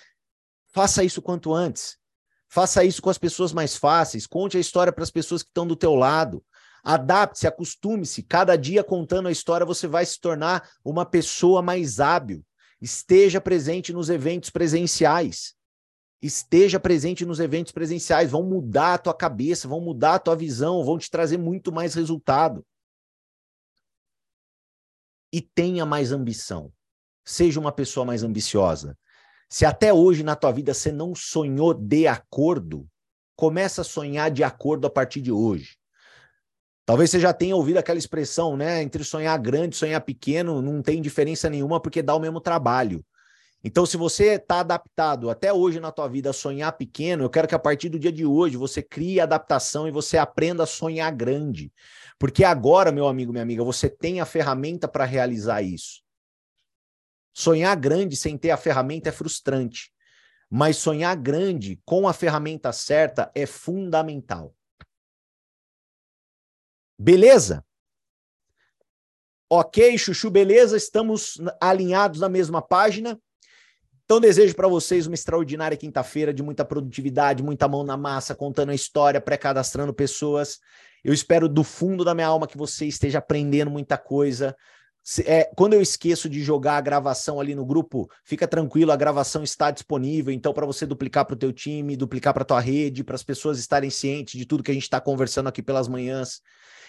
Faça 0.72 1.02
isso 1.02 1.20
quanto 1.20 1.52
antes. 1.52 1.98
Faça 2.49 2.82
isso 2.82 3.03
com 3.03 3.11
as 3.11 3.18
pessoas 3.18 3.53
mais 3.53 3.76
fáceis, 3.76 4.26
conte 4.26 4.57
a 4.57 4.61
história 4.61 4.92
para 4.92 5.05
as 5.05 5.11
pessoas 5.11 5.42
que 5.42 5.51
estão 5.51 5.66
do 5.66 5.76
teu 5.76 5.94
lado. 5.94 6.42
Adapte-se, 6.82 7.46
acostume-se. 7.46 8.22
Cada 8.22 8.57
dia 8.57 8.82
contando 8.82 9.28
a 9.28 9.32
história, 9.32 9.66
você 9.66 9.86
vai 9.86 10.07
se 10.07 10.18
tornar 10.18 10.68
uma 10.82 11.05
pessoa 11.05 11.61
mais 11.61 12.01
hábil. 12.01 12.42
Esteja 12.80 13.40
presente 13.40 13.92
nos 13.92 14.09
eventos 14.09 14.49
presenciais. 14.49 15.55
Esteja 16.22 16.80
presente 16.80 17.26
nos 17.26 17.40
eventos 17.40 17.72
presenciais. 17.72 18.30
Vão 18.30 18.42
mudar 18.42 18.94
a 18.94 18.99
tua 18.99 19.14
cabeça, 19.14 19.68
vão 19.68 19.80
mudar 19.80 20.14
a 20.14 20.18
tua 20.18 20.34
visão, 20.34 20.82
vão 20.82 20.99
te 20.99 21.11
trazer 21.11 21.36
muito 21.36 21.70
mais 21.70 21.94
resultado. 21.94 22.64
E 25.30 25.42
tenha 25.42 25.84
mais 25.84 26.11
ambição. 26.11 26.72
Seja 27.24 27.61
uma 27.61 27.70
pessoa 27.70 28.07
mais 28.07 28.22
ambiciosa. 28.22 28.96
Se 29.49 29.64
até 29.64 29.92
hoje 29.92 30.22
na 30.22 30.36
tua 30.36 30.53
vida 30.53 30.74
você 30.74 30.92
não 30.92 31.14
sonhou 31.14 31.72
de 31.72 32.07
acordo, 32.07 32.86
começa 33.34 33.80
a 33.80 33.84
sonhar 33.84 34.30
de 34.30 34.44
acordo 34.44 34.86
a 34.86 34.90
partir 34.90 35.20
de 35.20 35.32
hoje. 35.32 35.76
Talvez 36.84 37.11
você 37.11 37.20
já 37.20 37.32
tenha 37.32 37.55
ouvido 37.55 37.78
aquela 37.78 37.99
expressão, 37.99 38.57
né? 38.57 38.82
Entre 38.82 39.05
sonhar 39.05 39.38
grande 39.38 39.74
e 39.74 39.78
sonhar 39.78 40.01
pequeno 40.01 40.62
não 40.62 40.82
tem 40.82 41.01
diferença 41.01 41.49
nenhuma 41.49 41.80
porque 41.80 42.03
dá 42.03 42.14
o 42.14 42.20
mesmo 42.20 42.40
trabalho. 42.40 43.05
Então, 43.62 43.84
se 43.84 43.96
você 43.96 44.34
está 44.34 44.61
adaptado 44.61 45.28
até 45.30 45.53
hoje 45.53 45.80
na 45.80 45.90
tua 45.90 46.09
vida 46.09 46.30
a 46.30 46.32
sonhar 46.32 46.72
pequeno, 46.76 47.24
eu 47.24 47.30
quero 47.30 47.49
que 47.49 47.55
a 47.55 47.59
partir 47.59 47.88
do 47.88 47.99
dia 47.99 48.12
de 48.12 48.24
hoje 48.24 48.57
você 48.57 48.80
crie 48.82 49.20
adaptação 49.20 49.88
e 49.88 49.90
você 49.90 50.16
aprenda 50.16 50.62
a 50.62 50.66
sonhar 50.66 51.12
grande. 51.12 51.72
Porque 52.18 52.44
agora, 52.44 52.92
meu 52.92 53.09
amigo, 53.09 53.32
minha 53.32 53.42
amiga, 53.42 53.64
você 53.64 53.88
tem 53.88 54.20
a 54.20 54.24
ferramenta 54.24 54.86
para 54.86 55.05
realizar 55.05 55.61
isso. 55.62 56.07
Sonhar 57.39 57.76
grande 57.76 58.16
sem 58.16 58.36
ter 58.36 58.51
a 58.51 58.57
ferramenta 58.57 59.11
é 59.11 59.12
frustrante. 59.12 59.93
mas 60.51 60.78
sonhar 60.78 61.14
grande 61.14 61.80
com 61.84 62.09
a 62.09 62.12
ferramenta 62.12 62.72
certa 62.72 63.30
é 63.32 63.47
fundamental. 63.47 64.55
Beleza? 66.99 67.64
Ok, 69.49 69.97
Chuchu, 69.99 70.30
beleza? 70.30 70.76
Estamos 70.76 71.41
alinhados 71.61 72.20
na 72.20 72.28
mesma 72.28 72.61
página. 72.61 73.20
Então, 74.05 74.18
desejo 74.18 74.57
para 74.57 74.66
vocês 74.66 75.07
uma 75.07 75.14
extraordinária 75.14 75.76
quinta-feira 75.76 76.32
de 76.32 76.43
muita 76.43 76.64
produtividade, 76.64 77.43
muita 77.43 77.68
mão 77.68 77.84
na 77.84 77.97
massa, 77.97 78.34
contando 78.34 78.70
a 78.70 78.74
história, 78.74 79.20
pré-cadastrando 79.20 79.93
pessoas. 79.93 80.59
Eu 81.05 81.12
espero 81.12 81.49
do 81.49 81.62
fundo 81.62 82.05
da 82.05 82.14
minha 82.14 82.26
alma 82.26 82.49
que 82.49 82.57
você 82.57 82.86
esteja 82.86 83.18
aprendendo 83.18 83.70
muita 83.70 83.99
coisa. 83.99 84.57
É, 85.24 85.50
quando 85.56 85.72
eu 85.72 85.80
esqueço 85.80 86.28
de 86.28 86.42
jogar 86.42 86.76
a 86.76 86.80
gravação 86.80 87.40
ali 87.40 87.54
no 87.54 87.64
grupo, 87.64 88.11
fica 88.24 88.46
tranquilo, 88.46 88.92
a 88.92 88.96
gravação 88.96 89.42
está 89.42 89.70
disponível. 89.70 90.32
Então, 90.32 90.52
para 90.52 90.66
você 90.66 90.84
duplicar 90.84 91.24
para 91.24 91.34
o 91.34 91.38
teu 91.38 91.52
time, 91.52 91.96
duplicar 91.96 92.34
para 92.34 92.42
a 92.42 92.46
tua 92.46 92.61
rede, 92.61 93.02
para 93.02 93.14
as 93.14 93.22
pessoas 93.22 93.59
estarem 93.59 93.88
cientes 93.88 94.38
de 94.38 94.44
tudo 94.44 94.62
que 94.62 94.70
a 94.70 94.74
gente 94.74 94.82
está 94.82 95.00
conversando 95.00 95.48
aqui 95.48 95.62
pelas 95.62 95.88
manhãs. 95.88 96.40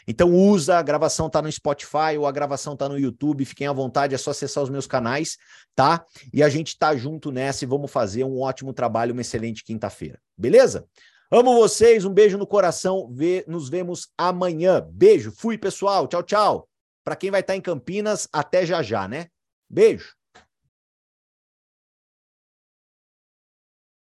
Então, 0.07 0.33
usa, 0.33 0.77
a 0.77 0.81
gravação 0.81 1.27
está 1.27 1.41
no 1.41 1.51
Spotify 1.51 2.17
ou 2.17 2.25
a 2.25 2.31
gravação 2.31 2.73
está 2.73 2.89
no 2.89 2.97
YouTube. 2.97 3.45
Fiquem 3.45 3.67
à 3.67 3.73
vontade, 3.73 4.15
é 4.15 4.17
só 4.17 4.31
acessar 4.31 4.63
os 4.63 4.69
meus 4.69 4.87
canais, 4.87 5.37
tá? 5.75 6.03
E 6.33 6.43
a 6.43 6.49
gente 6.49 6.69
está 6.69 6.95
junto 6.95 7.31
nessa 7.31 7.63
e 7.63 7.67
vamos 7.67 7.91
fazer 7.91 8.23
um 8.23 8.39
ótimo 8.41 8.73
trabalho, 8.73 9.13
uma 9.13 9.21
excelente 9.21 9.63
quinta-feira. 9.63 10.19
Beleza? 10.37 10.85
Amo 11.31 11.53
vocês, 11.53 12.05
um 12.05 12.13
beijo 12.13 12.37
no 12.37 12.47
coração. 12.47 13.07
Vê, 13.13 13.45
nos 13.47 13.69
vemos 13.69 14.09
amanhã. 14.17 14.85
Beijo, 14.91 15.31
fui 15.31 15.57
pessoal, 15.57 16.07
tchau, 16.07 16.23
tchau. 16.23 16.68
Para 17.09 17.15
quem 17.15 17.31
vai 17.31 17.39
estar 17.41 17.53
tá 17.53 17.57
em 17.57 17.61
Campinas, 17.61 18.29
até 18.31 18.63
já 18.67 18.83
já, 18.83 19.07
né? 19.07 19.29
Beijo. 19.67 20.13